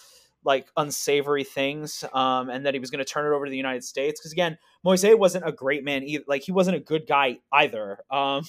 like 0.44 0.68
unsavory 0.76 1.44
things, 1.44 2.04
um, 2.14 2.48
and 2.48 2.64
that 2.64 2.72
he 2.72 2.80
was 2.80 2.90
going 2.90 3.04
to 3.04 3.04
turn 3.04 3.30
it 3.30 3.34
over 3.34 3.44
to 3.44 3.50
the 3.50 3.56
United 3.56 3.84
States. 3.84 4.20
Because 4.20 4.32
again, 4.32 4.56
Moise 4.84 5.04
wasn't 5.04 5.46
a 5.46 5.52
great 5.52 5.84
man 5.84 6.04
either; 6.04 6.24
like 6.26 6.42
he 6.42 6.52
wasn't 6.52 6.76
a 6.76 6.80
good 6.80 7.06
guy 7.06 7.38
either. 7.52 7.98
Um, 8.10 8.44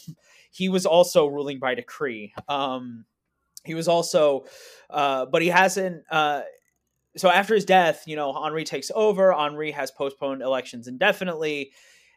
he 0.51 0.69
was 0.69 0.85
also 0.85 1.25
ruling 1.25 1.59
by 1.59 1.75
decree. 1.75 2.33
Um, 2.47 3.05
he 3.65 3.73
was 3.73 3.87
also, 3.87 4.45
uh, 4.89 5.25
but 5.25 5.41
he 5.41 5.49
hasn't 5.49 6.03
uh, 6.09 6.41
so 7.17 7.29
after 7.29 7.55
his 7.55 7.65
death, 7.65 8.03
you 8.05 8.15
know, 8.15 8.33
Henry 8.33 8.63
takes 8.63 8.91
over. 8.93 9.33
Henry 9.33 9.71
has 9.71 9.91
postponed 9.91 10.41
elections 10.41 10.87
indefinitely. 10.87 11.71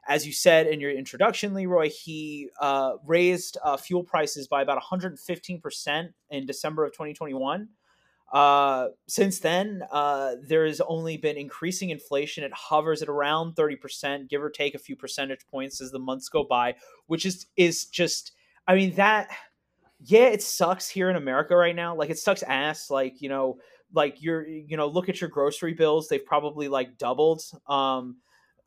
As 0.09 0.26
you 0.26 0.32
said 0.32 0.66
in 0.66 0.80
your 0.80 0.90
introduction, 0.90 1.53
Leroy, 1.55 1.90
he 1.90 2.48
uh, 2.61 2.94
raised 3.05 3.59
uh, 3.62 3.76
fuel 3.76 4.03
prices 4.03 4.48
by 4.48 4.62
about 4.62 4.82
115% 4.82 6.09
in 6.30 6.46
December 6.46 6.84
of 6.84 6.92
2021. 6.92 7.68
Uh, 8.32 8.88
since 9.09 9.40
then, 9.40 9.82
uh, 9.90 10.36
there 10.46 10.64
has 10.64 10.80
only 10.80 11.16
been 11.16 11.36
increasing 11.36 11.90
inflation. 11.90 12.44
It 12.44 12.53
hovers 12.53 13.03
at 13.03 13.09
around 13.09 13.57
30%, 13.57 14.28
give 14.28 14.42
or 14.42 14.51
take 14.51 14.74
a 14.74 14.78
few 14.78 14.96
percentage 14.96 15.46
points 15.51 15.80
as 15.80 15.90
the 15.90 15.98
months 15.98 16.28
go 16.28 16.44
by, 16.44 16.76
which 17.07 17.26
is 17.26 17.46
is 17.57 17.86
just, 17.86 18.32
I 18.66 18.76
mean, 18.76 18.94
that, 18.94 19.28
yeah, 20.01 20.26
it 20.26 20.42
sucks 20.42 20.88
here 20.88 21.11
in 21.11 21.16
America 21.16 21.57
right 21.57 21.74
now. 21.74 21.94
Like, 21.96 22.11
it 22.11 22.18
sucks 22.18 22.42
ass. 22.44 22.88
Like, 22.88 23.20
you 23.20 23.28
know, 23.28 23.59
like 23.93 24.22
you're 24.22 24.47
you 24.47 24.76
know 24.76 24.86
look 24.86 25.09
at 25.09 25.20
your 25.20 25.30
grocery 25.30 25.74
bills 25.74 26.09
they've 26.09 26.24
probably 26.24 26.68
like 26.68 26.99
doubled 26.99 27.43
um 27.68 28.16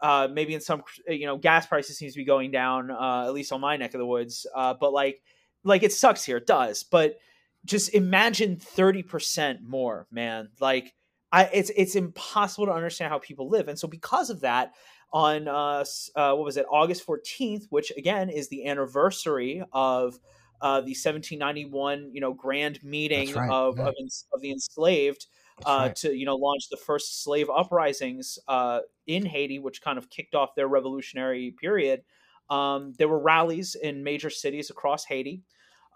uh 0.02 0.28
maybe 0.32 0.54
in 0.54 0.62
some 0.62 0.84
you 1.08 1.26
know 1.26 1.38
gas 1.38 1.66
prices 1.66 1.98
seems 1.98 2.14
to 2.14 2.20
be 2.20 2.26
going 2.26 2.52
down 2.52 2.92
uh 2.92 3.24
at 3.26 3.34
least 3.34 3.52
on 3.52 3.62
my 3.62 3.78
neck 3.78 3.94
of 3.94 4.00
the 4.00 4.06
woods 4.06 4.46
uh 4.56 4.74
but 4.80 4.94
like 4.94 5.22
like 5.64 5.84
it 5.84 5.94
sucks 5.94 6.24
here 6.24 6.38
it 6.38 6.48
does 6.48 6.84
but 6.84 7.18
just 7.66 7.94
imagine 7.94 8.58
30% 8.58 9.62
more 9.62 10.08
man 10.12 10.50
like 10.60 10.94
i 11.32 11.46
it's 11.46 11.72
it's 11.76 11.96
impossible 11.96 12.66
to 12.66 12.74
understand 12.74 13.12
how 13.12 13.20
people 13.20 13.50
live 13.50 13.68
and 13.68 13.80
so 13.80 13.88
because 13.88 14.30
of 14.30 14.42
that 14.42 14.74
on 15.12 15.48
uh, 15.48 15.86
uh 16.16 16.34
what 16.34 16.44
was 16.44 16.58
it 16.58 16.66
august 16.72 17.06
14th 17.06 17.66
which 17.70 17.92
again 17.98 18.30
is 18.30 18.50
the 18.50 18.68
anniversary 18.68 19.64
of 19.72 20.20
uh, 20.64 20.80
the 20.80 20.96
1791, 20.96 22.12
you 22.14 22.22
know, 22.22 22.34
grand 22.34 22.82
meeting 22.82 23.34
right, 23.34 23.52
of, 23.52 23.78
yeah. 23.78 23.84
of, 23.84 23.94
of, 24.34 24.42
the 24.42 24.50
enslaved 24.50 25.28
uh, 25.66 25.88
right. 25.88 25.96
to, 25.98 26.16
you 26.16 26.26
know, 26.26 26.38
launch 26.38 26.70
the 26.72 26.78
first 26.78 27.22
slave 27.22 27.50
uprisings 27.50 28.40
uh, 28.48 28.80
in 29.06 29.26
Haiti, 29.26 29.60
which 29.60 29.82
kind 29.82 29.98
of 29.98 30.10
kicked 30.10 30.36
off 30.36 30.56
their 30.56 30.70
revolutionary 30.70 31.54
period. 31.60 32.04
Um, 32.50 32.94
there 32.98 33.10
were 33.10 33.20
rallies 33.20 33.76
in 33.76 34.06
major 34.06 34.30
cities 34.30 34.70
across 34.70 35.04
Haiti. 35.04 35.44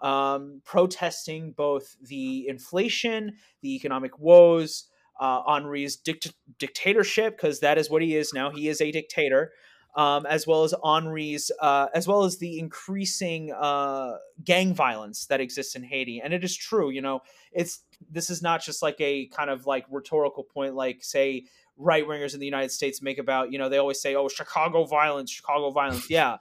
Um, 0.02 0.60
protesting 0.66 1.52
both 1.52 1.96
the 2.02 2.46
inflation, 2.46 3.32
the 3.62 3.74
economic 3.74 4.18
woes, 4.18 4.84
uh, 5.18 5.40
Henry's 5.48 5.96
dict- 5.96 6.34
dictatorship, 6.58 7.36
because 7.38 7.60
that 7.60 7.78
is 7.78 7.88
what 7.88 8.02
he 8.02 8.14
is 8.14 8.34
now. 8.34 8.50
He 8.50 8.68
is 8.68 8.82
a 8.82 8.92
dictator 8.92 9.50
um, 9.94 10.26
as 10.26 10.46
well 10.46 10.64
as 10.64 10.74
Henry's, 10.84 11.50
uh, 11.60 11.88
as 11.94 12.06
well 12.06 12.24
as 12.24 12.38
the 12.38 12.58
increasing 12.58 13.52
uh, 13.52 14.16
gang 14.44 14.74
violence 14.74 15.26
that 15.26 15.40
exists 15.40 15.74
in 15.74 15.82
Haiti. 15.82 16.20
And 16.20 16.32
it 16.32 16.44
is 16.44 16.56
true, 16.56 16.90
you 16.90 17.00
know, 17.00 17.20
it's 17.52 17.82
this 18.10 18.30
is 18.30 18.42
not 18.42 18.62
just 18.62 18.82
like 18.82 19.00
a 19.00 19.26
kind 19.28 19.50
of 19.50 19.66
like 19.66 19.86
rhetorical 19.90 20.44
point, 20.44 20.74
like 20.74 21.02
say 21.02 21.44
right 21.76 22.06
wingers 22.06 22.34
in 22.34 22.40
the 22.40 22.46
United 22.46 22.70
States 22.70 23.02
make 23.02 23.18
about, 23.18 23.52
you 23.52 23.58
know, 23.58 23.68
they 23.68 23.78
always 23.78 24.00
say, 24.00 24.14
"Oh, 24.14 24.28
Chicago 24.28 24.84
violence, 24.84 25.30
Chicago 25.30 25.70
violence." 25.70 26.10
yeah, 26.10 26.38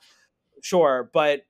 sure, 0.62 1.10
but 1.14 1.41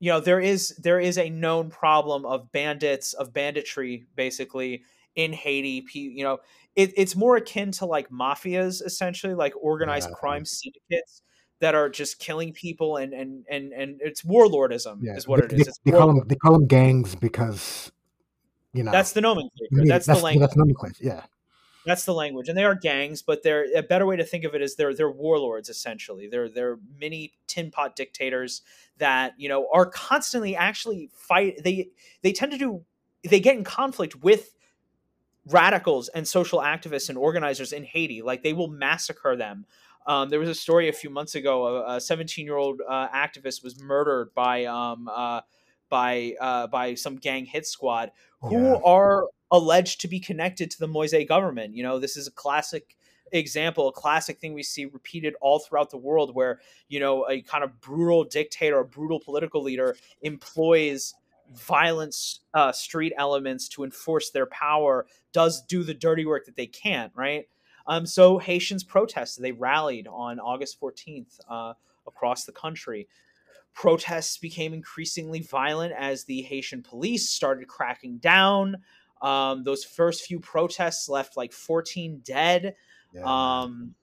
you 0.00 0.10
know, 0.10 0.20
there 0.20 0.40
is 0.40 0.76
there 0.76 1.00
is 1.00 1.18
a 1.18 1.28
known 1.28 1.70
problem 1.70 2.24
of 2.24 2.52
bandits 2.52 3.12
of 3.12 3.32
banditry, 3.32 4.06
basically 4.14 4.82
in 5.16 5.32
Haiti. 5.32 5.84
You 5.92 6.24
know, 6.24 6.38
it, 6.78 6.92
it's 6.96 7.16
more 7.16 7.36
akin 7.36 7.72
to 7.72 7.86
like 7.86 8.08
mafias, 8.08 8.84
essentially, 8.84 9.34
like 9.34 9.52
organized 9.60 10.10
yeah. 10.10 10.14
crime 10.14 10.44
syndicates 10.44 11.22
that 11.58 11.74
are 11.74 11.88
just 11.88 12.20
killing 12.20 12.52
people 12.52 12.98
and 12.98 13.12
and 13.12 13.44
and 13.50 13.72
and 13.72 14.00
it's 14.00 14.22
warlordism 14.22 15.00
yeah. 15.02 15.16
is 15.16 15.26
what 15.26 15.40
they, 15.40 15.56
it 15.56 15.66
is. 15.66 15.80
They, 15.84 15.90
they 15.90 15.98
call 15.98 16.06
them 16.06 16.22
they 16.28 16.36
call 16.36 16.52
them 16.52 16.68
gangs 16.68 17.16
because 17.16 17.90
you 18.72 18.84
know 18.84 18.92
that's 18.92 19.10
the 19.10 19.20
nomenclature. 19.20 19.66
that's, 19.72 20.06
that's, 20.06 20.20
the 20.20 20.24
language. 20.24 20.40
That's 20.40 20.56
nomenclature. 20.56 21.04
Yeah. 21.04 21.22
That's 21.84 22.04
the 22.04 22.14
language, 22.14 22.48
and 22.48 22.56
they 22.56 22.64
are 22.64 22.74
gangs, 22.74 23.22
but 23.22 23.42
they're 23.42 23.66
a 23.74 23.82
better 23.82 24.06
way 24.06 24.16
to 24.16 24.24
think 24.24 24.44
of 24.44 24.54
it 24.54 24.62
is 24.62 24.76
they're 24.76 24.94
they're 24.94 25.10
warlords 25.10 25.68
essentially. 25.68 26.28
They're 26.28 26.48
they're 26.48 26.78
mini 27.00 27.32
tin 27.48 27.72
pot 27.72 27.96
dictators 27.96 28.62
that 28.98 29.34
you 29.36 29.48
know 29.48 29.66
are 29.72 29.86
constantly 29.86 30.54
actually 30.54 31.10
fight. 31.12 31.64
They 31.64 31.88
they 32.22 32.32
tend 32.32 32.52
to 32.52 32.58
do 32.58 32.84
they 33.24 33.40
get 33.40 33.56
in 33.56 33.64
conflict 33.64 34.22
with 34.22 34.54
radicals 35.50 36.08
and 36.08 36.26
social 36.26 36.60
activists 36.60 37.08
and 37.08 37.18
organizers 37.18 37.72
in 37.72 37.84
Haiti. 37.84 38.22
Like 38.22 38.42
they 38.42 38.52
will 38.52 38.68
massacre 38.68 39.36
them 39.36 39.66
um, 40.08 40.30
there 40.30 40.40
was 40.40 40.48
a 40.48 40.54
story 40.54 40.88
a 40.88 40.92
few 40.92 41.10
months 41.10 41.34
ago. 41.34 41.84
A 41.86 42.00
17 42.00 42.44
year 42.44 42.56
old 42.56 42.80
uh, 42.88 43.08
activist 43.10 43.62
was 43.62 43.80
murdered 43.80 44.32
by 44.34 44.64
um, 44.64 45.06
uh, 45.14 45.42
by 45.90 46.34
uh, 46.40 46.66
by 46.66 46.94
some 46.94 47.16
gang 47.16 47.44
hit 47.44 47.66
squad 47.66 48.10
who 48.40 48.64
yeah. 48.64 48.80
are 48.82 49.28
alleged 49.50 50.00
to 50.00 50.08
be 50.08 50.18
connected 50.18 50.70
to 50.70 50.78
the 50.78 50.88
Moise 50.88 51.14
government. 51.28 51.76
You 51.76 51.82
know, 51.82 51.98
this 51.98 52.16
is 52.16 52.26
a 52.26 52.30
classic 52.30 52.96
example, 53.32 53.86
a 53.88 53.92
classic 53.92 54.38
thing 54.38 54.54
we 54.54 54.62
see 54.62 54.86
repeated 54.86 55.34
all 55.42 55.58
throughout 55.58 55.90
the 55.90 55.98
world, 55.98 56.34
where 56.34 56.60
you 56.88 57.00
know 57.00 57.28
a 57.28 57.42
kind 57.42 57.62
of 57.62 57.78
brutal 57.82 58.24
dictator, 58.24 58.78
a 58.78 58.86
brutal 58.86 59.20
political 59.20 59.62
leader 59.62 59.94
employs 60.22 61.12
violence 61.54 62.40
uh, 62.54 62.72
street 62.72 63.12
elements 63.16 63.68
to 63.68 63.84
enforce 63.84 64.30
their 64.30 64.46
power 64.46 65.06
does 65.32 65.62
do 65.66 65.82
the 65.82 65.94
dirty 65.94 66.26
work 66.26 66.46
that 66.46 66.56
they 66.56 66.66
can't 66.66 67.12
right? 67.14 67.48
Um, 67.86 68.04
so 68.04 68.38
haitians 68.38 68.84
protested 68.84 69.42
they 69.42 69.52
rallied 69.52 70.06
on 70.08 70.38
august 70.40 70.80
14th 70.80 71.38
uh, 71.48 71.74
across 72.06 72.44
the 72.44 72.52
country. 72.52 73.08
Protests 73.74 74.38
became 74.38 74.74
increasingly 74.74 75.40
violent 75.40 75.92
as 75.96 76.24
the 76.24 76.42
haitian 76.42 76.82
police 76.82 77.30
started 77.30 77.68
cracking 77.68 78.18
down. 78.18 78.76
Um, 79.22 79.62
those 79.64 79.84
first 79.84 80.24
few 80.24 80.40
protests 80.40 81.08
left 81.08 81.36
like 81.36 81.52
14 81.52 82.20
dead. 82.24 82.74
Yeah. 83.14 83.22
um, 83.24 83.94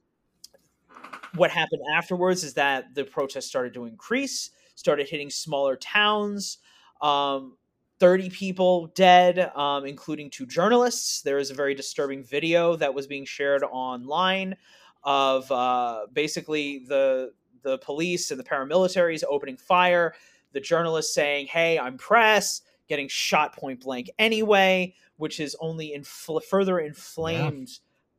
what 1.36 1.52
happened 1.52 1.82
afterwards 1.94 2.44
is 2.44 2.54
that 2.56 2.94
the 2.96 3.04
protests 3.04 3.48
started 3.48 3.74
to 3.74 3.86
increase 3.86 4.52
started 4.76 5.08
hitting 5.08 5.30
smaller 5.30 5.76
towns 5.76 6.60
um, 7.02 7.58
30 8.00 8.30
people 8.30 8.88
dead, 8.88 9.52
um, 9.56 9.86
including 9.86 10.30
two 10.30 10.46
journalists. 10.46 11.22
There 11.22 11.38
is 11.38 11.50
a 11.50 11.54
very 11.54 11.76
disturbing 11.76 12.24
video 12.24 12.76
that 12.76 12.94
was 12.94 13.08
being 13.08 13.26
shared 13.26 13.64
online 13.64 14.56
of 15.04 15.50
uh, 15.52 16.08
basically 16.12 16.80
the 16.88 17.32
the 17.62 17.78
police 17.80 18.30
and 18.30 18.40
the 18.40 18.44
paramilitaries 18.44 19.24
opening 19.30 19.58
fire. 19.58 20.14
The 20.52 20.60
journalist 20.60 21.14
saying, 21.14 21.48
"Hey, 21.48 21.80
I'm 21.80 21.98
press," 21.98 22.62
getting 22.88 23.08
shot 23.08 23.56
point 23.56 23.82
blank 23.82 24.10
anyway, 24.20 24.94
which 25.18 25.38
has 25.38 25.56
only 25.60 25.94
infl- 25.98 26.44
further 26.44 26.80
inflamed 26.80 27.70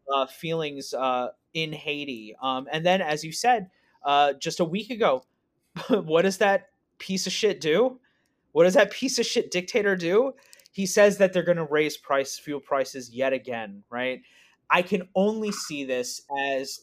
yeah. 0.08 0.14
uh, 0.14 0.26
feelings 0.26 0.94
uh, 0.94 1.28
in 1.54 1.72
Haiti. 1.72 2.34
Um, 2.40 2.68
and 2.72 2.84
then, 2.84 3.00
as 3.00 3.24
you 3.24 3.32
said, 3.32 3.70
uh, 4.04 4.34
just 4.34 4.60
a 4.60 4.64
week 4.64 4.90
ago, 4.90 5.24
what 5.88 6.22
does 6.22 6.38
that 6.38 6.68
piece 6.98 7.26
of 7.26 7.32
shit 7.32 7.60
do? 7.60 8.00
What 8.56 8.64
does 8.64 8.72
that 8.72 8.90
piece 8.90 9.18
of 9.18 9.26
shit 9.26 9.50
dictator 9.50 9.96
do? 9.96 10.32
He 10.72 10.86
says 10.86 11.18
that 11.18 11.34
they're 11.34 11.42
going 11.42 11.58
to 11.58 11.66
raise 11.66 11.98
price 11.98 12.38
fuel 12.38 12.58
prices 12.58 13.10
yet 13.10 13.34
again, 13.34 13.82
right? 13.90 14.22
I 14.70 14.80
can 14.80 15.10
only 15.14 15.52
see 15.52 15.84
this 15.84 16.22
as 16.48 16.80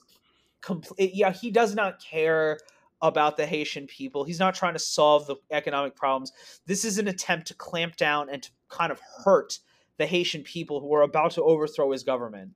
complete. 0.61 1.03
Eh, 1.03 1.11
yeah, 1.15 1.32
he 1.32 1.49
does 1.49 1.74
not 1.74 1.99
care 1.99 2.59
about 3.01 3.38
the 3.38 3.47
Haitian 3.47 3.88
people. 3.88 4.24
He's 4.24 4.38
not 4.38 4.53
trying 4.53 4.74
to 4.74 4.80
solve 4.80 5.26
the 5.26 5.38
economic 5.49 5.95
problems. 5.95 6.32
This 6.67 6.86
is 6.86 6.99
an 6.99 7.07
attempt 7.07 7.47
to 7.47 7.55
clamp 7.55 7.95
down 7.95 8.30
and 8.30 8.43
to 8.43 8.51
kind 8.69 8.91
of 8.91 9.01
hurt 9.26 9.57
the 9.97 10.05
Haitian 10.05 10.43
people 10.43 10.80
who 10.80 10.93
are 10.93 11.01
about 11.01 11.32
to 11.32 11.41
overthrow 11.41 11.91
his 11.91 12.03
government. 12.03 12.51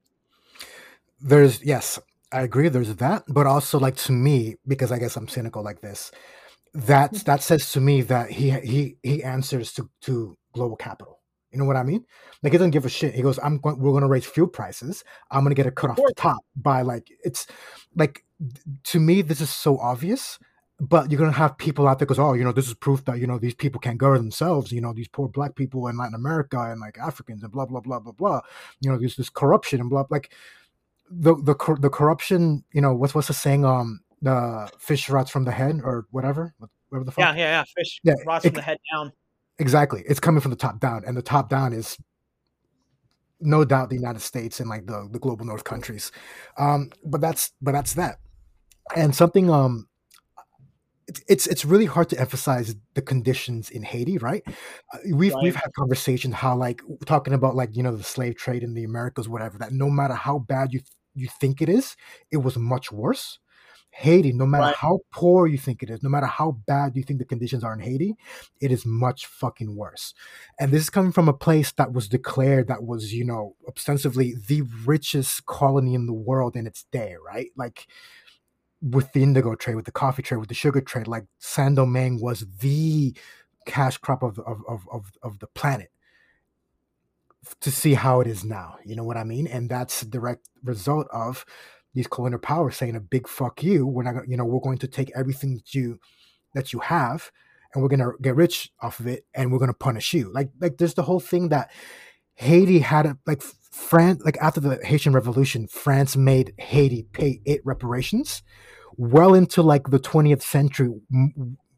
There's 1.19 1.63
yes, 1.63 1.97
I 2.31 2.43
agree. 2.43 2.69
There's 2.69 2.93
that, 2.97 3.23
but 3.27 3.47
also 3.47 3.79
like 3.79 3.95
to 3.95 4.11
me, 4.11 4.57
because 4.67 4.91
I 4.91 4.99
guess 4.99 5.15
I'm 5.15 5.27
cynical 5.27 5.63
like 5.63 5.81
this 5.81 6.11
that 6.73 7.13
that 7.25 7.41
says 7.41 7.71
to 7.71 7.81
me 7.81 8.01
that 8.01 8.31
he 8.31 8.51
he 8.51 8.97
he 9.03 9.23
answers 9.23 9.73
to 9.73 9.89
to 10.01 10.37
global 10.53 10.75
capital. 10.75 11.19
You 11.51 11.59
know 11.59 11.65
what 11.65 11.77
I 11.77 11.83
mean? 11.83 12.05
Like 12.43 12.51
he 12.51 12.57
doesn't 12.57 12.71
give 12.71 12.85
a 12.85 12.89
shit. 12.89 13.15
He 13.15 13.21
goes, 13.21 13.39
"I'm 13.41 13.57
going. 13.59 13.79
We're 13.79 13.91
going 13.91 14.01
to 14.01 14.09
raise 14.09 14.25
fuel 14.25 14.47
prices. 14.47 15.03
I'm 15.31 15.43
going 15.43 15.55
to 15.55 15.55
get 15.55 15.65
a 15.65 15.71
cut 15.71 15.91
off 15.91 15.95
the 15.97 16.13
top 16.15 16.39
by 16.55 16.81
like 16.81 17.09
it's 17.23 17.47
like 17.95 18.25
to 18.85 18.99
me 18.99 19.21
this 19.21 19.41
is 19.41 19.49
so 19.49 19.77
obvious." 19.79 20.39
But 20.79 21.09
you're 21.09 21.17
gonna 21.17 21.31
have 21.31 21.57
people 21.57 21.87
out 21.87 21.97
there 21.97 22.05
goes, 22.05 22.19
oh 22.19 22.33
you 22.33 22.43
know 22.43 22.51
this 22.51 22.67
is 22.67 22.75
proof 22.75 23.03
that 23.05 23.17
you 23.17 23.25
know 23.25 23.39
these 23.39 23.55
people 23.55 23.81
can't 23.81 23.97
govern 23.97 24.19
themselves 24.19 24.71
you 24.71 24.79
know 24.79 24.93
these 24.93 25.07
poor 25.07 25.27
black 25.27 25.55
people 25.55 25.87
in 25.87 25.97
Latin 25.97 26.13
America 26.13 26.59
and 26.59 26.79
like 26.79 26.99
Africans 26.99 27.41
and 27.41 27.51
blah 27.51 27.65
blah 27.65 27.79
blah 27.79 27.99
blah 27.99 28.11
blah 28.11 28.41
you 28.81 28.91
know 28.91 28.95
there's 28.95 29.15
this 29.15 29.27
corruption 29.27 29.81
and 29.81 29.89
blah 29.89 30.03
like 30.11 30.31
the 31.09 31.33
the 31.35 31.55
the 31.79 31.89
corruption 31.89 32.63
you 32.73 32.81
know 32.81 32.93
what's 32.93 33.15
what's 33.15 33.27
the 33.27 33.33
saying 33.33 33.65
um 33.65 34.01
the 34.21 34.69
fish 34.79 35.09
rots 35.09 35.31
from 35.31 35.43
the 35.43 35.51
head 35.51 35.81
or 35.83 36.05
whatever, 36.11 36.53
whatever 36.89 37.05
the 37.05 37.11
fuck. 37.11 37.19
Yeah, 37.19 37.35
yeah, 37.35 37.51
yeah. 37.51 37.63
Fish 37.75 37.99
yeah, 38.03 38.13
rots 38.25 38.45
it, 38.45 38.49
from 38.49 38.55
the 38.55 38.61
head 38.61 38.77
down. 38.91 39.11
Exactly. 39.59 40.03
It's 40.07 40.19
coming 40.19 40.41
from 40.41 40.51
the 40.51 40.57
top 40.57 40.79
down, 40.79 41.03
and 41.05 41.15
the 41.17 41.21
top 41.21 41.49
down 41.49 41.73
is 41.73 41.97
no 43.39 43.63
doubt 43.63 43.89
the 43.89 43.95
United 43.95 44.21
States 44.21 44.59
and 44.59 44.69
like 44.69 44.85
the 44.85 45.07
the 45.11 45.19
global 45.19 45.45
North 45.45 45.63
countries. 45.63 46.11
Um, 46.57 46.91
but 47.05 47.21
that's 47.21 47.51
but 47.61 47.71
that's 47.71 47.93
that. 47.93 48.17
And 48.95 49.15
something 49.15 49.49
um 49.49 49.87
it's, 51.07 51.21
it's 51.27 51.47
it's 51.47 51.65
really 51.65 51.85
hard 51.85 52.09
to 52.09 52.19
emphasize 52.19 52.75
the 52.93 53.01
conditions 53.01 53.69
in 53.69 53.83
Haiti, 53.83 54.17
right? 54.17 54.43
Uh, 54.93 54.97
we've 55.13 55.33
right. 55.33 55.43
we've 55.43 55.55
had 55.55 55.71
conversations 55.73 56.35
how 56.35 56.55
like 56.55 56.81
talking 57.05 57.33
about 57.33 57.55
like 57.55 57.75
you 57.75 57.83
know 57.83 57.95
the 57.95 58.03
slave 58.03 58.35
trade 58.35 58.63
in 58.63 58.73
the 58.73 58.83
Americas, 58.83 59.29
whatever. 59.29 59.57
That 59.57 59.71
no 59.71 59.89
matter 59.89 60.15
how 60.15 60.39
bad 60.39 60.73
you 60.73 60.81
you 61.13 61.27
think 61.39 61.61
it 61.61 61.69
is, 61.69 61.95
it 62.31 62.37
was 62.37 62.57
much 62.57 62.91
worse. 62.91 63.39
Haiti, 63.99 64.31
no 64.31 64.45
matter 64.45 64.65
right. 64.65 64.75
how 64.75 64.99
poor 65.11 65.47
you 65.47 65.57
think 65.57 65.81
it 65.81 65.89
is, 65.89 66.03
no 66.03 66.09
matter 66.09 66.27
how 66.27 66.51
bad 66.67 66.95
you 66.95 67.01
think 67.01 67.17
the 67.17 67.25
conditions 67.25 67.63
are 67.63 67.73
in 67.73 67.79
Haiti, 67.79 68.15
it 68.61 68.71
is 68.71 68.85
much 68.85 69.25
fucking 69.25 69.75
worse. 69.75 70.13
And 70.59 70.71
this 70.71 70.83
is 70.83 70.91
coming 70.91 71.11
from 71.11 71.27
a 71.27 71.33
place 71.33 71.71
that 71.71 71.93
was 71.93 72.07
declared 72.07 72.67
that 72.67 72.83
was, 72.83 73.11
you 73.11 73.25
know, 73.25 73.55
ostensibly 73.67 74.35
the 74.35 74.61
richest 74.85 75.47
colony 75.47 75.95
in 75.95 76.05
the 76.05 76.13
world 76.13 76.55
in 76.55 76.67
its 76.67 76.83
day, 76.91 77.15
right? 77.25 77.47
Like 77.55 77.87
with 78.83 79.13
the 79.13 79.23
indigo 79.23 79.55
trade, 79.55 79.73
with 79.73 79.85
the 79.85 79.91
coffee 79.91 80.21
trade, 80.21 80.37
with 80.37 80.49
the 80.49 80.53
sugar 80.53 80.79
trade, 80.79 81.07
like 81.07 81.25
Saint 81.39 81.77
Domingue 81.77 82.21
was 82.21 82.45
the 82.59 83.17
cash 83.65 83.97
crop 83.97 84.21
of, 84.21 84.37
of, 84.37 84.61
of, 84.69 84.87
of, 84.91 85.11
of 85.23 85.39
the 85.39 85.47
planet 85.47 85.89
to 87.61 87.71
see 87.71 87.95
how 87.95 88.21
it 88.21 88.27
is 88.27 88.43
now. 88.43 88.77
You 88.85 88.95
know 88.95 89.03
what 89.03 89.17
I 89.17 89.23
mean? 89.23 89.47
And 89.47 89.71
that's 89.71 90.03
a 90.03 90.05
direct 90.05 90.49
result 90.63 91.07
of 91.11 91.45
these 91.97 92.07
colonial 92.07 92.39
powers 92.39 92.77
saying 92.77 92.95
a 92.95 92.99
big 92.99 93.27
fuck 93.27 93.63
you. 93.63 93.87
We're 93.87 94.03
not, 94.03 94.29
you 94.29 94.37
know, 94.37 94.45
we're 94.45 94.59
going 94.59 94.77
to 94.77 94.87
take 94.87 95.11
everything 95.15 95.55
that 95.55 95.73
you 95.73 95.99
that 96.53 96.71
you 96.71 96.79
have, 96.79 97.31
and 97.73 97.81
we're 97.81 97.89
gonna 97.89 98.11
get 98.21 98.35
rich 98.35 98.71
off 98.79 98.99
of 98.99 99.07
it, 99.07 99.25
and 99.33 99.51
we're 99.51 99.57
gonna 99.57 99.73
punish 99.73 100.13
you. 100.13 100.31
Like, 100.31 100.51
like 100.61 100.77
there's 100.77 100.93
the 100.93 101.01
whole 101.01 101.19
thing 101.19 101.49
that 101.49 101.71
Haiti 102.35 102.79
had 102.79 103.07
a 103.07 103.17
like 103.25 103.41
France, 103.41 104.21
like 104.23 104.37
after 104.37 104.59
the 104.59 104.79
Haitian 104.83 105.13
Revolution, 105.13 105.67
France 105.67 106.15
made 106.15 106.53
Haiti 106.59 107.07
pay 107.13 107.41
it 107.45 107.61
reparations, 107.65 108.43
well 108.95 109.33
into 109.33 109.63
like 109.63 109.89
the 109.89 109.99
20th 109.99 110.43
century, 110.43 110.93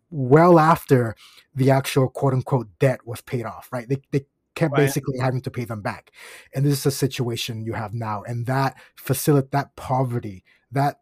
well 0.10 0.60
after 0.60 1.16
the 1.56 1.72
actual 1.72 2.10
quote 2.10 2.34
unquote 2.34 2.68
debt 2.80 3.08
was 3.08 3.22
paid 3.22 3.46
off. 3.46 3.70
Right? 3.72 3.88
They 3.88 4.02
they 4.12 4.26
kept 4.56 4.74
right. 4.74 4.86
basically 4.86 5.18
having 5.20 5.42
to 5.42 5.52
pay 5.52 5.66
them 5.66 5.82
back. 5.82 6.12
And 6.54 6.66
this 6.66 6.80
is 6.80 6.86
a 6.86 6.92
situation 6.92 7.64
you 7.64 7.74
have 7.74 7.94
now. 7.94 8.24
And 8.24 8.46
that 8.46 8.78
facilitate 8.96 9.52
that 9.52 9.76
poverty, 9.76 10.44
that 10.72 11.00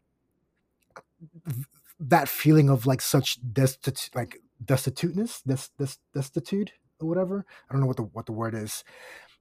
that 2.00 2.30
feeling 2.30 2.70
of 2.70 2.86
like 2.86 3.02
such 3.02 3.40
destitute 3.54 4.16
like 4.16 4.40
destituteness, 4.64 5.42
des, 5.44 5.70
des, 5.78 5.94
destitute 6.14 6.72
or 7.00 7.08
whatever. 7.08 7.46
I 7.70 7.74
don't 7.74 7.82
know 7.82 7.88
what 7.88 7.98
the 7.98 8.04
what 8.04 8.26
the 8.26 8.34
word 8.34 8.54
is. 8.54 8.84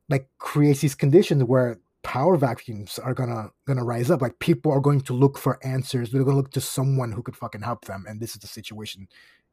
Like 0.09 0.29
creates 0.39 0.81
these 0.81 0.95
conditions 0.95 1.45
where 1.45 1.79
power 2.03 2.37
vacuums 2.37 2.99
are 2.99 3.15
gonna 3.15 3.51
gonna 3.67 3.85
rise 3.85 4.11
up. 4.11 4.23
Like 4.23 4.39
people 4.39 4.73
are 4.73 4.81
going 4.81 5.01
to 5.03 5.13
look 5.13 5.39
for 5.39 5.59
answers. 5.65 6.11
They're 6.11 6.25
gonna 6.25 6.37
look 6.37 6.53
to 6.53 6.61
someone 6.61 7.13
who 7.13 7.23
could 7.23 7.37
fucking 7.37 7.63
help 7.63 7.85
them. 7.85 8.05
And 8.09 8.21
this 8.21 8.35
is 8.35 8.41
the 8.41 8.47
situation 8.47 9.09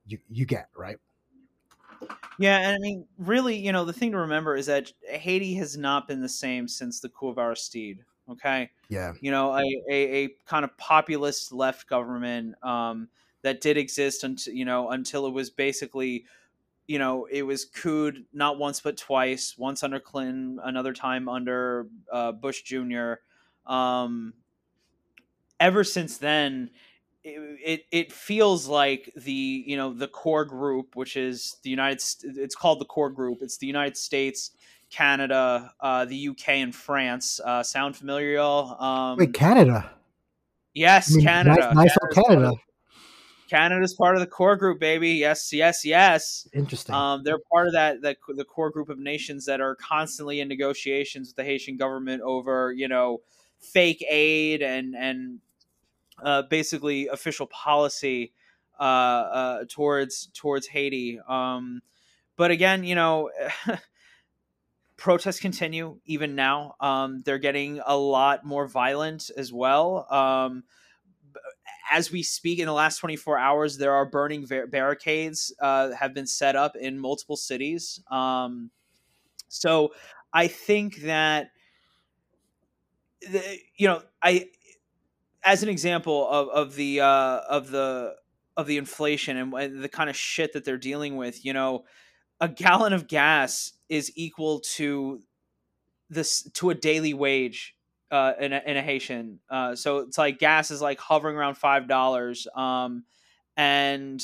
you 0.05 0.19
you 0.29 0.45
get, 0.45 0.69
right? 0.75 0.97
Yeah, 2.39 2.57
and 2.57 2.75
I 2.75 2.79
mean, 2.79 3.05
really, 3.17 3.55
you 3.55 3.71
know, 3.71 3.85
the 3.85 3.93
thing 3.93 4.11
to 4.11 4.17
remember 4.17 4.55
is 4.55 4.65
that 4.65 4.91
Haiti 5.07 5.53
has 5.55 5.77
not 5.77 6.07
been 6.07 6.21
the 6.21 6.29
same 6.29 6.67
since 6.67 6.99
the 6.99 7.09
coup 7.09 7.29
of 7.29 7.37
Aristide. 7.37 8.03
Okay. 8.29 8.69
Yeah. 8.89 9.13
You 9.21 9.31
know, 9.31 9.53
a, 9.53 9.63
a, 9.89 10.25
a 10.25 10.29
kind 10.47 10.63
of 10.63 10.75
populist 10.77 11.51
left 11.51 11.87
government 11.87 12.55
um, 12.63 13.09
that 13.41 13.61
did 13.61 13.77
exist 13.77 14.23
until 14.23 14.53
you 14.53 14.65
know 14.65 14.89
until 14.89 15.27
it 15.27 15.33
was 15.33 15.49
basically, 15.49 16.25
you 16.87 16.99
know, 16.99 17.25
it 17.25 17.43
was 17.43 17.65
couped 17.65 18.19
not 18.31 18.57
once 18.57 18.79
but 18.79 18.97
twice. 18.97 19.55
Once 19.57 19.83
under 19.83 19.99
Clinton, 19.99 20.59
another 20.63 20.93
time 20.93 21.27
under 21.27 21.87
uh, 22.11 22.31
Bush 22.31 22.63
Jr. 22.63 23.15
Um, 23.65 24.33
ever 25.59 25.83
since 25.83 26.17
then, 26.17 26.69
it, 27.23 27.85
it 27.91 28.11
feels 28.11 28.67
like 28.67 29.11
the 29.15 29.63
you 29.65 29.77
know 29.77 29.93
the 29.93 30.07
core 30.07 30.45
group 30.45 30.95
which 30.95 31.15
is 31.15 31.57
the 31.63 31.69
united 31.69 32.01
States, 32.01 32.37
it's 32.37 32.55
called 32.55 32.79
the 32.79 32.85
core 32.85 33.09
group 33.09 33.39
it's 33.41 33.57
the 33.57 33.67
united 33.67 33.95
states 33.97 34.51
canada 34.89 35.71
uh, 35.79 36.05
the 36.05 36.29
uk 36.29 36.49
and 36.49 36.75
france 36.75 37.39
uh, 37.45 37.63
sound 37.63 37.95
familiar 37.95 38.33
y'all 38.33 38.81
um, 38.83 39.17
wait 39.17 39.33
canada 39.33 39.91
yes 40.73 41.13
I 41.13 41.17
mean, 41.17 41.25
canada 41.25 41.73
nice, 41.73 41.95
nice 42.03 42.13
canada 42.13 42.51
Canada's 43.49 43.93
part 43.93 44.15
of 44.15 44.21
the 44.21 44.25
core 44.25 44.55
group, 44.55 44.79
baby. 44.79 45.11
Yes, 45.11 45.53
yes, 45.53 45.85
yes. 45.85 46.47
Interesting. 46.53 46.95
Um, 46.95 47.21
they're 47.23 47.37
part 47.51 47.67
of 47.67 47.73
that, 47.73 48.01
that 48.01 48.17
the 48.27 48.45
core 48.45 48.71
group 48.71 48.89
of 48.89 48.97
nations 48.97 49.45
that 49.45 49.61
are 49.61 49.75
constantly 49.75 50.39
in 50.39 50.47
negotiations 50.47 51.27
with 51.27 51.35
the 51.35 51.43
Haitian 51.43 51.77
government 51.77 52.23
over, 52.23 52.73
you 52.75 52.87
know, 52.87 53.21
fake 53.59 54.03
aid 54.09 54.63
and 54.63 54.95
and 54.95 55.39
uh, 56.21 56.43
basically 56.43 57.07
official 57.07 57.47
policy 57.47 58.33
uh, 58.79 58.83
uh, 58.83 59.65
towards 59.69 60.27
towards 60.33 60.67
Haiti. 60.67 61.19
Um, 61.27 61.81
but 62.35 62.51
again, 62.51 62.83
you 62.83 62.95
know, 62.95 63.29
protests 64.97 65.39
continue 65.39 65.99
even 66.05 66.35
now. 66.35 66.75
Um, 66.79 67.21
they're 67.25 67.37
getting 67.37 67.81
a 67.85 67.97
lot 67.97 68.45
more 68.45 68.67
violent 68.67 69.29
as 69.37 69.53
well. 69.53 70.07
Um, 70.11 70.63
as 71.91 72.11
we 72.11 72.23
speak, 72.23 72.59
in 72.59 72.65
the 72.65 72.73
last 72.73 72.97
24 72.97 73.37
hours, 73.37 73.77
there 73.77 73.93
are 73.93 74.05
burning 74.05 74.45
barricades 74.45 75.53
uh, 75.59 75.91
have 75.91 76.13
been 76.13 76.25
set 76.25 76.55
up 76.55 76.75
in 76.75 76.97
multiple 76.97 77.35
cities. 77.35 78.01
Um, 78.09 78.71
so 79.49 79.93
I 80.33 80.47
think 80.47 81.01
that 81.03 81.51
the, 83.21 83.57
you 83.77 83.87
know 83.87 84.01
I 84.21 84.47
as 85.43 85.63
an 85.63 85.69
example 85.69 86.27
of, 86.29 86.49
of 86.49 86.75
the 86.75 87.01
uh, 87.01 87.41
of 87.49 87.69
the 87.69 88.15
of 88.55 88.67
the 88.67 88.77
inflation 88.77 89.37
and 89.37 89.83
the 89.83 89.89
kind 89.89 90.09
of 90.09 90.15
shit 90.15 90.53
that 90.53 90.63
they're 90.63 90.77
dealing 90.77 91.17
with, 91.17 91.43
you 91.43 91.53
know, 91.53 91.85
a 92.39 92.47
gallon 92.47 92.93
of 92.93 93.07
gas 93.07 93.73
is 93.89 94.11
equal 94.15 94.59
to 94.59 95.21
this 96.09 96.43
to 96.53 96.69
a 96.69 96.75
daily 96.75 97.13
wage 97.13 97.75
uh, 98.11 98.33
in, 98.39 98.53
a, 98.53 98.61
in 98.65 98.77
a 98.77 98.81
Haitian. 98.81 99.39
Uh, 99.49 99.75
so 99.75 99.99
it's 99.99 100.17
like 100.17 100.37
gas 100.39 100.71
is 100.71 100.81
like 100.81 100.99
hovering 100.99 101.35
around 101.35 101.55
five 101.55 101.87
dollars, 101.87 102.47
um, 102.55 103.03
and 103.57 104.21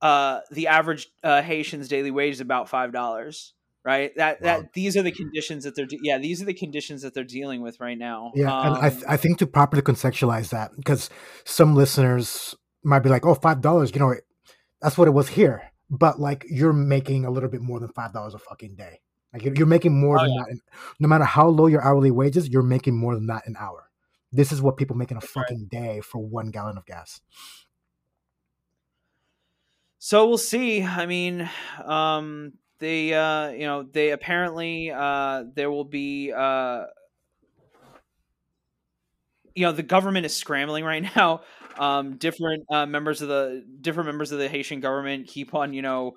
uh, 0.00 0.40
the 0.50 0.68
average 0.68 1.08
uh, 1.22 1.42
Haitian's 1.42 1.88
daily 1.88 2.10
wage 2.10 2.34
is 2.34 2.40
about 2.40 2.68
five 2.68 2.92
dollars. 2.92 3.54
Right. 3.84 4.12
That 4.16 4.40
wow. 4.40 4.60
that 4.60 4.72
these 4.74 4.96
are 4.96 5.02
the 5.02 5.10
conditions 5.10 5.64
that 5.64 5.74
they're 5.74 5.86
de- 5.86 5.98
yeah 6.02 6.16
these 6.18 6.40
are 6.40 6.44
the 6.44 6.54
conditions 6.54 7.02
that 7.02 7.14
they're 7.14 7.24
dealing 7.24 7.62
with 7.62 7.80
right 7.80 7.98
now. 7.98 8.30
Yeah, 8.34 8.56
um, 8.56 8.66
and 8.66 8.76
I 8.76 8.90
th- 8.90 9.04
I 9.08 9.16
think 9.16 9.38
to 9.38 9.46
properly 9.46 9.82
contextualize 9.82 10.50
that 10.50 10.70
because 10.76 11.10
some 11.44 11.74
listeners 11.74 12.54
might 12.84 13.00
be 13.00 13.08
like, 13.08 13.26
oh, 13.26 13.34
five 13.34 13.60
dollars, 13.60 13.90
you 13.92 14.00
know, 14.00 14.14
that's 14.80 14.96
what 14.96 15.08
it 15.08 15.12
was 15.12 15.28
here. 15.28 15.72
But 15.90 16.20
like 16.20 16.46
you're 16.48 16.72
making 16.72 17.24
a 17.24 17.30
little 17.30 17.48
bit 17.48 17.60
more 17.60 17.80
than 17.80 17.88
five 17.88 18.12
dollars 18.12 18.34
a 18.34 18.38
fucking 18.38 18.76
day. 18.76 19.00
Like 19.32 19.44
you're, 19.44 19.54
you're 19.54 19.66
making 19.66 19.98
more 19.98 20.18
oh, 20.18 20.22
than 20.22 20.32
yeah. 20.32 20.42
that. 20.48 20.58
No 21.00 21.08
matter 21.08 21.24
how 21.24 21.48
low 21.48 21.66
your 21.66 21.82
hourly 21.82 22.10
wages, 22.10 22.48
you're 22.48 22.62
making 22.62 22.96
more 22.96 23.14
than 23.14 23.26
that 23.26 23.46
an 23.46 23.56
hour. 23.58 23.90
This 24.30 24.52
is 24.52 24.62
what 24.62 24.76
people 24.76 24.96
make 24.96 25.10
in 25.10 25.16
a 25.16 25.20
That's 25.20 25.32
fucking 25.32 25.68
right. 25.72 25.82
day 25.82 26.00
for 26.00 26.18
one 26.18 26.50
gallon 26.50 26.78
of 26.78 26.86
gas. 26.86 27.20
So 29.98 30.26
we'll 30.26 30.38
see. 30.38 30.82
I 30.82 31.06
mean, 31.06 31.48
um, 31.84 32.54
they, 32.82 33.14
uh, 33.14 33.50
you 33.50 33.64
know, 33.64 33.84
they 33.84 34.10
apparently 34.10 34.90
uh, 34.90 35.44
there 35.54 35.70
will 35.70 35.84
be, 35.84 36.32
uh, 36.36 36.82
you 39.54 39.64
know, 39.64 39.70
the 39.70 39.84
government 39.84 40.26
is 40.26 40.34
scrambling 40.34 40.84
right 40.84 41.02
now. 41.16 41.42
Um, 41.78 42.16
different 42.16 42.64
uh, 42.70 42.84
members 42.84 43.22
of 43.22 43.28
the 43.28 43.64
different 43.80 44.08
members 44.08 44.32
of 44.32 44.40
the 44.40 44.48
Haitian 44.48 44.80
government 44.80 45.28
keep 45.28 45.54
on, 45.54 45.72
you 45.72 45.80
know, 45.80 46.16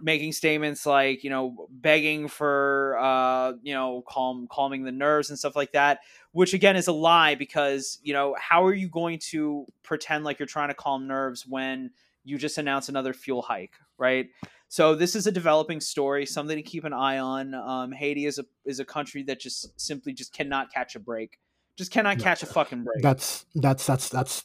making 0.00 0.32
statements 0.32 0.86
like 0.86 1.24
you 1.24 1.30
know 1.30 1.66
begging 1.70 2.28
for 2.28 2.96
uh 3.00 3.52
you 3.62 3.72
know 3.72 4.02
calm 4.06 4.46
calming 4.50 4.84
the 4.84 4.92
nerves 4.92 5.30
and 5.30 5.38
stuff 5.38 5.56
like 5.56 5.72
that 5.72 6.00
which 6.32 6.52
again 6.52 6.76
is 6.76 6.88
a 6.88 6.92
lie 6.92 7.34
because 7.34 7.98
you 8.02 8.12
know 8.12 8.36
how 8.38 8.64
are 8.66 8.74
you 8.74 8.86
going 8.86 9.18
to 9.18 9.64
pretend 9.82 10.24
like 10.24 10.38
you're 10.38 10.46
trying 10.46 10.68
to 10.68 10.74
calm 10.74 11.06
nerves 11.08 11.46
when 11.46 11.90
you 12.22 12.36
just 12.36 12.58
announce 12.58 12.90
another 12.90 13.14
fuel 13.14 13.40
hike 13.40 13.76
right 13.96 14.28
so 14.68 14.94
this 14.94 15.14
is 15.16 15.26
a 15.26 15.32
developing 15.32 15.80
story 15.80 16.26
something 16.26 16.56
to 16.56 16.62
keep 16.62 16.84
an 16.84 16.92
eye 16.92 17.18
on 17.18 17.54
um, 17.54 17.92
haiti 17.92 18.26
is 18.26 18.38
a 18.38 18.44
is 18.64 18.80
a 18.80 18.84
country 18.84 19.22
that 19.22 19.40
just 19.40 19.78
simply 19.80 20.12
just 20.12 20.32
cannot 20.32 20.72
catch 20.72 20.96
a 20.96 21.00
break 21.00 21.38
just 21.76 21.90
cannot 21.90 22.18
catch 22.18 22.42
a 22.42 22.46
fucking 22.46 22.84
break 22.84 23.02
that's 23.02 23.46
that's 23.54 23.86
that's 23.86 24.08
that's 24.08 24.44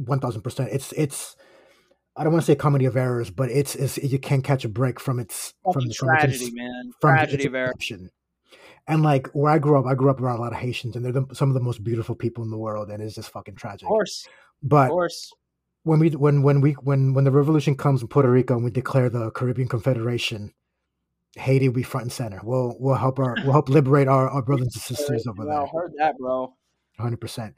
1000% 0.00 0.68
it's 0.72 0.92
it's 0.92 1.36
I 2.16 2.22
don't 2.22 2.32
want 2.32 2.44
to 2.44 2.46
say 2.46 2.54
comedy 2.54 2.84
of 2.84 2.96
errors, 2.96 3.30
but 3.30 3.50
it's, 3.50 3.74
it's 3.74 3.98
you 3.98 4.18
can't 4.18 4.44
catch 4.44 4.64
a 4.64 4.68
break 4.68 5.00
from 5.00 5.18
its 5.18 5.52
from, 5.72 5.88
the, 5.88 5.94
from 5.94 6.08
tragedy, 6.08 6.44
its, 6.44 6.54
man. 6.54 6.92
From 7.00 7.16
tragedy 7.16 7.46
of 7.46 7.54
errors. 7.54 7.92
And 8.86 9.02
like 9.02 9.28
where 9.28 9.50
I 9.50 9.58
grew 9.58 9.78
up, 9.78 9.86
I 9.86 9.94
grew 9.94 10.10
up 10.10 10.20
around 10.20 10.38
a 10.38 10.42
lot 10.42 10.52
of 10.52 10.58
Haitians, 10.58 10.94
and 10.94 11.04
they're 11.04 11.12
the, 11.12 11.26
some 11.32 11.48
of 11.48 11.54
the 11.54 11.60
most 11.60 11.82
beautiful 11.82 12.14
people 12.14 12.44
in 12.44 12.50
the 12.50 12.58
world, 12.58 12.90
and 12.90 13.02
it's 13.02 13.14
just 13.16 13.30
fucking 13.30 13.56
tragic. 13.56 13.82
Of 13.82 13.88
course, 13.88 14.28
but 14.62 14.84
of 14.84 14.90
course. 14.90 15.32
When 15.84 16.00
we 16.00 16.10
when 16.10 16.42
when 16.42 16.60
we 16.60 16.72
when 16.72 17.14
when 17.14 17.24
the 17.24 17.30
revolution 17.30 17.76
comes 17.76 18.02
in 18.02 18.08
Puerto 18.08 18.30
Rico 18.30 18.54
and 18.54 18.64
we 18.64 18.70
declare 18.70 19.08
the 19.08 19.30
Caribbean 19.30 19.68
Confederation, 19.68 20.52
Haiti 21.36 21.68
will 21.68 21.74
be 21.74 21.82
front 21.82 22.04
and 22.04 22.12
center. 22.12 22.40
We'll 22.42 22.74
we'll 22.80 22.96
help 22.96 23.18
our 23.18 23.36
we'll 23.42 23.52
help 23.52 23.68
liberate 23.68 24.08
our, 24.08 24.28
our 24.28 24.42
brothers 24.42 24.74
and 24.74 24.82
sisters 24.82 25.26
over 25.26 25.44
there. 25.44 25.60
I 25.60 25.66
heard 25.66 25.92
that, 25.98 26.18
bro. 26.18 26.54
Hundred 26.98 27.20
percent. 27.20 27.54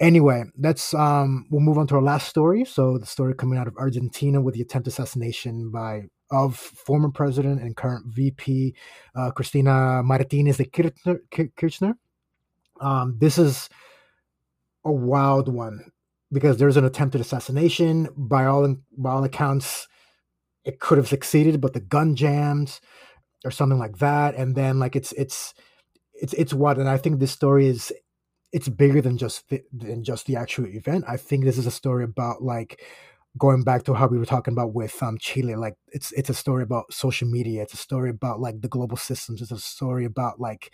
Anyway, 0.00 0.44
let's 0.58 0.92
um 0.92 1.46
we'll 1.50 1.60
move 1.60 1.78
on 1.78 1.86
to 1.88 1.94
our 1.94 2.02
last 2.02 2.28
story. 2.28 2.64
So 2.64 2.98
the 2.98 3.06
story 3.06 3.34
coming 3.34 3.58
out 3.58 3.68
of 3.68 3.76
Argentina 3.76 4.40
with 4.40 4.54
the 4.54 4.62
attempted 4.62 4.90
assassination 4.90 5.70
by 5.70 6.02
of 6.30 6.56
former 6.56 7.10
president 7.10 7.62
and 7.62 7.76
current 7.76 8.04
VP 8.08 8.74
uh, 9.14 9.30
Cristina 9.30 10.02
Martinez 10.02 10.56
de 10.56 10.64
Kirchner. 10.64 11.20
Kirchner. 11.56 11.94
Um, 12.80 13.16
this 13.18 13.38
is 13.38 13.68
a 14.84 14.92
wild 14.92 15.52
one 15.52 15.92
because 16.32 16.58
there's 16.58 16.76
an 16.76 16.84
attempted 16.84 17.20
assassination. 17.20 18.08
By 18.16 18.46
all 18.46 18.76
by 18.96 19.10
all 19.10 19.24
accounts, 19.24 19.88
it 20.64 20.80
could 20.80 20.98
have 20.98 21.08
succeeded, 21.08 21.60
but 21.60 21.74
the 21.74 21.80
gun 21.80 22.16
jammed 22.16 22.80
or 23.44 23.50
something 23.50 23.78
like 23.78 23.98
that. 23.98 24.34
And 24.34 24.54
then 24.54 24.78
like 24.78 24.96
it's 24.96 25.12
it's 25.12 25.54
it's 26.14 26.32
it's 26.34 26.54
what, 26.54 26.78
and 26.78 26.88
I 26.88 26.98
think 26.98 27.20
this 27.20 27.32
story 27.32 27.66
is 27.66 27.92
it's 28.52 28.68
bigger 28.68 29.00
than 29.02 29.18
just 29.18 29.48
the, 29.50 29.62
than 29.72 30.04
just 30.04 30.26
the 30.26 30.36
actual 30.36 30.66
event. 30.66 31.04
I 31.08 31.16
think 31.16 31.44
this 31.44 31.58
is 31.58 31.66
a 31.66 31.70
story 31.70 32.04
about 32.04 32.42
like 32.42 32.82
going 33.38 33.62
back 33.62 33.84
to 33.84 33.94
how 33.94 34.06
we 34.06 34.18
were 34.18 34.26
talking 34.26 34.52
about 34.52 34.74
with 34.74 35.02
um 35.02 35.18
Chile. 35.18 35.54
Like 35.56 35.76
it's 35.88 36.12
it's 36.12 36.30
a 36.30 36.34
story 36.34 36.62
about 36.62 36.92
social 36.92 37.28
media. 37.28 37.62
It's 37.62 37.74
a 37.74 37.78
story 37.78 38.10
about 38.10 38.40
like 38.40 38.60
the 38.60 38.68
global 38.68 38.96
systems. 38.96 39.42
It's 39.42 39.52
a 39.52 39.58
story 39.58 40.04
about 40.04 40.40
like 40.40 40.72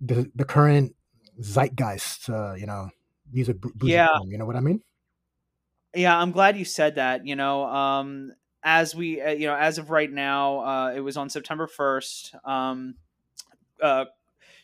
the 0.00 0.30
the 0.34 0.44
current 0.44 0.94
zeitgeist. 1.40 2.28
Uh, 2.30 2.54
you 2.54 2.66
know, 2.66 2.90
a 3.34 3.54
yeah. 3.82 4.08
You 4.26 4.38
know 4.38 4.46
what 4.46 4.56
I 4.56 4.60
mean? 4.60 4.82
Yeah, 5.94 6.18
I'm 6.18 6.32
glad 6.32 6.56
you 6.56 6.64
said 6.64 6.96
that. 6.96 7.26
You 7.26 7.36
know, 7.36 7.64
um, 7.64 8.32
as 8.62 8.94
we, 8.94 9.20
uh, 9.22 9.30
you 9.30 9.46
know, 9.46 9.56
as 9.56 9.78
of 9.78 9.90
right 9.90 10.10
now, 10.10 10.60
uh, 10.60 10.92
it 10.94 11.00
was 11.00 11.16
on 11.16 11.30
September 11.30 11.66
1st. 11.66 12.48
Um, 12.48 12.94
uh, 13.82 14.06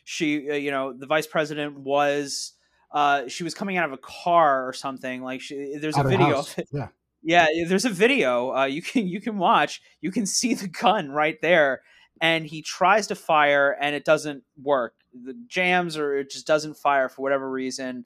she, 0.05 0.51
uh, 0.51 0.55
you 0.55 0.71
know, 0.71 0.93
the 0.93 1.07
vice 1.07 1.27
president 1.27 1.79
was, 1.79 2.53
uh, 2.93 3.29
she 3.29 3.45
was 3.45 3.55
coming 3.55 3.77
out 3.77 3.87
of 3.87 3.93
a 3.93 3.99
car 3.99 4.69
or 4.69 4.73
something. 4.73 5.23
Like 5.23 5.41
she, 5.41 5.77
there's 5.81 5.97
out 5.97 6.07
a 6.07 6.09
video 6.09 6.39
of 6.39 6.55
it. 6.59 6.69
Yeah. 6.73 6.89
Yeah, 7.27 7.47
there's 7.67 7.87
a 7.87 7.91
video 7.91 8.55
uh, 8.55 8.65
you 8.67 8.83
can 8.83 9.09
you 9.09 9.19
can 9.19 9.39
watch. 9.39 9.81
You 10.03 10.13
can 10.13 10.27
see 10.27 10.53
the 10.53 10.69
gun 10.69 11.11
right 11.11 11.41
there, 11.41 11.81
and 12.21 12.45
he 12.45 12.61
tries 12.61 13.07
to 13.07 13.15
fire, 13.15 13.75
and 13.81 13.97
it 13.97 14.05
doesn't 14.05 14.45
work. 14.63 14.95
The 15.15 15.35
jams 15.47 15.97
or 15.97 16.19
it 16.19 16.31
just 16.31 16.47
doesn't 16.47 16.77
fire 16.77 17.09
for 17.09 17.23
whatever 17.23 17.51
reason. 17.51 18.05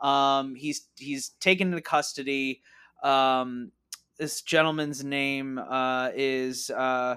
Um, 0.00 0.54
he's 0.54 0.86
he's 0.96 1.30
taken 1.40 1.68
into 1.68 1.82
custody. 1.82 2.62
Um, 3.02 3.72
this 4.18 4.42
gentleman's 4.42 5.02
name 5.04 5.58
uh, 5.58 6.10
is 6.14 6.70
uh, 6.70 7.16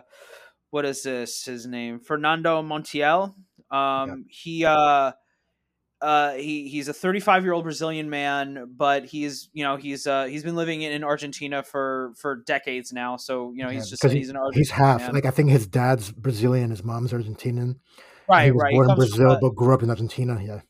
what 0.69 0.85
is 0.85 1.03
this? 1.03 1.45
His 1.45 1.65
name 1.67 1.99
Fernando 1.99 2.61
Montiel. 2.61 3.35
Um, 3.69 4.09
yeah. 4.09 4.15
He 4.29 4.65
uh, 4.65 5.11
uh, 6.03 6.33
he 6.33 6.67
he's 6.67 6.89
a 6.89 6.93
35 6.93 7.43
year 7.43 7.53
old 7.53 7.63
Brazilian 7.63 8.09
man, 8.09 8.73
but 8.75 9.05
he's 9.05 9.49
you 9.53 9.63
know 9.63 9.77
he's 9.77 10.05
uh, 10.05 10.25
he's 10.25 10.43
been 10.43 10.55
living 10.55 10.81
in, 10.81 10.91
in 10.91 11.03
Argentina 11.03 11.63
for 11.63 12.13
for 12.17 12.43
decades 12.45 12.91
now. 12.91 13.15
So 13.15 13.53
you 13.55 13.63
know 13.63 13.69
he's 13.69 13.89
yeah, 13.89 13.97
just 13.97 14.13
he's 14.13 14.29
an 14.29 14.35
Argentine 14.35 14.59
he's 14.59 14.69
half 14.69 15.01
man. 15.01 15.13
like 15.13 15.25
I 15.25 15.31
think 15.31 15.49
his 15.49 15.65
dad's 15.65 16.11
Brazilian, 16.11 16.71
his 16.71 16.83
mom's 16.83 17.13
Argentinian. 17.13 17.75
Right, 18.27 18.45
he 18.45 18.51
was 18.51 18.61
right. 18.61 18.73
Born 18.73 18.89
in 18.89 18.95
Brazil, 18.95 19.37
but 19.41 19.55
grew 19.55 19.73
up 19.73 19.83
in 19.83 19.89
Argentina. 19.89 20.41
Yeah. 20.43 20.61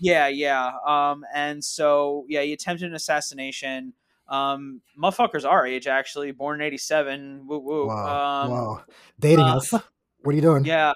Yeah, 0.00 0.28
yeah. 0.28 0.72
Um, 0.86 1.24
and 1.32 1.62
so 1.62 2.24
yeah, 2.28 2.42
he 2.42 2.52
attempted 2.52 2.88
an 2.88 2.94
assassination. 2.94 3.92
Um, 4.28 4.80
motherfuckers 5.00 5.44
our 5.44 5.66
age 5.66 5.86
actually, 5.86 6.32
born 6.32 6.60
in 6.60 6.66
'87. 6.66 7.46
Woo 7.46 7.58
woo. 7.58 7.86
Wow, 7.86 8.44
um, 8.44 8.50
wow. 8.50 8.84
Dating 9.18 9.44
uh, 9.44 9.56
us. 9.56 9.72
What 9.72 10.32
are 10.32 10.32
you 10.32 10.42
doing? 10.42 10.64
Yeah. 10.64 10.92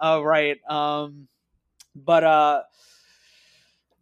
Oh, 0.00 0.22
right. 0.22 0.56
Um, 0.68 1.28
but 1.94 2.24
uh, 2.24 2.62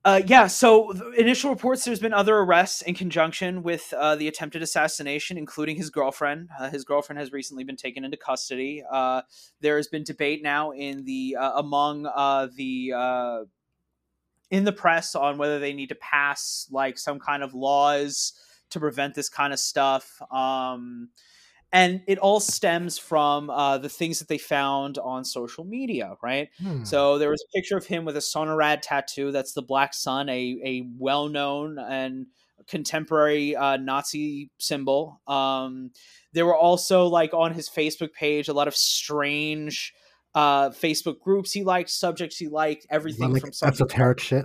uh, 0.05 0.23
yeah. 0.27 0.47
So 0.47 0.93
initial 1.17 1.51
reports, 1.51 1.85
there's 1.85 2.01
been 2.01 2.13
other 2.13 2.37
arrests 2.37 2.83
in 2.83 2.95
conjunction 2.95 3.63
with 3.63 3.93
uh, 3.97 4.17
the 4.17 4.29
attempted 4.29 4.63
assassination, 4.63 5.37
including 5.37 5.77
his 5.77 5.91
girlfriend. 5.91 6.49
Uh, 6.59 6.71
his 6.71 6.85
girlfriend 6.85 7.19
has 7.19 7.33
recently 7.33 7.65
been 7.65 7.77
taken 7.77 8.05
into 8.05 8.17
custody. 8.17 8.83
Uh, 8.91 9.23
there 9.61 9.77
has 9.77 9.89
been 9.89 10.05
debate 10.05 10.43
now 10.43 10.71
in 10.71 11.05
the 11.05 11.37
uh, 11.39 11.53
among 11.57 12.07
uh, 12.07 12.49
the 12.57 12.93
uh, 12.97 13.41
in 14.51 14.65
the 14.65 14.73
press 14.73 15.15
on 15.15 15.39
whether 15.39 15.59
they 15.59 15.73
need 15.73 15.91
to 15.91 15.95
pass 15.97 16.67
like 16.71 16.99
some 16.99 17.19
kind 17.19 17.43
of 17.43 17.55
laws 17.55 18.33
to 18.71 18.81
prevent 18.81 19.15
this 19.15 19.29
kind 19.29 19.53
of 19.53 19.59
stuff. 19.59 20.21
Um, 20.31 21.09
and 21.71 22.03
it 22.07 22.19
all 22.19 22.41
stems 22.41 22.97
from 22.97 23.51
uh, 23.51 23.77
the 23.77 23.91
things 23.91 24.21
that 24.21 24.29
they 24.29 24.39
found 24.39 24.97
on 24.97 25.25
social 25.25 25.65
media, 25.65 26.15
right? 26.23 26.49
Hmm. 26.63 26.85
So 26.85 27.19
there 27.19 27.29
was 27.29 27.45
a 27.47 27.53
picture 27.57 27.77
of 27.77 27.87
him 27.87 28.07
with 28.07 28.17
a 28.17 28.21
Sonnenrad 28.21 28.79
tattoo. 28.83 29.33
That's 29.33 29.53
the 29.53 29.63
Black 29.63 29.93
Sun, 29.93 30.31
a 30.31 30.59
a 30.65 30.89
well 30.99 31.29
known 31.29 31.79
and 31.79 32.27
contemporary 32.69 33.55
uh, 33.55 33.77
Nazi 33.77 34.51
symbol. 34.59 35.21
Um, 35.27 35.91
there 36.33 36.47
were 36.47 36.57
also 36.57 37.07
like 37.07 37.35
on 37.35 37.53
his 37.53 37.69
Facebook 37.69 38.13
page 38.13 38.49
a 38.49 38.53
lot 38.55 38.69
of 38.69 38.77
strange 38.77 39.93
uh, 40.39 40.71
Facebook 40.71 41.19
groups 41.19 41.51
he 41.51 41.65
liked, 41.65 41.91
subjects 41.91 42.37
he 42.37 42.47
liked, 42.47 42.87
everything 42.91 43.33
like 43.33 43.43
from 43.43 43.51
esoteric 43.69 44.21
shit. 44.21 44.45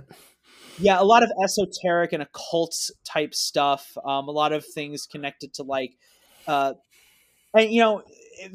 Yeah, 0.76 1.00
a 1.00 1.04
lot 1.04 1.22
of 1.22 1.30
esoteric 1.44 2.12
and 2.12 2.20
occult 2.20 2.74
type 3.04 3.32
stuff. 3.32 3.96
Um, 4.04 4.26
a 4.26 4.32
lot 4.32 4.52
of 4.52 4.64
things 4.66 5.06
connected 5.06 5.54
to 5.54 5.62
like, 5.62 5.92
uh, 6.48 6.74
and 7.56 7.70
you 7.70 7.80
know, 7.80 8.02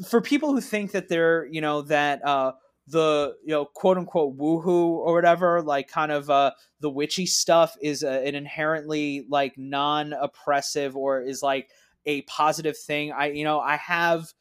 for 0.06 0.20
people 0.20 0.52
who 0.52 0.60
think 0.60 0.92
that 0.92 1.08
they're 1.08 1.46
you 1.46 1.62
know 1.62 1.80
that 1.80 2.22
uh, 2.26 2.52
the 2.88 3.34
you 3.42 3.54
know 3.54 3.64
quote 3.64 3.96
unquote 3.96 4.36
woohoo 4.36 4.66
or 4.98 5.14
whatever 5.14 5.62
like 5.62 5.88
kind 5.88 6.12
of 6.12 6.28
uh 6.28 6.50
the 6.80 6.90
witchy 6.90 7.24
stuff 7.24 7.76
is 7.80 8.02
a, 8.02 8.26
an 8.26 8.34
inherently 8.34 9.24
like 9.30 9.56
non-oppressive 9.56 10.96
or 10.96 11.22
is 11.22 11.42
like 11.42 11.68
a 12.06 12.22
positive 12.22 12.76
thing 12.76 13.12
i 13.12 13.26
you 13.28 13.44
know 13.44 13.60
i 13.60 13.76
have 13.76 14.32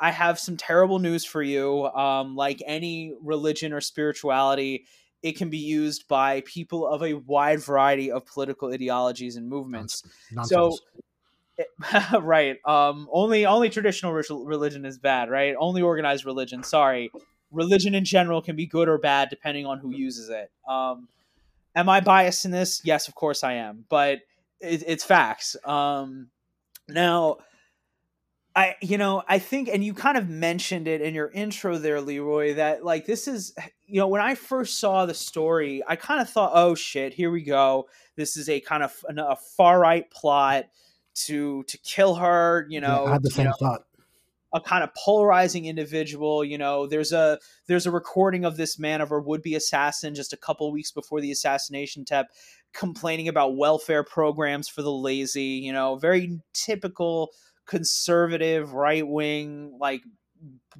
i 0.00 0.10
have 0.10 0.38
some 0.38 0.56
terrible 0.56 0.98
news 0.98 1.24
for 1.24 1.42
you 1.42 1.84
um 1.88 2.36
like 2.36 2.62
any 2.66 3.14
religion 3.22 3.72
or 3.72 3.80
spirituality 3.80 4.84
it 5.22 5.36
can 5.38 5.48
be 5.48 5.58
used 5.58 6.06
by 6.06 6.42
people 6.42 6.86
of 6.86 7.02
a 7.02 7.14
wide 7.14 7.60
variety 7.60 8.10
of 8.10 8.26
political 8.26 8.72
ideologies 8.72 9.36
and 9.36 9.48
movements 9.48 10.02
Nonsense. 10.32 10.80
so 12.12 12.20
right 12.20 12.56
um 12.64 13.08
only 13.12 13.46
only 13.46 13.70
traditional 13.70 14.12
religion 14.12 14.84
is 14.84 14.98
bad 14.98 15.30
right 15.30 15.54
only 15.58 15.82
organized 15.82 16.24
religion 16.24 16.62
sorry 16.62 17.10
religion 17.54 17.94
in 17.94 18.04
general 18.04 18.42
can 18.42 18.56
be 18.56 18.66
good 18.66 18.88
or 18.88 18.98
bad 18.98 19.30
depending 19.30 19.64
on 19.64 19.78
who 19.78 19.90
uses 19.90 20.28
it. 20.28 20.50
Um, 20.68 21.08
am 21.74 21.88
I 21.88 22.00
biased 22.00 22.44
in 22.44 22.50
this? 22.50 22.82
Yes, 22.84 23.08
of 23.08 23.14
course 23.14 23.44
I 23.44 23.54
am, 23.54 23.84
but 23.88 24.20
it, 24.60 24.82
it's 24.86 25.04
facts. 25.04 25.56
Um, 25.64 26.28
now, 26.88 27.38
I 28.56 28.76
you 28.80 28.98
know 28.98 29.22
I 29.28 29.38
think, 29.38 29.68
and 29.68 29.84
you 29.84 29.94
kind 29.94 30.16
of 30.16 30.28
mentioned 30.28 30.86
it 30.86 31.00
in 31.00 31.14
your 31.14 31.30
intro 31.30 31.78
there, 31.78 32.00
Leroy, 32.00 32.54
that 32.54 32.84
like 32.84 33.06
this 33.06 33.26
is 33.26 33.54
you 33.86 34.00
know 34.00 34.08
when 34.08 34.20
I 34.20 34.34
first 34.34 34.78
saw 34.78 35.06
the 35.06 35.14
story, 35.14 35.82
I 35.86 35.96
kind 35.96 36.20
of 36.20 36.28
thought, 36.28 36.52
oh 36.54 36.74
shit, 36.74 37.14
here 37.14 37.30
we 37.30 37.42
go. 37.42 37.88
This 38.16 38.36
is 38.36 38.48
a 38.48 38.60
kind 38.60 38.82
of 38.82 38.94
a 39.08 39.36
far 39.56 39.80
right 39.80 40.08
plot 40.10 40.66
to 41.26 41.64
to 41.64 41.78
kill 41.78 42.16
her. 42.16 42.66
You 42.68 42.80
know, 42.80 43.04
yeah, 43.04 43.10
I 43.10 43.12
had 43.12 43.22
the 43.22 43.30
same 43.30 43.44
you 43.44 43.50
know, 43.50 43.56
thought 43.58 43.84
a 44.54 44.60
kind 44.60 44.84
of 44.84 44.94
polarizing 44.94 45.66
individual. 45.66 46.44
You 46.44 46.56
know, 46.58 46.86
there's 46.86 47.12
a 47.12 47.38
there's 47.66 47.86
a 47.86 47.90
recording 47.90 48.44
of 48.44 48.56
this 48.56 48.78
man 48.78 49.00
of 49.00 49.10
a 49.10 49.18
would 49.18 49.42
be 49.42 49.56
assassin 49.56 50.14
just 50.14 50.32
a 50.32 50.36
couple 50.36 50.70
weeks 50.70 50.92
before 50.92 51.20
the 51.20 51.32
assassination 51.32 52.04
tap, 52.04 52.28
complaining 52.72 53.26
about 53.26 53.56
welfare 53.56 54.04
programs 54.04 54.68
for 54.68 54.82
the 54.82 54.92
lazy. 54.92 55.42
You 55.42 55.72
know, 55.72 55.96
very 55.96 56.40
typical 56.52 57.32
conservative 57.66 58.74
right 58.74 59.06
wing 59.06 59.76
like 59.78 60.02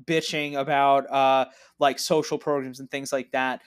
bitching 0.05 0.59
about 0.59 1.11
uh 1.11 1.47
like 1.79 1.99
social 1.99 2.39
programs 2.39 2.81
and 2.81 2.91
things 2.91 3.13
like 3.13 3.31
that 3.33 3.63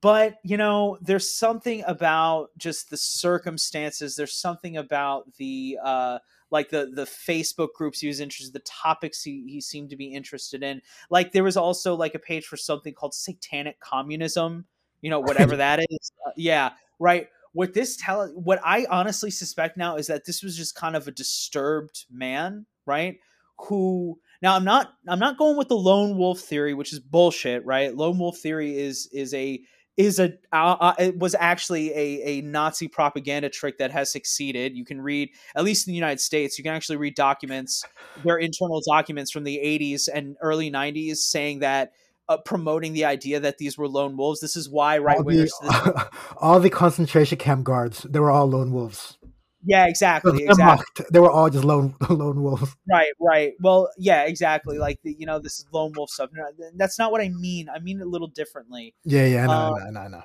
but 0.00 0.36
you 0.42 0.56
know 0.56 0.98
there's 1.00 1.30
something 1.30 1.84
about 1.86 2.48
just 2.56 2.90
the 2.90 2.96
circumstances 2.96 4.16
there's 4.16 4.34
something 4.34 4.76
about 4.76 5.32
the 5.36 5.78
uh 5.82 6.18
like 6.50 6.70
the 6.70 6.90
the 6.94 7.04
Facebook 7.04 7.72
groups 7.74 8.00
he 8.00 8.08
was 8.08 8.20
interested, 8.20 8.52
the 8.52 8.60
topics 8.60 9.22
he, 9.22 9.44
he 9.48 9.60
seemed 9.60 9.90
to 9.90 9.96
be 9.96 10.06
interested 10.06 10.62
in. 10.62 10.80
Like 11.10 11.32
there 11.32 11.44
was 11.44 11.56
also 11.56 11.94
like 11.94 12.14
a 12.14 12.20
page 12.20 12.46
for 12.46 12.56
something 12.56 12.94
called 12.94 13.14
satanic 13.14 13.80
communism, 13.80 14.66
you 15.00 15.10
know, 15.10 15.20
whatever 15.20 15.56
that 15.56 15.80
is. 15.80 16.12
Uh, 16.26 16.30
yeah, 16.36 16.70
right. 16.98 17.28
What 17.56 17.72
this 17.72 17.96
tell 17.96 18.28
what 18.34 18.60
I 18.62 18.86
honestly 18.90 19.30
suspect 19.30 19.78
now 19.78 19.96
is 19.96 20.08
that 20.08 20.26
this 20.26 20.42
was 20.42 20.58
just 20.58 20.74
kind 20.74 20.94
of 20.94 21.08
a 21.08 21.10
disturbed 21.10 22.04
man, 22.10 22.66
right? 22.84 23.16
Who 23.60 24.20
now 24.42 24.54
I'm 24.54 24.64
not 24.64 24.92
I'm 25.08 25.18
not 25.18 25.38
going 25.38 25.56
with 25.56 25.68
the 25.68 25.76
lone 25.76 26.18
wolf 26.18 26.40
theory, 26.40 26.74
which 26.74 26.92
is 26.92 27.00
bullshit, 27.00 27.64
right? 27.64 27.96
Lone 27.96 28.18
wolf 28.18 28.36
theory 28.36 28.76
is 28.76 29.08
is 29.10 29.32
a 29.32 29.62
is 29.96 30.20
a 30.20 30.34
uh, 30.52 30.76
uh, 30.78 30.94
it 30.98 31.18
was 31.18 31.34
actually 31.34 31.90
a, 31.92 32.22
a 32.26 32.40
Nazi 32.42 32.88
propaganda 32.88 33.48
trick 33.48 33.78
that 33.78 33.90
has 33.90 34.12
succeeded. 34.12 34.76
You 34.76 34.84
can 34.84 35.00
read, 35.00 35.30
at 35.54 35.64
least 35.64 35.86
in 35.86 35.92
the 35.92 35.96
United 35.96 36.20
States, 36.20 36.58
you 36.58 36.64
can 36.64 36.74
actually 36.74 36.98
read 36.98 37.14
documents, 37.14 37.82
their 38.22 38.36
internal 38.36 38.82
documents 38.86 39.30
from 39.30 39.44
the 39.44 39.56
80s 39.56 40.10
and 40.12 40.36
early 40.42 40.70
90s 40.70 41.16
saying 41.16 41.60
that 41.60 41.92
uh, 42.28 42.36
promoting 42.38 42.92
the 42.92 43.04
idea 43.04 43.40
that 43.40 43.58
these 43.58 43.78
were 43.78 43.88
lone 43.88 44.16
wolves. 44.16 44.40
This 44.40 44.56
is 44.56 44.68
why 44.68 44.98
right 44.98 45.18
wingers. 45.18 45.50
All, 45.62 46.10
all 46.54 46.60
the 46.60 46.70
concentration 46.70 47.38
camp 47.38 47.64
guards, 47.64 48.02
they 48.02 48.18
were 48.18 48.30
all 48.30 48.46
lone 48.46 48.72
wolves. 48.72 49.18
Yeah, 49.64 49.86
exactly. 49.86 50.44
exactly. 50.44 51.06
They 51.10 51.18
were 51.18 51.30
all 51.30 51.50
just 51.50 51.64
lone 51.64 51.94
lone 52.08 52.42
wolves. 52.42 52.76
Right, 52.88 53.12
right. 53.20 53.54
Well, 53.60 53.90
yeah, 53.98 54.22
exactly. 54.22 54.78
Like 54.78 55.00
the, 55.02 55.14
you 55.18 55.26
know, 55.26 55.40
this 55.40 55.58
is 55.58 55.66
lone 55.72 55.92
wolf 55.96 56.10
stuff. 56.10 56.30
That's 56.76 56.98
not 56.98 57.10
what 57.10 57.20
I 57.20 57.28
mean. 57.30 57.68
I 57.68 57.80
mean 57.80 58.00
it 58.00 58.06
a 58.06 58.08
little 58.08 58.28
differently. 58.28 58.94
Yeah, 59.04 59.26
yeah, 59.26 59.46
no, 59.46 59.52
um, 59.52 59.92
no, 59.92 60.02
no, 60.02 60.08
no. 60.08 60.22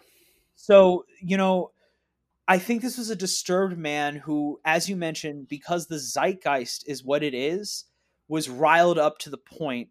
So 0.55 1.05
you 1.21 1.37
know, 1.37 1.71
I 2.47 2.59
think 2.59 2.81
this 2.81 2.97
was 2.97 3.09
a 3.09 3.15
disturbed 3.15 3.77
man 3.77 4.17
who, 4.17 4.59
as 4.63 4.87
you 4.87 4.95
mentioned, 4.95 5.47
because 5.47 5.87
the 5.87 5.97
zeitgeist 5.97 6.87
is 6.87 7.03
what 7.03 7.23
it 7.23 7.33
is, 7.33 7.85
was 8.27 8.47
riled 8.47 8.99
up 8.99 9.17
to 9.19 9.29
the 9.31 9.37
point 9.37 9.89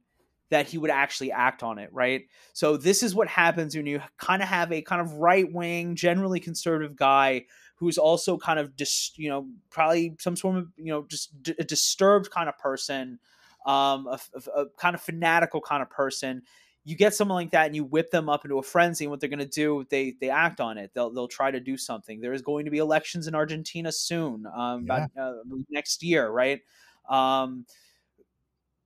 that 0.51 0.69
he 0.69 0.79
would 0.79 0.91
actually 0.91 1.33
act 1.33 1.63
on 1.63 1.79
it, 1.79 1.91
right? 1.93 2.23
So 2.53 2.77
this 2.77 3.03
is 3.03 3.15
what 3.15 3.29
happens 3.29 3.77
when 3.77 3.87
you 3.87 4.03
kind 4.19 4.43
of 4.43 4.49
have 4.49 4.73
a 4.73 4.83
kind 4.83 5.01
of 5.01 5.15
right 5.15 5.51
wing, 5.51 5.95
generally 5.95 6.41
conservative 6.41 6.97
guy 6.97 7.47
who's 7.81 7.97
also 7.97 8.37
kind 8.37 8.59
of 8.59 8.77
just 8.77 9.19
you 9.19 9.29
know 9.29 9.49
probably 9.71 10.15
some 10.21 10.37
sort 10.37 10.59
of 10.59 10.69
you 10.77 10.93
know 10.93 11.05
just 11.09 11.43
d- 11.43 11.55
a 11.59 11.65
disturbed 11.65 12.31
kind 12.31 12.49
of 12.49 12.57
person 12.59 13.19
um 13.67 14.07
a, 14.07 14.21
a, 14.35 14.61
a, 14.61 14.67
kind 14.79 14.95
of 14.95 15.01
fanatical 15.01 15.61
kind 15.61 15.83
of 15.83 15.91
person 15.91 16.43
you 16.85 16.97
get 16.97 17.15
someone 17.15 17.37
like 17.37 17.51
that 17.51 17.67
and 17.67 17.77
you 17.77 17.85
whip 17.85 18.11
them 18.11 18.29
up 18.29 18.45
into 18.45 18.59
a 18.59 18.63
frenzy 18.63 19.05
and 19.05 19.11
what 19.11 19.21
they're 19.21 19.29
going 19.29 19.39
to 19.39 19.47
do 19.47 19.85
they 19.91 20.15
they 20.21 20.31
act 20.31 20.61
on 20.61 20.79
it 20.79 20.91
they'll 20.95 21.11
they'll 21.11 21.29
try 21.29 21.51
to 21.51 21.61
do 21.61 21.77
something 21.77 22.21
there 22.21 22.33
is 22.33 22.43
going 22.43 22.67
to 22.67 22.71
be 22.71 22.79
elections 22.79 23.27
in 23.27 23.35
Argentina 23.35 23.91
soon 23.91 24.45
um 24.55 24.87
yeah. 24.87 25.07
about, 25.15 25.21
uh, 25.21 25.57
next 25.71 26.03
year 26.03 26.29
right 26.31 26.61
um 27.09 27.65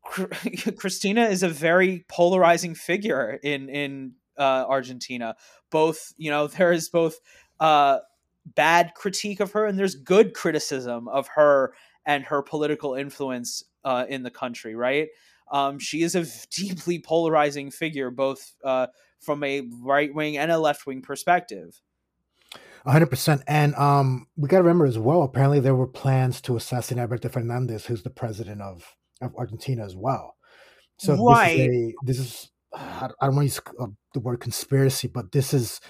Cristina 0.04 1.24
is 1.26 1.42
a 1.42 1.48
very 1.48 2.04
polarizing 2.08 2.74
figure 2.74 3.38
in 3.42 3.68
in 3.68 4.12
uh, 4.38 4.64
Argentina. 4.68 5.36
Both, 5.70 6.12
you 6.16 6.30
know, 6.30 6.46
there 6.46 6.72
is 6.72 6.88
both 6.88 7.18
uh, 7.60 7.98
bad 8.44 8.92
critique 8.94 9.40
of 9.40 9.52
her 9.52 9.66
and 9.66 9.78
there's 9.78 9.94
good 9.94 10.34
criticism 10.34 11.08
of 11.08 11.28
her 11.28 11.74
and 12.06 12.24
her 12.24 12.42
political 12.42 12.94
influence 12.94 13.64
uh, 13.84 14.04
in 14.08 14.22
the 14.22 14.30
country, 14.30 14.74
right? 14.74 15.08
Um, 15.50 15.78
she 15.78 16.02
is 16.02 16.14
a 16.14 16.26
deeply 16.50 16.98
polarizing 17.00 17.70
figure, 17.70 18.10
both 18.10 18.54
uh, 18.64 18.88
from 19.20 19.42
a 19.42 19.62
right 19.82 20.14
wing 20.14 20.36
and 20.36 20.50
a 20.50 20.58
left 20.58 20.86
wing 20.86 21.02
perspective. 21.02 21.80
100%. 22.86 23.42
And 23.46 23.74
um, 23.76 24.26
we 24.36 24.48
got 24.48 24.58
to 24.58 24.62
remember 24.62 24.84
as 24.84 24.98
well, 24.98 25.22
apparently 25.22 25.58
there 25.58 25.74
were 25.74 25.86
plans 25.86 26.42
to 26.42 26.56
assassinate 26.56 27.00
Alberto 27.00 27.30
Fernandez, 27.30 27.86
who's 27.86 28.02
the 28.02 28.10
president 28.10 28.60
of, 28.60 28.94
of 29.20 29.34
Argentina 29.36 29.84
as 29.84 29.96
well. 29.96 30.36
So 30.98 31.16
right. 31.24 31.56
this 31.56 31.66
is, 31.66 31.68
a, 31.68 31.94
this 32.04 32.18
is 32.18 32.50
I 32.74 33.08
don't 33.22 33.36
want 33.36 33.50
to 33.50 33.54
use 33.54 33.60
uh, 33.80 33.86
the 34.12 34.20
word 34.20 34.40
conspiracy, 34.40 35.08
but 35.08 35.32
this 35.32 35.54
is 35.54 35.80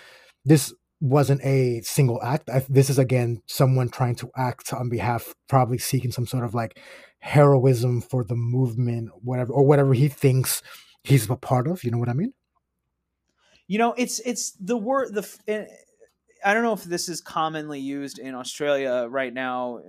this 0.44 0.72
wasn't 1.00 1.42
a 1.44 1.80
single 1.82 2.22
act. 2.22 2.48
I, 2.48 2.64
this 2.68 2.90
is 2.90 2.98
again 2.98 3.42
someone 3.46 3.88
trying 3.88 4.16
to 4.16 4.30
act 4.36 4.72
on 4.72 4.88
behalf, 4.88 5.34
probably 5.48 5.78
seeking 5.78 6.10
some 6.10 6.26
sort 6.26 6.44
of 6.44 6.54
like 6.54 6.78
heroism 7.18 8.00
for 8.00 8.24
the 8.24 8.34
movement, 8.34 9.10
whatever, 9.22 9.52
or 9.52 9.64
whatever 9.64 9.94
he 9.94 10.08
thinks 10.08 10.62
he's 11.02 11.28
a 11.28 11.36
part 11.36 11.66
of. 11.66 11.84
You 11.84 11.90
know 11.90 11.98
what 11.98 12.08
I 12.08 12.14
mean? 12.14 12.32
You 13.66 13.78
know, 13.78 13.94
it's 13.96 14.20
it's 14.20 14.52
the 14.52 14.76
word 14.76 15.14
the. 15.14 15.28
Eh, 15.48 15.64
I 16.44 16.52
don't 16.52 16.62
know 16.62 16.74
if 16.74 16.84
this 16.84 17.08
is 17.08 17.22
commonly 17.22 17.80
used 17.80 18.18
in 18.18 18.34
Australia 18.34 19.06
right 19.08 19.32
now. 19.32 19.80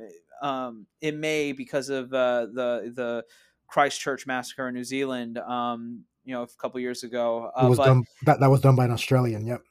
Um, 0.42 0.86
it 1.02 1.16
may 1.16 1.52
because 1.52 1.90
of 1.90 2.14
uh, 2.14 2.48
the 2.48 2.92
the 2.96 3.24
Christchurch 3.68 4.28
massacre 4.28 4.68
in 4.68 4.76
New 4.76 4.84
Zealand. 4.84 5.38
Um, 5.38 6.04
you 6.24 6.34
know, 6.34 6.42
a 6.42 6.48
couple 6.60 6.80
years 6.80 7.04
ago. 7.04 7.52
Uh, 7.56 7.68
was 7.68 7.78
but, 7.78 7.86
done, 7.86 8.04
that 8.26 8.40
that 8.40 8.50
was 8.50 8.62
done 8.62 8.76
by 8.76 8.86
an 8.86 8.92
Australian. 8.92 9.46
Yep. 9.46 9.62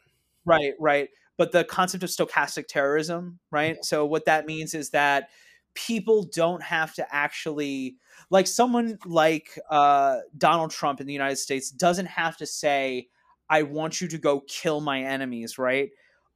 Right, 0.45 0.75
right 0.79 1.09
but 1.37 1.53
the 1.53 1.65
concept 1.65 2.05
of 2.05 2.11
stochastic 2.11 2.69
terrorism, 2.69 3.39
right? 3.51 3.77
Yeah. 3.77 3.83
So 3.83 4.07
what 4.07 4.25
that 4.27 4.47
means 4.47 4.75
is 4.75 4.91
that 4.91 5.31
people 5.75 6.25
don't 6.33 6.63
have 6.63 6.95
to 6.95 7.07
actually 7.15 7.97
like 8.31 8.47
someone 8.47 8.99
like 9.05 9.59
uh, 9.71 10.19
Donald 10.39 10.71
Trump 10.71 11.01
in 11.01 11.07
the 11.07 11.13
United 11.13 11.37
States 11.37 11.71
doesn't 11.71 12.07
have 12.07 12.37
to 12.39 12.47
say, 12.47 13.09
"I 13.49 13.63
want 13.63 14.01
you 14.01 14.09
to 14.09 14.19
go 14.19 14.41
kill 14.41 14.81
my 14.81 15.03
enemies," 15.03 15.59
right? 15.59 15.91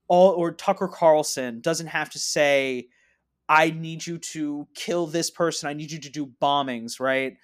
All 0.09 0.33
or 0.33 0.53
Tucker 0.53 0.89
Carlson 0.89 1.61
doesn't 1.61 1.87
have 1.87 2.11
to 2.11 2.19
say, 2.19 2.89
"I 3.49 3.71
need 3.71 4.07
you 4.07 4.19
to 4.19 4.69
kill 4.75 5.07
this 5.07 5.31
person. 5.31 5.69
I 5.69 5.73
need 5.73 5.91
you 5.91 6.01
to 6.01 6.11
do 6.11 6.27
bombings," 6.41 7.01
right? 7.01 7.37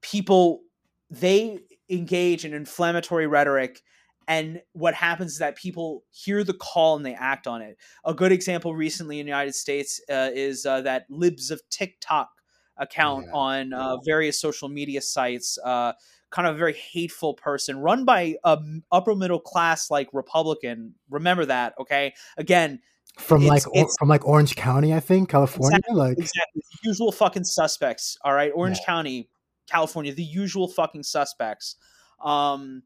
People 0.00 0.62
they 1.10 1.58
engage 1.88 2.44
in 2.44 2.54
inflammatory 2.54 3.26
rhetoric 3.26 3.82
and 4.30 4.62
what 4.74 4.94
happens 4.94 5.32
is 5.32 5.38
that 5.38 5.56
people 5.56 6.04
hear 6.12 6.44
the 6.44 6.54
call 6.54 6.96
and 6.96 7.04
they 7.04 7.14
act 7.14 7.48
on 7.48 7.62
it. 7.62 7.76
A 8.04 8.14
good 8.14 8.30
example 8.30 8.76
recently 8.76 9.18
in 9.18 9.26
the 9.26 9.30
United 9.30 9.56
States 9.56 10.00
uh, 10.08 10.30
is 10.32 10.64
uh, 10.64 10.82
that 10.82 11.06
Libs 11.10 11.50
of 11.50 11.60
TikTok 11.68 12.30
account 12.76 13.24
yeah. 13.26 13.32
on 13.34 13.72
uh, 13.72 13.96
various 14.04 14.40
social 14.40 14.68
media 14.68 15.00
sites 15.00 15.58
uh, 15.64 15.94
kind 16.30 16.46
of 16.46 16.54
a 16.54 16.58
very 16.58 16.74
hateful 16.74 17.34
person 17.34 17.80
run 17.80 18.04
by 18.04 18.36
a 18.44 18.56
upper 18.92 19.16
middle 19.16 19.40
class 19.40 19.90
like 19.90 20.08
Republican. 20.12 20.94
Remember 21.10 21.44
that, 21.46 21.74
okay? 21.80 22.14
Again, 22.36 22.78
from 23.18 23.42
it's, 23.42 23.48
like 23.48 23.62
it's, 23.74 23.96
from 23.98 24.08
like 24.08 24.26
Orange 24.26 24.56
County, 24.56 24.94
I 24.94 25.00
think, 25.00 25.28
California. 25.28 25.78
Exactly, 25.78 25.96
like 25.96 26.18
exactly, 26.18 26.62
the 26.82 26.88
usual 26.88 27.12
fucking 27.12 27.44
suspects. 27.44 28.16
All 28.24 28.32
right, 28.32 28.52
Orange 28.54 28.78
yeah. 28.80 28.86
County, 28.86 29.28
California, 29.70 30.14
the 30.14 30.22
usual 30.22 30.68
fucking 30.68 31.02
suspects. 31.02 31.76
Um, 32.24 32.82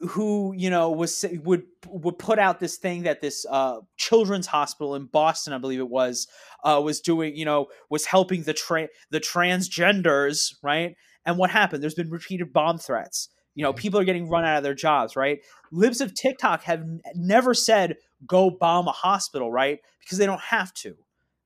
who 0.00 0.52
you 0.56 0.68
know 0.68 0.90
was 0.90 1.24
would 1.44 1.62
would 1.86 2.18
put 2.18 2.38
out 2.38 2.60
this 2.60 2.76
thing 2.76 3.04
that 3.04 3.20
this 3.20 3.46
uh, 3.48 3.78
children's 3.96 4.46
hospital 4.46 4.94
in 4.94 5.06
Boston, 5.06 5.52
I 5.52 5.58
believe 5.58 5.78
it 5.78 5.88
was, 5.88 6.26
uh, 6.64 6.80
was 6.82 7.00
doing. 7.00 7.36
You 7.36 7.44
know, 7.44 7.66
was 7.88 8.06
helping 8.06 8.42
the 8.42 8.54
tra- 8.54 8.88
the 9.10 9.20
transgenders, 9.20 10.54
right? 10.62 10.96
And 11.24 11.38
what 11.38 11.50
happened? 11.50 11.82
There's 11.82 11.94
been 11.94 12.10
repeated 12.10 12.52
bomb 12.52 12.78
threats. 12.78 13.28
You 13.54 13.62
know, 13.62 13.72
people 13.72 14.00
are 14.00 14.04
getting 14.04 14.28
run 14.28 14.44
out 14.44 14.56
of 14.56 14.62
their 14.62 14.74
jobs, 14.74 15.14
right? 15.14 15.38
Libs 15.70 16.00
of 16.00 16.14
TikTok 16.14 16.62
have 16.62 16.80
n- 16.80 17.00
never 17.14 17.54
said 17.54 17.96
go 18.26 18.50
bomb 18.50 18.88
a 18.88 18.92
hospital, 18.92 19.50
right? 19.50 19.80
Because 20.00 20.18
they 20.18 20.26
don't 20.26 20.40
have 20.40 20.72
to. 20.74 20.94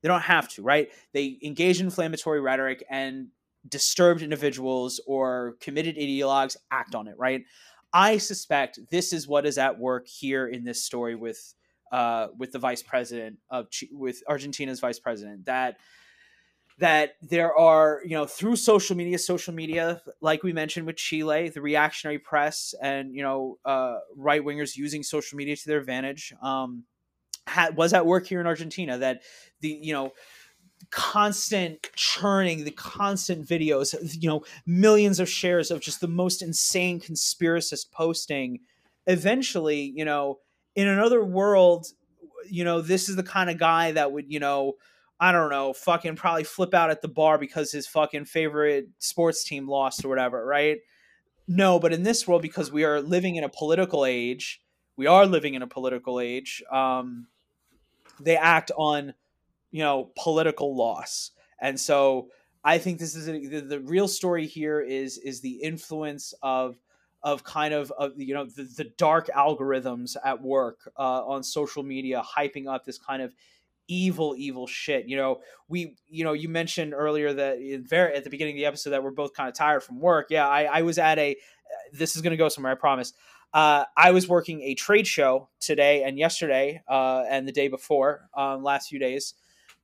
They 0.01 0.07
don't 0.07 0.21
have 0.21 0.47
to, 0.49 0.61
right? 0.61 0.89
They 1.13 1.37
engage 1.43 1.79
in 1.79 1.87
inflammatory 1.87 2.39
rhetoric 2.39 2.83
and 2.89 3.27
disturbed 3.67 4.21
individuals 4.21 5.01
or 5.07 5.55
committed 5.59 5.97
ideologues 5.97 6.55
act 6.71 6.95
on 6.95 7.07
it, 7.07 7.15
right? 7.17 7.43
I 7.93 8.17
suspect 8.17 8.79
this 8.89 9.13
is 9.13 9.27
what 9.27 9.45
is 9.45 9.57
at 9.57 9.79
work 9.79 10.07
here 10.07 10.47
in 10.47 10.63
this 10.63 10.83
story 10.83 11.15
with 11.15 11.53
uh, 11.91 12.27
with 12.37 12.51
the 12.51 12.59
vice 12.59 12.83
president 12.83 13.37
of 13.49 13.67
with 13.91 14.21
Argentina's 14.27 14.79
vice 14.79 14.99
president 14.99 15.45
that 15.45 15.77
that 16.79 17.13
there 17.21 17.55
are 17.55 18.01
you 18.03 18.11
know 18.11 18.25
through 18.25 18.55
social 18.55 18.95
media 18.95 19.17
social 19.17 19.53
media 19.53 20.01
like 20.21 20.43
we 20.43 20.53
mentioned 20.53 20.85
with 20.85 20.95
chile 20.95 21.49
the 21.49 21.61
reactionary 21.61 22.19
press 22.19 22.75
and 22.81 23.15
you 23.15 23.23
know 23.23 23.57
uh, 23.65 23.97
right 24.15 24.43
wingers 24.43 24.75
using 24.75 25.03
social 25.03 25.37
media 25.37 25.55
to 25.55 25.67
their 25.67 25.79
advantage 25.79 26.33
um, 26.41 26.83
was 27.75 27.93
at 27.93 28.05
work 28.05 28.27
here 28.27 28.39
in 28.39 28.47
argentina 28.47 28.97
that 28.97 29.21
the 29.61 29.79
you 29.81 29.93
know 29.93 30.11
constant 30.91 31.89
churning, 31.95 32.63
the 32.63 32.71
constant 32.71 33.45
videos, 33.45 33.95
you 34.21 34.29
know, 34.29 34.43
millions 34.65 35.19
of 35.19 35.29
shares 35.29 35.71
of 35.71 35.81
just 35.81 36.01
the 36.01 36.07
most 36.07 36.41
insane 36.41 36.99
conspiracist 36.99 37.91
posting. 37.91 38.59
Eventually, 39.05 39.91
you 39.95 40.05
know, 40.05 40.39
in 40.75 40.87
another 40.87 41.23
world, 41.23 41.87
you 42.49 42.63
know, 42.63 42.81
this 42.81 43.09
is 43.09 43.15
the 43.15 43.23
kind 43.23 43.49
of 43.49 43.57
guy 43.57 43.91
that 43.91 44.11
would, 44.11 44.31
you 44.31 44.39
know, 44.39 44.73
I 45.19 45.31
don't 45.31 45.49
know, 45.49 45.73
fucking 45.73 46.15
probably 46.15 46.43
flip 46.43 46.73
out 46.73 46.91
at 46.91 47.01
the 47.01 47.07
bar 47.07 47.37
because 47.37 47.71
his 47.71 47.87
fucking 47.87 48.25
favorite 48.25 48.89
sports 48.99 49.43
team 49.43 49.67
lost 49.67 50.05
or 50.05 50.09
whatever, 50.09 50.45
right? 50.45 50.77
No, 51.47 51.79
but 51.79 51.93
in 51.93 52.03
this 52.03 52.27
world, 52.27 52.41
because 52.41 52.71
we 52.71 52.83
are 52.83 53.01
living 53.01 53.35
in 53.35 53.43
a 53.43 53.49
political 53.49 54.05
age, 54.05 54.61
we 54.95 55.07
are 55.07 55.25
living 55.25 55.53
in 55.55 55.61
a 55.61 55.67
political 55.67 56.19
age. 56.19 56.61
Um, 56.71 57.27
they 58.19 58.37
act 58.37 58.71
on 58.77 59.13
you 59.71 59.83
know 59.83 60.11
political 60.17 60.75
loss 60.75 61.31
and 61.59 61.79
so 61.79 62.29
i 62.63 62.77
think 62.77 62.99
this 62.99 63.15
is 63.15 63.27
a, 63.27 63.31
the, 63.47 63.61
the, 63.61 63.79
real 63.81 64.07
story 64.07 64.47
here 64.47 64.79
is 64.81 65.17
is 65.19 65.41
the 65.41 65.61
influence 65.61 66.33
of 66.41 66.77
of 67.23 67.43
kind 67.43 67.73
of, 67.73 67.91
of 67.97 68.13
you 68.17 68.33
know 68.33 68.45
the, 68.45 68.63
the 68.63 68.85
dark 68.97 69.27
algorithms 69.35 70.15
at 70.23 70.41
work 70.41 70.89
uh, 70.97 71.25
on 71.25 71.43
social 71.43 71.83
media 71.83 72.23
hyping 72.37 72.67
up 72.67 72.85
this 72.85 72.97
kind 72.97 73.21
of 73.21 73.33
evil 73.87 74.35
evil 74.37 74.67
shit 74.67 75.07
you 75.07 75.17
know? 75.17 75.39
We 75.67 75.95
you 76.07 76.23
know 76.23 76.33
you 76.33 76.49
mentioned 76.49 76.93
earlier 76.93 77.33
that 77.33 77.57
very 77.87 78.15
at 78.15 78.23
the 78.23 78.29
beginning 78.29 78.55
of 78.55 78.57
the 78.57 78.65
episode 78.65 78.91
that 78.91 79.03
we're 79.03 79.11
both 79.11 79.33
kind 79.33 79.49
of 79.49 79.55
tired 79.55 79.83
from 79.83 79.99
work. 79.99 80.27
Yeah 80.29 80.47
i, 80.47 80.63
I 80.63 80.81
was 80.81 80.97
at 80.97 81.19
a 81.19 81.35
this 81.93 82.15
is 82.15 82.21
going 82.21 82.31
to 82.31 82.37
go 82.37 82.49
somewhere 82.49 82.71
i 82.71 82.75
promise. 82.75 83.13
Uh, 83.53 83.85
I 83.95 84.11
was 84.11 84.27
working 84.27 84.61
a 84.61 84.75
trade 84.75 85.07
show 85.07 85.49
today 85.59 86.03
and 86.03 86.19
yesterday 86.19 86.81
uh, 86.87 87.23
and 87.29 87.47
the 87.47 87.53
day 87.53 87.69
before, 87.69 88.29
um, 88.35 88.61
last 88.61 88.89
few 88.89 88.99
days, 88.99 89.35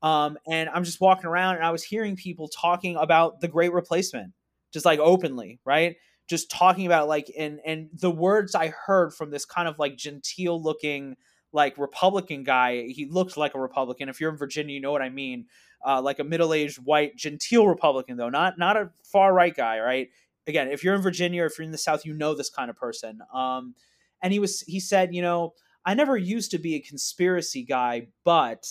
um, 0.04 0.38
and 0.46 0.70
I'm 0.70 0.84
just 0.84 1.00
walking 1.00 1.26
around 1.26 1.56
and 1.56 1.66
I 1.66 1.72
was 1.72 1.84
hearing 1.84 2.18
people 2.18 2.50
talking 2.50 2.98
about 2.98 3.40
the 3.40 3.48
great 3.48 3.72
replacement, 3.72 4.34
just 4.74 4.86
like 4.86 5.00
openly, 5.00 5.60
right? 5.64 5.96
Just 6.28 6.52
talking 6.52 6.86
about 6.86 7.08
like 7.08 7.32
and 7.38 7.62
and 7.66 7.90
the 7.94 8.12
words 8.12 8.54
I 8.54 8.68
heard 8.68 9.14
from 9.14 9.32
this 9.32 9.46
kind 9.46 9.68
of 9.68 9.80
like 9.80 9.96
genteel 9.96 10.62
looking 10.62 11.16
like 11.54 11.78
Republican 11.78 12.44
guy. 12.44 12.88
He 12.88 13.08
looked 13.10 13.38
like 13.38 13.56
a 13.56 13.60
Republican. 13.60 14.10
If 14.10 14.20
you're 14.20 14.32
in 14.32 14.38
Virginia, 14.38 14.74
you 14.74 14.82
know 14.82 14.92
what 14.92 15.02
I 15.02 15.10
mean. 15.10 15.46
Uh, 15.86 16.02
like 16.02 16.20
a 16.20 16.24
middle-aged 16.24 16.80
white 16.80 17.16
genteel 17.16 17.68
Republican 17.68 18.18
though, 18.18 18.30
not 18.30 18.58
not 18.58 18.78
a 18.78 18.90
far 19.04 19.34
right 19.34 19.56
guy, 19.56 19.80
right? 19.80 20.10
Again, 20.48 20.70
if 20.70 20.84
you're 20.84 20.96
in 20.96 21.02
Virginia 21.02 21.44
or 21.44 21.46
if 21.46 21.58
you're 21.58 21.66
in 21.66 21.72
the 21.72 21.78
South, 21.78 22.06
you 22.06 22.14
know 22.14 22.34
this 22.34 22.50
kind 22.50 22.70
of 22.70 22.76
person. 22.76 23.20
Um, 23.34 23.76
and 24.22 24.34
he 24.34 24.40
was 24.40 24.62
he 24.62 24.80
said, 24.80 25.14
you 25.14 25.22
know, 25.22 25.54
I 25.86 25.94
never 25.94 26.18
used 26.18 26.52
to 26.52 26.58
be 26.58 26.76
a 26.76 26.80
conspiracy 26.80 27.64
guy, 27.64 28.08
but 28.24 28.66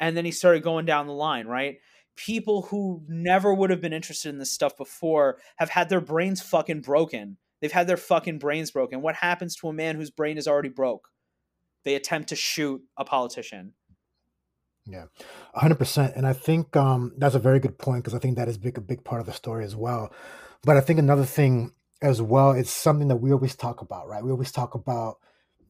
and 0.00 0.16
then 0.16 0.24
he 0.24 0.32
started 0.32 0.62
going 0.62 0.84
down 0.84 1.06
the 1.06 1.12
line, 1.12 1.46
right? 1.46 1.78
People 2.16 2.62
who 2.62 3.02
never 3.08 3.54
would 3.54 3.70
have 3.70 3.80
been 3.80 3.92
interested 3.92 4.28
in 4.28 4.38
this 4.38 4.52
stuff 4.52 4.76
before 4.76 5.38
have 5.56 5.70
had 5.70 5.88
their 5.88 6.00
brains 6.00 6.42
fucking 6.42 6.80
broken. 6.80 7.36
They've 7.60 7.72
had 7.72 7.86
their 7.86 7.96
fucking 7.96 8.38
brains 8.38 8.72
broken. 8.72 9.02
What 9.02 9.16
happens 9.16 9.54
to 9.56 9.68
a 9.68 9.72
man 9.72 9.96
whose 9.96 10.10
brain 10.10 10.38
is 10.38 10.48
already 10.48 10.68
broke? 10.68 11.08
They 11.84 11.94
attempt 11.94 12.28
to 12.30 12.36
shoot 12.36 12.82
a 12.96 13.04
politician. 13.04 13.74
Yeah, 14.86 15.04
hundred 15.54 15.78
percent. 15.78 16.14
And 16.16 16.26
I 16.26 16.32
think 16.32 16.74
um, 16.74 17.12
that's 17.18 17.34
a 17.34 17.38
very 17.38 17.60
good 17.60 17.78
point 17.78 18.04
because 18.04 18.14
I 18.14 18.18
think 18.18 18.36
that 18.36 18.48
is 18.48 18.56
big, 18.56 18.78
a 18.78 18.80
big 18.80 19.04
part 19.04 19.20
of 19.20 19.26
the 19.26 19.32
story 19.32 19.64
as 19.64 19.76
well. 19.76 20.12
But 20.62 20.76
I 20.76 20.80
think 20.80 20.98
another 20.98 21.24
thing 21.24 21.72
as 22.00 22.22
well, 22.22 22.52
it's 22.52 22.70
something 22.70 23.08
that 23.08 23.16
we 23.16 23.32
always 23.32 23.54
talk 23.54 23.80
about, 23.82 24.08
right? 24.08 24.24
We 24.24 24.30
always 24.30 24.52
talk 24.52 24.74
about 24.74 25.16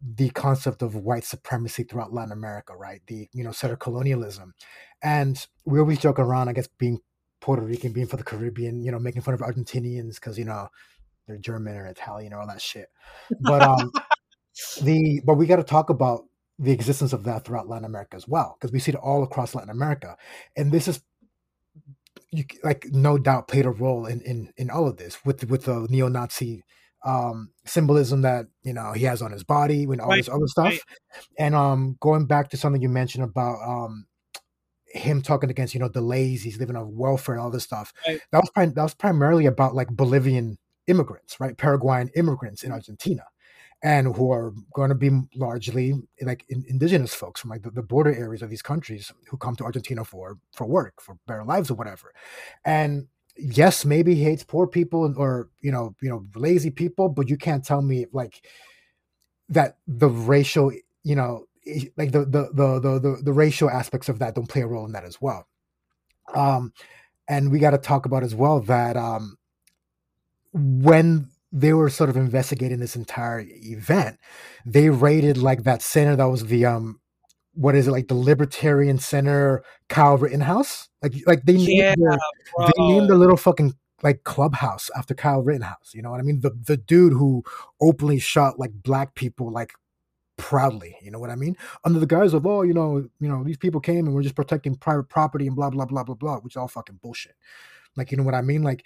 the 0.01 0.31
concept 0.31 0.83
of 0.83 0.95
white 0.95 1.25
supremacy 1.25 1.83
throughout 1.83 2.13
Latin 2.13 2.33
America, 2.33 2.77
right? 2.77 3.01
The 3.09 3.29
you 3.33 3.43
know 3.43 3.53
settler 3.53 3.77
colonialism, 3.77 4.55
and 5.03 5.45
we 5.65 5.81
always 5.81 5.99
joke 5.99 6.19
around, 6.19 6.49
I 6.49 6.53
guess, 6.53 6.69
being 6.79 7.01
Puerto 7.41 7.63
Rican, 7.63 7.93
being 7.93 8.07
for 8.07 8.17
the 8.17 8.25
Caribbean, 8.25 8.83
you 8.83 8.93
know, 8.93 8.99
making 8.99 9.23
fun 9.23 9.35
of 9.35 9.41
Argentinians 9.41 10.15
because 10.15 10.39
you 10.39 10.45
know 10.45 10.69
they're 11.27 11.39
German 11.39 11.77
or 11.77 11.87
Italian 11.87 12.33
or 12.33 12.41
all 12.41 12.47
that 12.47 12.63
shit. 12.63 12.89
But 13.41 13.63
um, 13.63 13.91
the 14.83 15.21
but 15.25 15.35
we 15.35 15.47
got 15.47 15.57
to 15.57 15.65
talk 15.65 15.91
about 15.91 16.25
the 16.59 16.73
existence 16.73 17.13
of 17.13 17.25
that 17.25 17.45
throughout 17.45 17.69
Latin 17.69 17.85
America 17.85 18.17
as 18.17 18.27
well 18.27 18.57
because 18.59 18.73
we 18.73 18.79
see 18.79 18.93
it 18.93 18.97
all 18.97 19.23
across 19.23 19.55
Latin 19.55 19.71
America, 19.71 20.17
and 20.57 20.73
this 20.73 20.89
is 20.89 21.01
you, 22.31 22.45
like 22.63 22.87
no 22.91 23.19
doubt 23.19 23.49
played 23.49 23.67
a 23.67 23.71
role 23.71 24.07
in 24.07 24.21
in 24.23 24.53
in 24.57 24.71
all 24.71 24.87
of 24.87 24.97
this 24.97 25.25
with 25.25 25.49
with 25.49 25.65
the 25.65 25.87
neo-Nazi 25.89 26.65
um 27.05 27.51
symbolism 27.65 28.23
that 28.23 28.47
you 28.63 28.73
know 28.73 28.93
he 28.93 29.05
has 29.05 29.23
on 29.23 29.31
his 29.31 29.45
body 29.45 29.85
and 29.85 30.01
all 30.01 30.09
right. 30.09 30.17
this 30.17 30.29
other 30.29 30.49
stuff 30.49 30.67
right. 30.67 30.81
and 31.39 31.55
um 31.55 31.97
going 32.01 32.27
back 32.27 32.51
to 32.51 32.57
something 32.57 32.83
you 32.83 32.89
mentioned 32.89 33.23
about 33.23 33.57
um 33.63 34.07
him 34.89 35.23
talking 35.23 35.49
against 35.49 35.75
you 35.75 35.81
know 35.81 35.89
the 35.89 36.01
lazy 36.01 36.51
living 36.59 36.75
on 36.75 36.97
welfare 36.97 37.37
and 37.37 37.43
all 37.43 37.51
this 37.51 37.63
stuff 37.63 37.93
right. 38.07 38.21
that 38.33 38.41
was 38.41 38.51
prim- 38.51 38.73
that 38.73 38.83
was 38.83 38.95
primarily 38.95 39.47
about 39.47 39.77
like 39.77 39.89
bolivian 39.91 40.59
immigrants 40.89 41.39
right 41.39 41.57
paraguayan 41.57 42.11
immigrants 42.17 42.65
in 42.65 42.73
argentina 42.73 43.23
and 43.83 44.17
who 44.17 44.33
are 44.33 44.53
going 44.75 44.89
to 44.89 44.95
be 44.95 45.11
largely 45.37 45.95
like 46.23 46.45
in, 46.49 46.65
indigenous 46.69 47.15
folks 47.15 47.41
from 47.41 47.51
like 47.51 47.63
the, 47.63 47.71
the, 47.71 47.83
border 47.83 48.13
areas 48.13 48.43
of 48.43 48.51
these 48.51 48.63
countries 48.63 49.13
who 49.29 49.37
come 49.37 49.55
to 49.55 49.65
argentina 49.65 50.05
for 50.05 50.37
for 50.53 50.67
work 50.67 51.01
for 51.01 51.17
better 51.27 51.45
lives 51.45 51.71
or 51.71 51.75
whatever 51.75 52.13
and 52.65 53.07
yes, 53.39 53.85
maybe 53.85 54.15
he 54.15 54.25
hates 54.25 54.45
poor 54.45 54.67
people 54.67 55.15
or 55.17 55.49
you 55.61 55.73
know, 55.73 55.95
you 56.03 56.11
know, 56.11 56.27
lazy 56.35 56.71
people, 56.71 57.09
but 57.09 57.29
you 57.29 57.37
can't 57.37 57.65
tell 57.65 57.81
me 57.81 58.07
like 58.13 58.45
that 59.49 59.79
the 59.87 60.09
racial, 60.09 60.73
you 61.05 61.15
know, 61.15 61.45
like 61.97 62.13
the 62.13 62.21
the 62.21 62.51
the 62.53 62.81
the 62.81 62.99
the, 62.99 63.23
the 63.23 63.33
racial 63.33 63.71
aspects 63.71 64.09
of 64.09 64.19
that 64.19 64.35
don't 64.35 64.49
play 64.49 64.63
a 64.63 64.67
role 64.67 64.85
in 64.85 64.93
that 64.93 65.05
as 65.05 65.21
well. 65.21 65.47
Um, 66.35 66.73
and 67.29 67.51
we 67.51 67.59
got 67.59 67.71
to 67.71 67.79
talk 67.79 68.07
about 68.07 68.23
as 68.23 68.35
well 68.35 68.61
that 68.61 68.97
um, 68.97 69.37
when 70.53 71.31
they 71.51 71.73
were 71.73 71.89
sort 71.89 72.11
of 72.11 72.17
investigating 72.17 72.79
this 72.79 72.97
entire 72.97 73.45
event, 73.49 74.19
they 74.67 74.91
raided 74.91 75.39
like 75.39 75.65
that 75.65 75.83
center 75.83 76.17
that 76.17 76.27
was 76.27 76.47
the 76.47 76.65
um 76.67 77.01
what 77.55 77.75
is 77.75 77.89
it 77.89 77.91
like 77.91 78.07
the 78.07 78.15
Libertarian 78.15 78.99
Center 78.99 79.65
Kyle 79.89 80.17
Rittenhouse? 80.17 80.89
Like 81.03 81.15
like 81.27 81.43
they 81.43 81.55
yeah, 81.55 81.95
named 81.95 82.03
their, 82.03 82.19
they 82.67 82.83
named 82.83 83.11
the 83.11 83.17
little 83.17 83.37
fucking 83.37 83.75
like 84.03 84.23
clubhouse 84.23 84.91
after 84.97 85.15
Kyle 85.15 85.43
Rittenhouse. 85.43 85.93
You 85.93 86.03
know 86.03 86.11
what 86.11 86.21
I 86.21 86.23
mean? 86.23 86.41
The 86.41 86.51
the 86.51 86.77
dude 86.77 87.15
who 87.15 87.43
openly 87.81 88.21
shot 88.21 88.59
like 88.59 88.71
black 88.83 89.15
people 89.15 89.51
like 89.51 89.73
proudly. 90.37 90.97
You 91.03 91.11
know 91.11 91.19
what 91.19 91.31
I 91.31 91.35
mean? 91.35 91.57
Under 91.85 91.99
the 91.99 92.07
guise 92.07 92.33
of 92.33 92.47
oh, 92.47 92.63
you 92.63 92.75
know, 92.75 93.09
you 93.21 93.29
know, 93.29 93.43
these 93.43 93.57
people 93.57 93.81
came 93.81 94.07
and 94.07 94.15
we're 94.15 94.23
just 94.23 94.37
protecting 94.37 94.77
private 94.77 95.09
property 95.09 95.47
and 95.47 95.57
blah 95.57 95.71
blah 95.71 95.85
blah 95.85 96.05
blah 96.05 96.15
blah, 96.15 96.39
which 96.39 96.53
is 96.53 96.57
all 96.57 96.69
fucking 96.69 97.01
bullshit. 97.03 97.35
Like 97.97 98.13
you 98.13 98.17
know 98.17 98.23
what 98.23 98.35
I 98.35 98.43
mean? 98.43 98.63
Like 98.63 98.85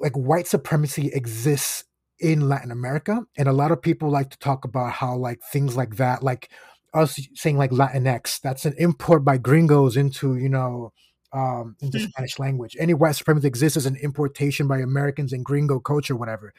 like 0.00 0.16
white 0.16 0.46
supremacy 0.46 1.10
exists 1.12 1.84
in 2.18 2.48
Latin 2.48 2.70
America, 2.70 3.20
and 3.36 3.48
a 3.48 3.52
lot 3.52 3.70
of 3.70 3.80
people 3.80 4.10
like 4.10 4.30
to 4.30 4.38
talk 4.38 4.64
about 4.64 4.92
how 4.92 5.16
like 5.16 5.40
things 5.52 5.76
like 5.76 5.96
that, 5.96 6.22
like 6.22 6.50
us 6.94 7.20
saying 7.34 7.56
like 7.56 7.70
Latinx, 7.70 8.40
that's 8.40 8.64
an 8.64 8.74
import 8.78 9.24
by 9.24 9.38
gringos 9.38 9.96
into, 9.96 10.36
you 10.36 10.48
know, 10.48 10.92
um, 11.32 11.76
in 11.80 11.90
the 11.90 11.98
mm-hmm. 11.98 12.08
Spanish 12.08 12.38
language. 12.38 12.76
Any 12.78 12.94
white 12.94 13.12
supremacy 13.12 13.46
exists 13.46 13.76
as 13.76 13.86
an 13.86 13.96
importation 13.96 14.66
by 14.66 14.78
Americans 14.78 15.32
and 15.32 15.44
gringo 15.44 15.78
culture, 15.78 16.16
whatever. 16.16 16.52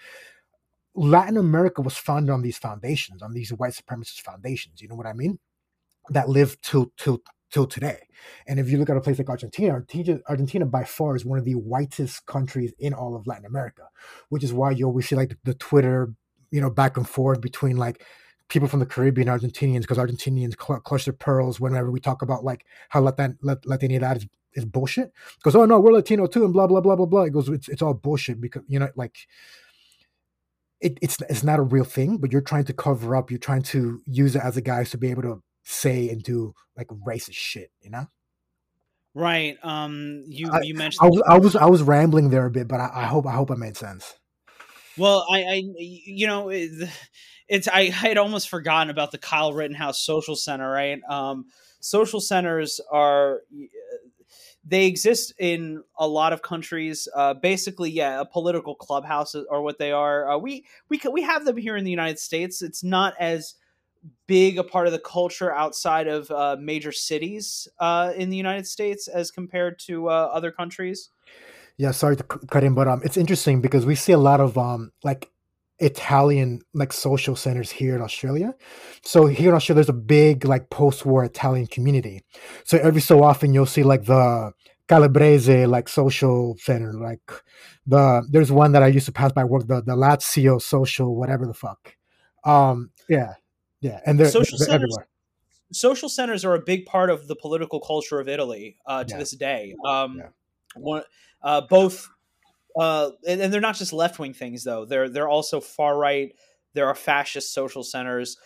Latin 0.96 1.38
America 1.38 1.82
was 1.82 1.98
founded 1.98 2.30
on 2.30 2.42
these 2.42 2.58
foundations, 2.58 3.22
on 3.22 3.34
these 3.34 3.52
white 3.52 3.74
supremacist 3.74 4.22
foundations. 4.22 4.82
You 4.82 4.88
know 4.88 4.96
what 4.96 5.08
I 5.08 5.14
mean? 5.14 5.40
That 6.10 6.30
live 6.30 6.60
till 6.62 6.92
till 6.98 7.22
till 7.52 7.68
today. 7.68 8.08
And 8.48 8.60
if 8.60 8.70
you 8.70 8.78
look 8.78 8.90
at 8.90 8.98
a 8.98 9.02
place 9.02 9.18
like 9.18 9.30
Argentina, 9.30 9.74
Argentina, 10.28 10.66
by 10.66 10.84
far 10.84 11.16
is 11.16 11.26
one 11.26 11.38
of 11.40 11.46
the 11.46 11.56
whitest 11.56 12.26
countries 12.26 12.74
in 12.80 12.94
all 12.94 13.16
of 13.16 13.28
Latin 13.28 13.46
America, 13.46 13.84
which 14.30 14.44
is 14.44 14.54
why 14.54 14.72
you 14.72 14.86
always 14.86 15.08
see 15.08 15.16
like 15.16 15.30
the, 15.30 15.38
the 15.44 15.54
Twitter, 15.56 16.14
you 16.52 16.62
know, 16.62 16.70
back 16.70 16.98
and 16.98 17.08
forth 17.08 17.42
between 17.42 17.78
like 17.78 18.04
people 18.48 18.68
from 18.68 18.80
the 18.80 18.86
Caribbean, 18.86 19.28
Argentinians, 19.28 19.82
because 19.82 19.98
Argentinians 19.98 20.56
cl- 20.62 20.80
clutch 20.82 21.06
their 21.06 21.14
pearls 21.14 21.60
whenever 21.60 21.92
we 21.92 22.00
talk 22.00 22.22
about 22.22 22.44
like 22.44 22.66
how 22.90 23.02
Latin, 23.02 23.38
Latinidad 23.44 24.18
is, 24.18 24.28
is 24.54 24.66
bullshit. 24.66 25.12
Because 25.38 25.56
oh 25.56 25.66
no, 25.66 25.80
we're 25.80 25.94
Latino 25.94 26.28
too, 26.28 26.46
and 26.46 26.54
blah 26.54 26.68
blah 26.68 26.82
blah 26.82 26.96
blah 26.96 27.06
blah. 27.06 27.24
It 27.24 27.34
goes, 27.34 27.50
it's 27.50 27.70
it's 27.70 27.82
all 27.82 27.94
bullshit 27.94 28.40
because 28.42 28.64
you 28.68 28.80
know 28.80 28.90
like. 28.96 29.16
It, 30.80 30.98
it's 31.00 31.22
it's 31.30 31.44
not 31.44 31.60
a 31.60 31.62
real 31.62 31.84
thing, 31.84 32.18
but 32.18 32.32
you're 32.32 32.42
trying 32.42 32.64
to 32.64 32.74
cover 32.74 33.16
up. 33.16 33.30
You're 33.30 33.38
trying 33.38 33.62
to 33.62 34.02
use 34.08 34.36
it 34.36 34.42
as 34.44 34.58
a 34.58 34.62
guise 34.62 34.90
to 34.90 34.98
be 34.98 35.12
able 35.12 35.22
to 35.22 35.44
say 35.64 36.10
and 36.10 36.24
do 36.24 36.54
like 36.76 36.88
racist 36.88 37.34
shit, 37.34 37.72
you 37.82 37.90
know? 37.90 38.08
Right. 39.14 39.58
Um. 39.64 40.24
You 40.28 40.50
I, 40.52 40.62
you 40.62 40.74
mentioned 40.74 41.06
I 41.06 41.10
was, 41.10 41.22
I 41.28 41.38
was 41.38 41.56
I 41.56 41.66
was 41.66 41.82
rambling 41.84 42.30
there 42.30 42.46
a 42.46 42.52
bit, 42.52 42.68
but 42.68 42.80
I, 42.80 42.90
I 42.94 43.06
hope 43.06 43.28
I 43.28 43.34
hope 43.34 43.52
I 43.52 43.56
made 43.56 43.76
sense. 43.76 44.14
Well, 44.98 45.26
I, 45.30 45.44
I 45.44 45.64
you 45.76 46.28
know 46.28 46.50
it's 47.50 47.68
I, 47.68 47.80
I 47.80 47.90
had 47.90 48.18
almost 48.18 48.50
forgotten 48.50 48.90
about 48.90 49.12
the 49.12 49.18
Kyle 49.18 49.52
Rittenhouse 49.52 50.02
Social 50.06 50.36
Center. 50.36 50.70
Right. 50.70 51.02
Um. 51.10 51.46
Social 51.82 52.22
centers 52.22 52.80
are 52.92 53.42
they 54.64 54.86
exist 54.86 55.34
in 55.40 55.84
a 55.98 56.08
lot 56.08 56.34
of 56.34 56.42
countries. 56.42 57.08
Uh, 57.14 57.34
basically, 57.34 57.90
yeah, 57.90 58.22
a 58.22 58.26
political 58.26 58.76
clubhouse 58.76 59.36
or 59.50 59.62
what 59.62 59.80
they 59.80 59.92
are. 59.92 60.30
Uh, 60.30 60.38
we 60.38 60.66
we 60.90 61.02
we 61.12 61.24
have 61.24 61.46
them 61.46 61.58
here 61.58 61.76
in 61.76 61.84
the 61.84 61.92
United 61.92 62.20
States. 62.20 62.62
It's 62.62 62.84
not 62.84 63.16
as 63.20 63.56
big 64.28 64.58
a 64.58 64.64
part 64.64 64.88
of 64.88 64.94
the 64.94 65.00
culture 65.00 65.54
outside 65.54 66.08
of 66.08 66.30
uh, 66.32 66.58
major 66.60 66.92
cities 66.92 67.68
uh, 67.80 68.14
in 68.16 68.30
the 68.30 68.38
United 68.38 68.68
States 68.68 69.08
as 69.08 69.32
compared 69.32 69.80
to 69.80 70.10
uh, 70.10 70.30
other 70.34 70.52
countries? 70.52 71.10
Yeah, 71.78 71.92
sorry 71.92 72.16
to 72.18 72.24
cut 72.24 72.64
in, 72.64 72.74
but 72.74 72.88
um, 72.88 73.02
it's 73.04 73.18
interesting 73.18 73.62
because 73.62 73.86
we 73.86 73.96
see 73.96 74.12
a 74.12 74.18
lot 74.18 74.40
of 74.40 74.58
um, 74.58 74.92
like 75.04 75.32
Italian 75.80 76.62
like 76.74 76.94
social 76.94 77.36
centers 77.36 77.72
here 77.72 77.96
in 77.96 78.02
Australia. 78.02 78.54
So 79.04 79.26
here 79.26 79.50
in 79.50 79.56
Australia, 79.56 79.78
there's 79.78 79.90
a 79.90 79.94
big 79.94 80.46
like 80.46 80.70
post-war 80.70 81.26
Italian 81.26 81.68
community. 81.68 82.24
So 82.66 82.78
every 82.78 83.02
so 83.02 83.24
often, 83.24 83.54
you'll 83.54 83.66
see 83.66 83.84
like 83.84 84.06
the 84.06 84.54
Calabrese 84.88 85.66
like 85.66 85.90
social 85.90 86.56
center, 86.60 86.94
like 86.94 87.22
the 87.88 88.24
there's 88.30 88.52
one 88.52 88.74
that 88.74 88.84
I 88.84 88.88
used 88.88 89.08
to 89.08 89.12
pass 89.12 89.32
by 89.32 89.44
work, 89.44 89.68
the 89.68 89.82
the 89.82 89.96
Lazio 89.96 90.62
social, 90.62 91.16
whatever 91.16 91.48
the 91.48 91.54
fuck. 91.54 91.96
Um, 92.44 92.92
yeah, 93.10 93.34
yeah, 93.82 94.00
and 94.06 94.20
they're, 94.20 94.30
social 94.30 94.58
they're 94.58 94.68
centers, 94.68 94.84
everywhere. 94.84 95.08
Social 95.74 96.08
centers 96.08 96.46
are 96.46 96.54
a 96.54 96.62
big 96.62 96.86
part 96.86 97.10
of 97.10 97.28
the 97.28 97.36
political 97.36 97.80
culture 97.80 98.20
of 98.20 98.30
Italy 98.30 98.78
uh, 98.86 99.04
to 99.04 99.10
yeah. 99.14 99.18
this 99.18 99.32
day. 99.32 99.76
Um, 99.86 100.18
yeah. 100.18 100.30
one, 100.76 101.04
uh, 101.42 101.62
both, 101.62 102.08
uh, 102.80 103.10
and, 103.28 103.42
and, 103.42 103.52
they're 103.52 103.60
not 103.60 103.76
just 103.76 103.92
left 103.92 104.20
wing 104.20 104.34
things 104.34 104.64
though. 104.64 104.86
They're 104.86 105.10
they're 105.10 105.30
also 105.30 105.60
far 105.60 105.98
right. 105.98 106.34
There 106.74 106.88
are 106.88 106.96
fascist 106.96 107.54
social 107.54 107.84
centers. 107.84 108.38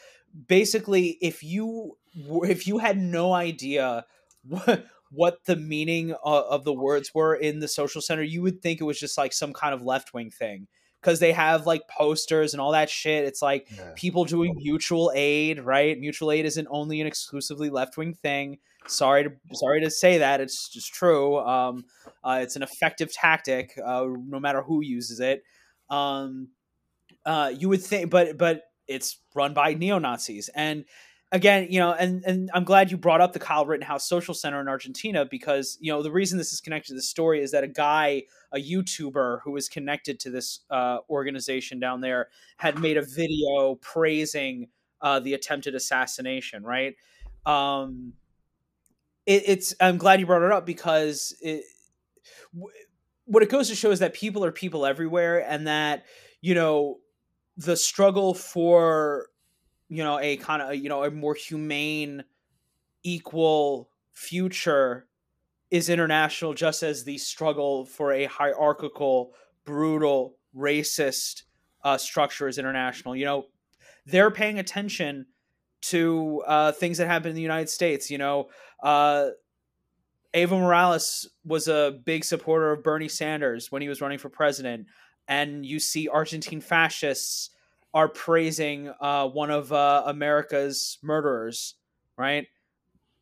Basically, 0.47 1.17
if 1.21 1.43
you 1.43 1.97
if 2.15 2.65
you 2.65 2.77
had 2.77 2.97
no 2.97 3.33
idea 3.33 4.05
what 4.47 4.85
what 5.11 5.45
the 5.45 5.55
meaning 5.57 6.13
of, 6.23 6.43
of 6.45 6.63
the 6.63 6.73
words 6.73 7.11
were 7.13 7.35
in 7.35 7.59
the 7.59 7.67
social 7.67 8.01
center, 8.01 8.23
you 8.23 8.41
would 8.41 8.61
think 8.61 8.79
it 8.79 8.85
was 8.85 8.99
just 8.99 9.17
like 9.17 9.33
some 9.33 9.53
kind 9.53 9.73
of 9.73 9.81
left 9.81 10.13
wing 10.13 10.31
thing 10.31 10.67
because 11.05 11.19
they 11.19 11.33
have 11.33 11.67
like 11.67 11.87
posters 11.87 12.55
and 12.55 12.61
all 12.61 12.71
that 12.71 12.89
shit. 12.89 13.25
It's 13.25 13.41
like 13.41 13.67
yeah. 13.69 13.91
people 13.95 14.25
doing 14.25 14.55
mutual 14.57 15.11
aid, 15.13 15.59
right? 15.59 15.99
Mutual 15.99 16.31
aid 16.31 16.45
isn't 16.45 16.67
only 16.71 16.99
an 16.99 17.05
exclusively 17.05 17.69
left 17.69 17.95
wing 17.95 18.15
thing. 18.15 18.57
Sorry 18.87 19.23
to 19.25 19.31
sorry 19.53 19.81
to 19.81 19.91
say 19.91 20.17
that. 20.17 20.41
It's 20.41 20.67
just 20.67 20.91
true. 20.93 21.37
Um, 21.37 21.85
uh, 22.23 22.39
it's 22.41 22.55
an 22.55 22.63
effective 22.63 23.13
tactic, 23.13 23.77
uh, 23.83 24.07
no 24.27 24.39
matter 24.39 24.63
who 24.63 24.81
uses 24.81 25.19
it. 25.19 25.43
Um, 25.91 26.49
uh, 27.23 27.53
you 27.55 27.69
would 27.69 27.83
think, 27.83 28.09
but 28.09 28.35
but 28.39 28.63
it's 28.87 29.19
run 29.35 29.53
by 29.53 29.75
neo 29.75 29.99
Nazis 29.99 30.49
and 30.55 30.85
again, 31.35 31.67
you 31.69 31.79
know, 31.79 31.91
and 31.91 32.23
and 32.25 32.49
I'm 32.53 32.63
glad 32.63 32.89
you 32.89 32.97
brought 32.97 33.19
up 33.19 33.33
the 33.33 33.39
Kyle 33.39 33.65
Rittenhouse 33.65 34.07
Social 34.07 34.33
Center 34.33 34.61
in 34.61 34.69
Argentina 34.69 35.25
because 35.25 35.77
you 35.81 35.91
know 35.91 36.01
the 36.01 36.11
reason 36.11 36.37
this 36.37 36.53
is 36.53 36.61
connected 36.61 36.89
to 36.89 36.93
the 36.95 37.01
story 37.01 37.43
is 37.43 37.51
that 37.51 37.63
a 37.63 37.67
guy, 37.67 38.23
a 38.53 38.57
YouTuber 38.57 39.41
who 39.43 39.51
was 39.51 39.67
connected 39.67 40.19
to 40.21 40.29
this 40.29 40.61
uh, 40.71 40.99
organization 41.09 41.79
down 41.79 41.99
there, 41.99 42.29
had 42.57 42.79
made 42.79 42.95
a 42.95 43.01
video 43.01 43.75
praising 43.81 44.69
uh, 45.01 45.19
the 45.19 45.33
attempted 45.33 45.75
assassination. 45.75 46.63
Right. 46.63 46.95
Um, 47.45 48.13
it, 49.25 49.43
it's. 49.45 49.75
I'm 49.81 49.97
glad 49.97 50.21
you 50.21 50.25
brought 50.25 50.43
it 50.43 50.51
up 50.51 50.65
because 50.65 51.35
it. 51.41 51.65
W- 52.53 52.71
what 53.25 53.43
it 53.43 53.49
goes 53.49 53.69
to 53.69 53.75
show 53.75 53.91
is 53.91 53.99
that 53.99 54.13
people 54.13 54.45
are 54.45 54.53
people 54.53 54.85
everywhere, 54.85 55.39
and 55.39 55.67
that 55.67 56.05
you 56.39 56.55
know 56.55 56.99
the 57.57 57.75
struggle 57.75 58.33
for 58.33 59.27
you 59.89 60.03
know 60.03 60.19
a 60.19 60.37
kind 60.37 60.61
of 60.61 60.75
you 60.75 60.89
know 60.89 61.03
a 61.03 61.11
more 61.11 61.35
humane 61.35 62.23
equal 63.03 63.89
future 64.13 65.07
is 65.71 65.89
international 65.89 66.53
just 66.53 66.83
as 66.83 67.03
the 67.03 67.17
struggle 67.17 67.85
for 67.85 68.11
a 68.13 68.25
hierarchical 68.25 69.33
brutal 69.65 70.35
racist 70.55 71.43
uh, 71.83 71.97
structure 71.97 72.47
is 72.47 72.57
international. 72.57 73.15
You 73.15 73.25
know 73.25 73.45
they're 74.05 74.31
paying 74.31 74.59
attention 74.59 75.25
to 75.81 76.43
uh, 76.47 76.71
things 76.71 76.97
that 76.97 77.07
happen 77.07 77.29
in 77.29 77.35
the 77.35 77.41
united 77.41 77.69
states 77.69 78.09
you 78.09 78.17
know 78.17 78.47
uh, 78.81 79.27
Evo 80.35 80.59
Morales 80.59 81.29
was 81.45 81.69
a 81.69 81.99
big 82.03 82.25
supporter 82.25 82.71
of 82.71 82.83
Bernie 82.83 83.07
Sanders 83.07 83.71
when 83.71 83.81
he 83.81 83.87
was 83.87 84.01
running 84.01 84.17
for 84.17 84.27
president, 84.27 84.87
and 85.29 85.65
you 85.65 85.79
see 85.79 86.09
Argentine 86.09 86.59
fascists 86.59 87.51
are 87.95 88.09
praising 88.09 88.91
uh, 88.99 89.25
one 89.25 89.49
of 89.49 89.71
uh, 89.71 90.03
America's 90.05 90.99
murderers, 91.01 91.75
right? 92.17 92.45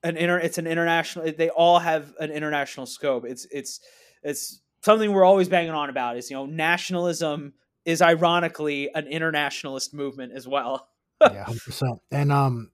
An 0.01 0.17
inter- 0.17 0.39
it's 0.39 0.57
an 0.57 0.65
international. 0.65 1.31
They 1.31 1.49
all 1.49 1.77
have 1.77 2.11
an 2.19 2.31
international 2.31 2.87
scope. 2.87 3.23
It's 3.23 3.45
it's 3.51 3.79
it's 4.23 4.61
something 4.81 5.13
we're 5.13 5.23
always 5.23 5.47
banging 5.47 5.71
on 5.71 5.89
about. 5.89 6.17
Is 6.17 6.29
you 6.31 6.35
know 6.35 6.47
nationalism 6.47 7.53
is 7.85 8.01
ironically 8.01 8.89
an 8.93 9.05
internationalist 9.07 9.93
movement 9.93 10.33
as 10.33 10.47
well. 10.47 10.89
yeah, 11.21 11.43
hundred 11.43 11.63
percent. 11.63 11.99
And 12.11 12.31
um, 12.31 12.71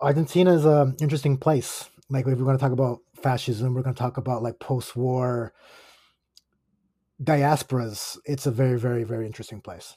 Argentina 0.00 0.54
is 0.54 0.64
an 0.64 0.96
interesting 1.02 1.36
place. 1.36 1.88
Like 2.08 2.26
if 2.26 2.38
we're 2.38 2.46
going 2.46 2.56
to 2.56 2.62
talk 2.62 2.72
about 2.72 3.00
fascism, 3.14 3.74
we're 3.74 3.82
going 3.82 3.94
to 3.94 3.98
talk 3.98 4.16
about 4.16 4.42
like 4.42 4.58
post-war 4.58 5.52
diasporas. 7.22 8.16
It's 8.24 8.46
a 8.46 8.50
very, 8.50 8.78
very, 8.78 9.04
very 9.04 9.26
interesting 9.26 9.60
place 9.60 9.96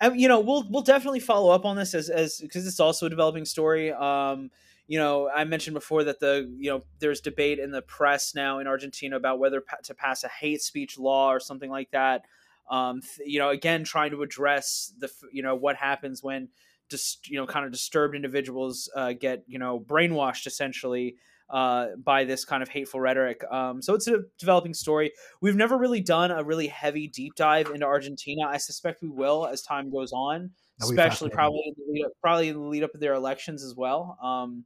and 0.00 0.20
you 0.20 0.28
know 0.28 0.40
we'll 0.40 0.66
we'll 0.68 0.82
definitely 0.82 1.20
follow 1.20 1.50
up 1.50 1.64
on 1.64 1.76
this 1.76 1.94
as 1.94 2.08
as 2.08 2.38
because 2.38 2.66
it's 2.66 2.80
also 2.80 3.06
a 3.06 3.10
developing 3.10 3.44
story. 3.44 3.92
Um, 3.92 4.50
you 4.86 4.98
know, 4.98 5.28
I 5.28 5.44
mentioned 5.44 5.74
before 5.74 6.04
that 6.04 6.18
the 6.18 6.50
you 6.58 6.70
know 6.70 6.82
there's 6.98 7.20
debate 7.20 7.58
in 7.58 7.70
the 7.70 7.82
press 7.82 8.34
now 8.34 8.58
in 8.58 8.66
Argentina 8.66 9.16
about 9.16 9.38
whether 9.38 9.60
pa- 9.60 9.76
to 9.84 9.94
pass 9.94 10.24
a 10.24 10.28
hate 10.28 10.62
speech 10.62 10.98
law 10.98 11.30
or 11.30 11.40
something 11.40 11.70
like 11.70 11.90
that. 11.90 12.24
Um, 12.70 13.00
th- 13.00 13.28
you 13.28 13.38
know, 13.38 13.50
again, 13.50 13.84
trying 13.84 14.10
to 14.12 14.22
address 14.22 14.92
the 14.98 15.10
you 15.32 15.42
know 15.42 15.54
what 15.54 15.76
happens 15.76 16.22
when 16.22 16.48
just 16.88 17.28
you 17.28 17.38
know 17.38 17.46
kind 17.46 17.66
of 17.66 17.72
disturbed 17.72 18.14
individuals 18.14 18.90
uh, 18.96 19.12
get 19.12 19.44
you 19.46 19.58
know 19.58 19.78
brainwashed 19.78 20.46
essentially 20.46 21.16
uh, 21.50 21.88
by 22.02 22.24
this 22.24 22.44
kind 22.44 22.62
of 22.62 22.68
hateful 22.68 23.00
rhetoric. 23.00 23.42
Um, 23.50 23.80
so 23.80 23.94
it's 23.94 24.06
a 24.08 24.20
developing 24.38 24.74
story. 24.74 25.12
We've 25.40 25.56
never 25.56 25.78
really 25.78 26.00
done 26.00 26.30
a 26.30 26.44
really 26.44 26.66
heavy 26.66 27.08
deep 27.08 27.34
dive 27.34 27.70
into 27.70 27.86
Argentina. 27.86 28.42
I 28.46 28.58
suspect 28.58 29.02
we 29.02 29.08
will 29.08 29.46
as 29.46 29.62
time 29.62 29.90
goes 29.90 30.12
on, 30.12 30.50
especially 30.82 31.30
probably 31.30 31.62
in 31.66 31.74
the 31.76 31.92
lead 31.92 32.04
up, 32.06 32.12
probably 32.20 32.48
in 32.48 32.54
the 32.54 32.62
lead 32.62 32.82
up 32.82 32.92
to 32.92 32.98
their 32.98 33.14
elections 33.14 33.64
as 33.64 33.74
well. 33.74 34.18
Um, 34.22 34.64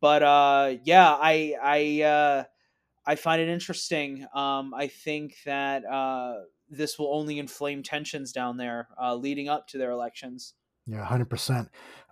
but 0.00 0.22
uh, 0.22 0.74
yeah, 0.84 1.10
I 1.10 1.54
I 1.62 2.02
uh, 2.02 2.44
I 3.04 3.16
find 3.16 3.42
it 3.42 3.48
interesting. 3.48 4.26
Um, 4.34 4.72
I 4.74 4.86
think 4.86 5.34
that 5.44 5.84
uh, 5.84 6.34
this 6.68 6.98
will 6.98 7.12
only 7.12 7.38
inflame 7.38 7.82
tensions 7.82 8.32
down 8.32 8.56
there 8.56 8.88
uh, 9.00 9.14
leading 9.14 9.48
up 9.48 9.68
to 9.68 9.78
their 9.78 9.90
elections. 9.90 10.54
Yeah, 10.86 11.04
hundred 11.04 11.28
percent. 11.28 11.68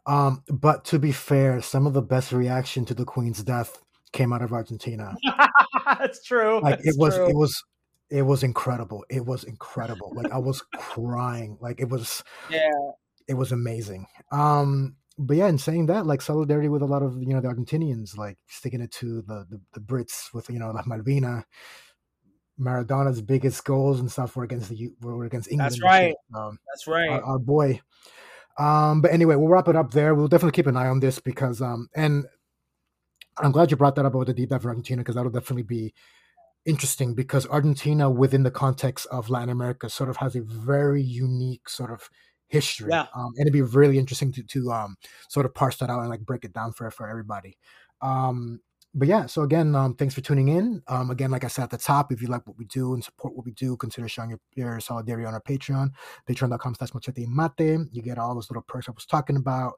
Um, 0.07 0.43
but 0.49 0.85
to 0.87 0.99
be 0.99 1.13
fair, 1.13 1.61
some 1.61 1.87
of 1.87 1.93
the 1.93 2.03
best 2.03 2.33
reaction 2.33 2.85
to 2.87 2.95
the 2.95 3.05
Queen's 3.05 3.43
death 3.43 3.83
came 4.13 4.33
out 4.33 4.43
of 4.43 4.53
Argentina. 4.53 5.15
That's 5.87 6.23
true. 6.25 6.61
Like 6.61 6.77
That's 6.77 6.97
it 6.97 6.99
was 6.99 7.15
true. 7.15 7.29
it 7.29 7.37
was 7.37 7.65
it 8.11 8.23
was 8.23 8.43
incredible. 8.43 9.05
It 9.11 9.25
was 9.25 9.45
incredible. 9.45 10.13
Like 10.15 10.33
I 10.33 10.39
was 10.39 10.63
crying. 10.77 11.59
Like 11.61 11.81
it 11.81 11.89
was 11.89 12.23
Yeah. 12.51 12.69
It 13.27 13.35
was 13.35 13.53
amazing. 13.53 14.07
Um 14.33 14.97
but 15.19 15.37
yeah, 15.37 15.49
in 15.49 15.59
saying 15.59 15.87
that, 15.87 16.07
like 16.07 16.23
solidarity 16.23 16.69
with 16.69 16.83
a 16.83 16.87
lot 16.87 17.03
of 17.03 17.21
you 17.21 17.35
know 17.35 17.41
the 17.41 17.49
Argentinians, 17.49 18.17
like 18.17 18.39
sticking 18.47 18.81
it 18.81 18.93
to 18.93 19.23
the 19.23 19.47
the, 19.51 19.61
the 19.73 19.81
Brits 19.81 20.33
with 20.33 20.49
you 20.49 20.59
know 20.59 20.71
La 20.75 20.83
Malvina. 20.83 21.45
Maradona's 22.61 23.23
biggest 23.23 23.65
goals 23.65 24.01
and 24.01 24.11
stuff 24.11 24.35
were 24.35 24.43
against 24.43 24.69
the 24.69 24.91
were 25.01 25.25
against 25.25 25.51
England. 25.51 25.73
That's 25.73 25.83
right. 25.83 26.15
Um, 26.35 26.59
That's 26.67 26.87
right. 26.89 27.09
Our, 27.09 27.23
our, 27.23 27.39
boy. 27.39 27.81
Um, 28.59 29.01
but 29.01 29.13
anyway, 29.13 29.37
we'll 29.37 29.49
wrap 29.49 29.69
it 29.69 29.77
up 29.77 29.93
there. 29.93 30.15
We'll 30.15 30.27
definitely 30.27 30.57
keep 30.57 30.67
an 30.67 30.77
eye 30.77 30.89
on 30.89 30.99
this 30.99 31.21
because 31.21 31.63
um, 31.63 31.89
and 31.95 32.27
I'm 33.41 33.53
glad 33.53 33.71
you 33.71 33.77
brought 33.77 33.95
that 33.97 34.05
up 34.05 34.15
about 34.15 34.27
the 34.27 34.35
deep 34.35 34.51
dive 34.51 34.63
for 34.63 34.69
Argentina 34.69 35.01
because 35.01 35.15
that'll 35.15 35.31
definitely 35.31 35.63
be 35.63 35.95
interesting 36.67 37.15
because 37.15 37.47
Argentina, 37.47 38.11
within 38.11 38.43
the 38.43 38.51
context 38.51 39.07
of 39.11 39.31
Latin 39.31 39.51
America, 39.51 39.89
sort 39.89 40.11
of 40.11 40.17
has 40.19 40.37
a 40.37 40.43
very 40.43 41.03
unique 41.03 41.69
sort 41.69 41.91
of 41.91 42.09
history. 42.49 42.91
Yeah. 42.91 43.07
Um, 43.15 43.33
and 43.37 43.43
it'd 43.43 43.53
be 43.53 43.63
really 43.63 43.99
interesting 43.99 44.33
to 44.33 44.43
to 44.43 44.73
um, 44.73 44.97
sort 45.29 45.47
of 45.47 45.55
parse 45.55 45.77
that 45.79 45.91
out 45.91 46.01
and 46.01 46.09
like 46.09 46.21
break 46.21 46.45
it 46.45 46.53
down 46.53 46.73
for 46.73 46.91
for 46.91 47.09
everybody. 47.09 47.57
Um, 48.01 48.61
but 48.99 49.07
yeah, 49.07 49.27
so 49.27 49.43
again, 49.43 49.75
um, 49.77 49.95
thanks 49.95 50.15
for 50.15 50.21
tuning 50.21 50.49
in. 50.49 50.83
Um, 50.89 51.11
again, 51.11 51.31
like 51.31 51.45
I 51.45 51.49
said 51.49 51.63
at 51.63 51.71
the 51.71 51.79
top, 51.79 52.13
if 52.13 52.21
you 52.21 52.27
like 52.27 52.47
what 52.47 52.59
we 52.59 52.65
do 52.65 52.95
and 52.95 53.05
support 53.05 53.37
what 53.37 53.45
we 53.47 53.53
do, 53.53 53.77
consider 53.77 54.09
showing 54.09 54.31
your, 54.31 54.41
your 54.55 54.81
solidarity 54.81 55.25
on 55.25 55.35
our 55.35 55.41
Patreon, 55.41 55.91
patreon.com 56.29 56.75
slash 56.75 56.93
machete 56.93 57.27
mate. 57.27 57.87
You 57.93 58.03
get 58.03 58.19
all 58.19 58.35
those 58.35 58.51
little 58.51 58.63
perks 58.63 58.89
I 58.89 58.93
was 58.93 59.07
talking 59.07 59.37
about. 59.37 59.75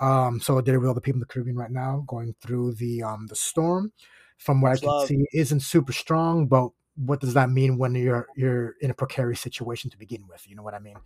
Um, 0.00 0.40
solidarity 0.40 0.78
with 0.78 0.88
all 0.88 0.94
the 0.94 1.00
people 1.00 1.16
in 1.16 1.20
the 1.20 1.26
Caribbean 1.26 1.56
right 1.56 1.70
now 1.70 2.04
going 2.06 2.34
through 2.40 2.74
the 2.74 3.02
um 3.02 3.26
the 3.26 3.36
storm. 3.36 3.92
From 4.38 4.60
what 4.62 4.72
I 4.72 4.76
can 4.76 5.06
see, 5.06 5.26
isn't 5.34 5.60
super 5.60 5.92
strong, 5.92 6.46
but 6.46 6.70
what 6.96 7.20
does 7.20 7.34
that 7.34 7.50
mean 7.50 7.76
when 7.76 7.94
you're 7.94 8.28
you're 8.36 8.76
in 8.80 8.90
a 8.90 8.94
precarious 8.94 9.40
situation 9.40 9.90
to 9.90 9.98
begin 9.98 10.26
with? 10.28 10.48
You 10.48 10.56
know 10.56 10.62
what 10.62 10.74
I 10.74 10.78
mean? 10.78 10.96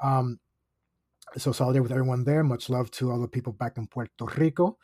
Um, 0.00 0.38
so 1.36 1.52
solidarity 1.52 1.82
with 1.82 1.92
everyone 1.92 2.24
there. 2.24 2.44
Much 2.44 2.68
love 2.70 2.90
to 2.92 3.10
all 3.10 3.20
the 3.20 3.28
people 3.28 3.52
back 3.52 3.76
in 3.76 3.86
Puerto 3.86 4.24
Rico. 4.36 4.78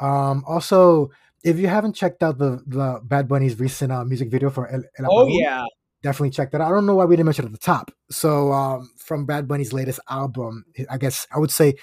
Um, 0.00 0.44
also, 0.46 1.10
if 1.44 1.58
you 1.58 1.68
haven't 1.68 1.94
checked 1.94 2.22
out 2.22 2.38
the 2.38 2.62
the 2.66 3.00
Bad 3.02 3.28
Bunny's 3.28 3.58
recent 3.58 3.92
uh, 3.92 4.04
music 4.04 4.30
video 4.30 4.50
for 4.50 4.68
El, 4.68 4.82
El 4.98 5.06
oh 5.08 5.26
yeah, 5.28 5.64
definitely 6.02 6.30
check 6.30 6.50
that 6.52 6.60
out. 6.60 6.68
I 6.68 6.70
don't 6.70 6.86
know 6.86 6.96
why 6.96 7.04
we 7.04 7.16
didn't 7.16 7.26
mention 7.26 7.44
it 7.44 7.48
at 7.48 7.52
the 7.52 7.58
top. 7.58 7.90
So 8.10 8.52
um, 8.52 8.90
from 8.96 9.26
Bad 9.26 9.48
Bunny's 9.48 9.72
latest 9.72 10.00
album, 10.08 10.64
I 10.90 10.98
guess 10.98 11.26
I 11.34 11.38
would 11.38 11.50
say 11.50 11.74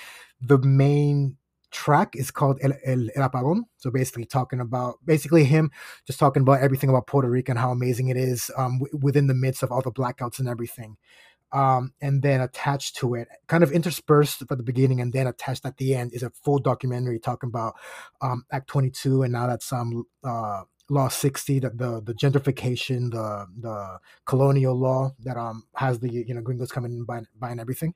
the 0.42 0.58
main 0.58 1.38
track 1.72 2.16
is 2.16 2.32
called 2.32 2.58
El, 2.62 2.72
El, 2.86 3.10
El 3.16 3.30
Apagón. 3.30 3.64
So 3.78 3.92
basically 3.92 4.26
talking 4.26 4.62
about 4.62 4.96
basically 5.06 5.44
him 5.44 5.72
just 6.08 6.20
talking 6.20 6.42
about 6.42 6.62
everything 6.62 6.90
about 6.90 7.08
Puerto 7.08 7.30
Rico 7.30 7.52
and 7.52 7.60
how 7.60 7.72
amazing 7.72 8.08
it 8.08 8.18
is 8.18 8.50
um, 8.58 8.80
w- 8.80 8.98
within 9.02 9.28
the 9.28 9.34
midst 9.34 9.62
of 9.62 9.72
all 9.72 9.82
the 9.82 9.92
blackouts 9.92 10.40
and 10.40 10.48
everything 10.48 10.96
um, 11.52 11.94
and 12.02 12.22
then 12.22 12.42
attached 12.42 12.98
to 12.98 13.16
it, 13.16 13.28
kind 13.48 13.64
of 13.64 13.72
interspersed 13.72 14.42
at 14.42 14.50
the 14.50 14.64
beginning 14.64 15.02
and 15.02 15.14
then 15.14 15.28
attached 15.28 15.66
at 15.66 15.78
the 15.78 15.96
end, 15.96 16.14
is 16.14 16.24
a 16.24 16.30
full 16.30 16.60
documentary 16.60 17.20
talking 17.20 17.50
about 17.50 17.76
um, 18.22 18.46
Act 18.52 18.68
22 18.68 19.24
and 19.24 19.34
now 19.34 19.48
that's 19.48 19.72
um, 19.72 20.06
uh, 20.24 20.64
Law 20.88 21.08
60, 21.08 21.60
the, 21.60 21.70
the, 21.72 22.02
the 22.02 22.14
gentrification, 22.14 23.10
the 23.10 23.48
the 23.60 23.98
colonial 24.26 24.76
law 24.76 25.16
that 25.24 25.36
um 25.36 25.64
has 25.76 26.00
the 26.00 26.12
you 26.12 26.32
know 26.32 26.42
gringos 26.42 26.72
coming 26.72 26.92
and 26.92 27.08
buying, 27.08 27.26
buying 27.40 27.60
everything. 27.60 27.96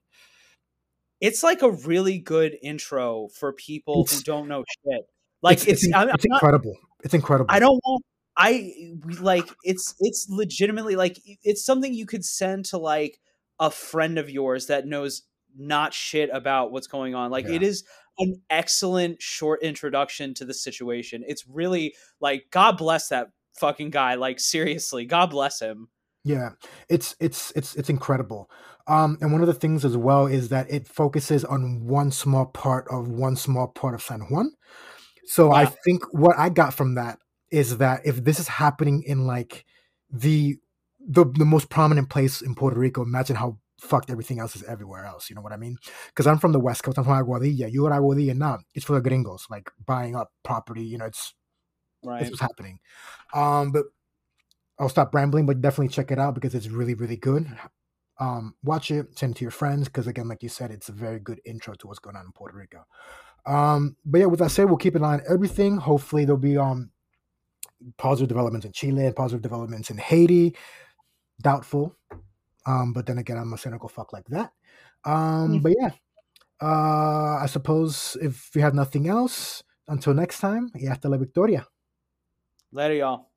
It's 1.22 1.44
like 1.44 1.62
a 1.62 1.70
really 1.70 2.18
good 2.18 2.58
intro 2.64 3.28
for 3.28 3.54
people 3.54 4.02
it's, 4.02 4.18
who 4.18 4.24
don't 4.24 4.48
know 4.48 4.64
shit. 4.84 5.06
Like 5.44 5.68
it's 5.68 5.84
it's, 5.84 5.94
I'm, 5.94 6.10
it's 6.10 6.26
I'm 6.26 6.34
incredible. 6.34 6.72
Not, 6.72 7.06
it's 7.06 7.14
incredible. 7.14 7.54
I 7.54 7.60
don't 7.60 7.80
want 7.86 8.04
I 8.40 8.96
like 9.20 9.54
it's 9.64 9.94
it's 10.00 10.28
legitimately 10.30 10.96
like 10.96 11.20
it's 11.44 11.64
something 11.64 11.94
you 11.94 12.06
could 12.06 12.24
send 12.24 12.66
to 12.66 12.78
like 12.78 13.20
a 13.60 13.70
friend 13.70 14.18
of 14.18 14.30
yours 14.30 14.68
that 14.68 14.88
knows 14.88 15.24
not 15.58 15.94
shit 15.94 16.30
about 16.32 16.72
what's 16.72 16.88
going 16.88 17.16
on. 17.16 17.32
Like 17.32 17.48
yeah. 17.48 17.56
it 17.56 17.64
is 17.64 17.84
an 18.20 18.42
excellent 18.50 19.22
short 19.22 19.62
introduction 19.64 20.34
to 20.36 20.46
the 20.46 20.54
situation. 20.54 21.24
It's 21.28 21.48
really 21.48 21.96
like 22.20 22.46
God 22.52 22.78
bless 22.78 23.10
that 23.10 23.30
fucking 23.58 23.90
guy. 23.90 24.16
Like 24.16 24.40
seriously, 24.40 25.06
God 25.06 25.30
bless 25.30 25.60
him. 25.60 25.90
Yeah, 26.24 26.52
it's 26.90 27.16
it's 27.20 27.52
it's 27.56 27.76
it's 27.76 27.90
incredible. 27.90 28.50
Um, 28.88 29.18
and 29.22 29.32
one 29.32 29.42
of 29.42 29.48
the 29.48 29.54
things 29.54 29.86
as 29.86 29.96
well 29.96 30.26
is 30.26 30.50
that 30.50 30.70
it 30.72 30.88
focuses 30.88 31.46
on 31.46 31.86
one 31.86 32.12
small 32.12 32.48
part 32.48 32.88
of 32.90 33.08
one 33.08 33.36
small 33.36 33.68
part 33.68 33.94
of 33.94 34.02
San 34.02 34.22
Juan. 34.22 34.52
So 35.26 35.54
yeah. 35.54 35.60
I 35.60 35.66
think 35.66 36.04
what 36.12 36.38
I 36.38 36.50
got 36.50 36.74
from 36.74 36.96
that 36.96 37.20
is 37.52 37.78
that 37.78 38.02
if 38.06 38.24
this 38.24 38.40
is 38.40 38.48
happening 38.48 39.04
in 39.06 39.28
like 39.28 39.66
the 40.12 40.58
the 41.00 41.26
the 41.26 41.46
most 41.46 41.70
prominent 41.70 42.10
place 42.10 42.42
in 42.42 42.56
Puerto 42.56 42.80
Rico. 42.80 43.02
Imagine 43.04 43.36
how 43.36 43.58
fucked 43.80 44.10
everything 44.10 44.40
else 44.40 44.56
is 44.56 44.64
everywhere 44.64 45.06
else. 45.06 45.30
You 45.30 45.36
know 45.36 45.42
what 45.42 45.54
I 45.54 45.58
mean? 45.58 45.78
Because 46.08 46.28
I'm 46.28 46.38
from 46.38 46.52
the 46.52 46.60
West 46.60 46.84
Coast. 46.84 46.98
I'm 46.98 47.06
from 47.06 47.14
Aguadilla. 47.14 47.72
You 47.72 47.86
are 47.86 47.92
Aguadilla 47.92 48.36
now. 48.36 48.60
It's 48.76 48.86
for 48.86 48.94
the 48.94 49.02
gringos, 49.02 49.46
like 49.50 49.70
buying 49.86 50.16
up 50.16 50.32
property. 50.44 50.84
You 50.84 50.98
know, 50.98 51.06
it's 51.06 51.34
right. 52.04 52.22
This 52.22 52.32
was 52.32 52.40
happening. 52.40 52.80
Um, 53.34 53.72
but 53.72 53.86
I'll 54.80 54.90
stop 54.90 55.14
rambling. 55.14 55.46
But 55.46 55.62
definitely 55.62 55.90
check 55.90 56.12
it 56.12 56.20
out 56.20 56.36
because 56.36 56.56
it's 56.56 56.68
really 56.68 56.94
really 56.94 57.18
good. 57.18 57.48
Um, 58.20 58.56
watch 58.64 58.92
it, 58.92 59.18
send 59.18 59.34
it 59.34 59.38
to 59.38 59.46
your 59.46 59.52
friends 59.52 59.88
because 59.88 60.08
again, 60.08 60.28
like 60.28 60.44
you 60.44 60.50
said, 60.50 60.72
it's 60.72 60.90
a 60.90 60.94
very 60.94 61.20
good 61.20 61.40
intro 61.46 61.74
to 61.76 61.88
what's 61.88 62.00
going 62.00 62.18
on 62.18 62.26
in 62.26 62.34
Puerto 62.34 62.58
Rico. 62.58 62.84
Um, 63.46 63.96
but 64.04 64.20
yeah, 64.20 64.26
with 64.26 64.42
that 64.42 64.52
said, 64.52 64.66
we'll 64.66 64.76
keep 64.76 64.96
an 64.96 65.06
eye 65.06 65.14
on 65.14 65.22
everything. 65.30 65.78
Hopefully, 65.78 66.26
there'll 66.26 66.38
be 66.38 66.58
um 66.58 66.92
positive 67.98 68.28
developments 68.28 68.66
in 68.66 68.74
Chile 68.74 69.06
and 69.06 69.16
positive 69.16 69.42
developments 69.42 69.90
in 69.90 69.98
Haiti 69.98 70.56
doubtful. 71.42 71.96
Um, 72.66 72.94
but 72.94 73.06
then 73.06 73.18
again, 73.18 73.38
I'm 73.38 73.54
a 73.54 73.58
cynical 73.58 73.90
fuck 73.90 74.14
like 74.14 74.26
that. 74.28 74.52
Um, 75.06 75.60
but 75.60 75.74
yeah, 75.80 75.92
uh, 76.62 77.40
I 77.42 77.48
suppose 77.48 78.18
if 78.22 78.52
we 78.54 78.62
have 78.62 78.74
nothing 78.74 79.08
else, 79.08 79.64
until 79.88 80.14
next 80.14 80.40
time, 80.40 80.70
y 80.76 80.88
hasta 80.88 81.10
la 81.10 81.18
victoria. 81.18 81.68
Later, 82.72 82.94
y'all. 82.96 83.32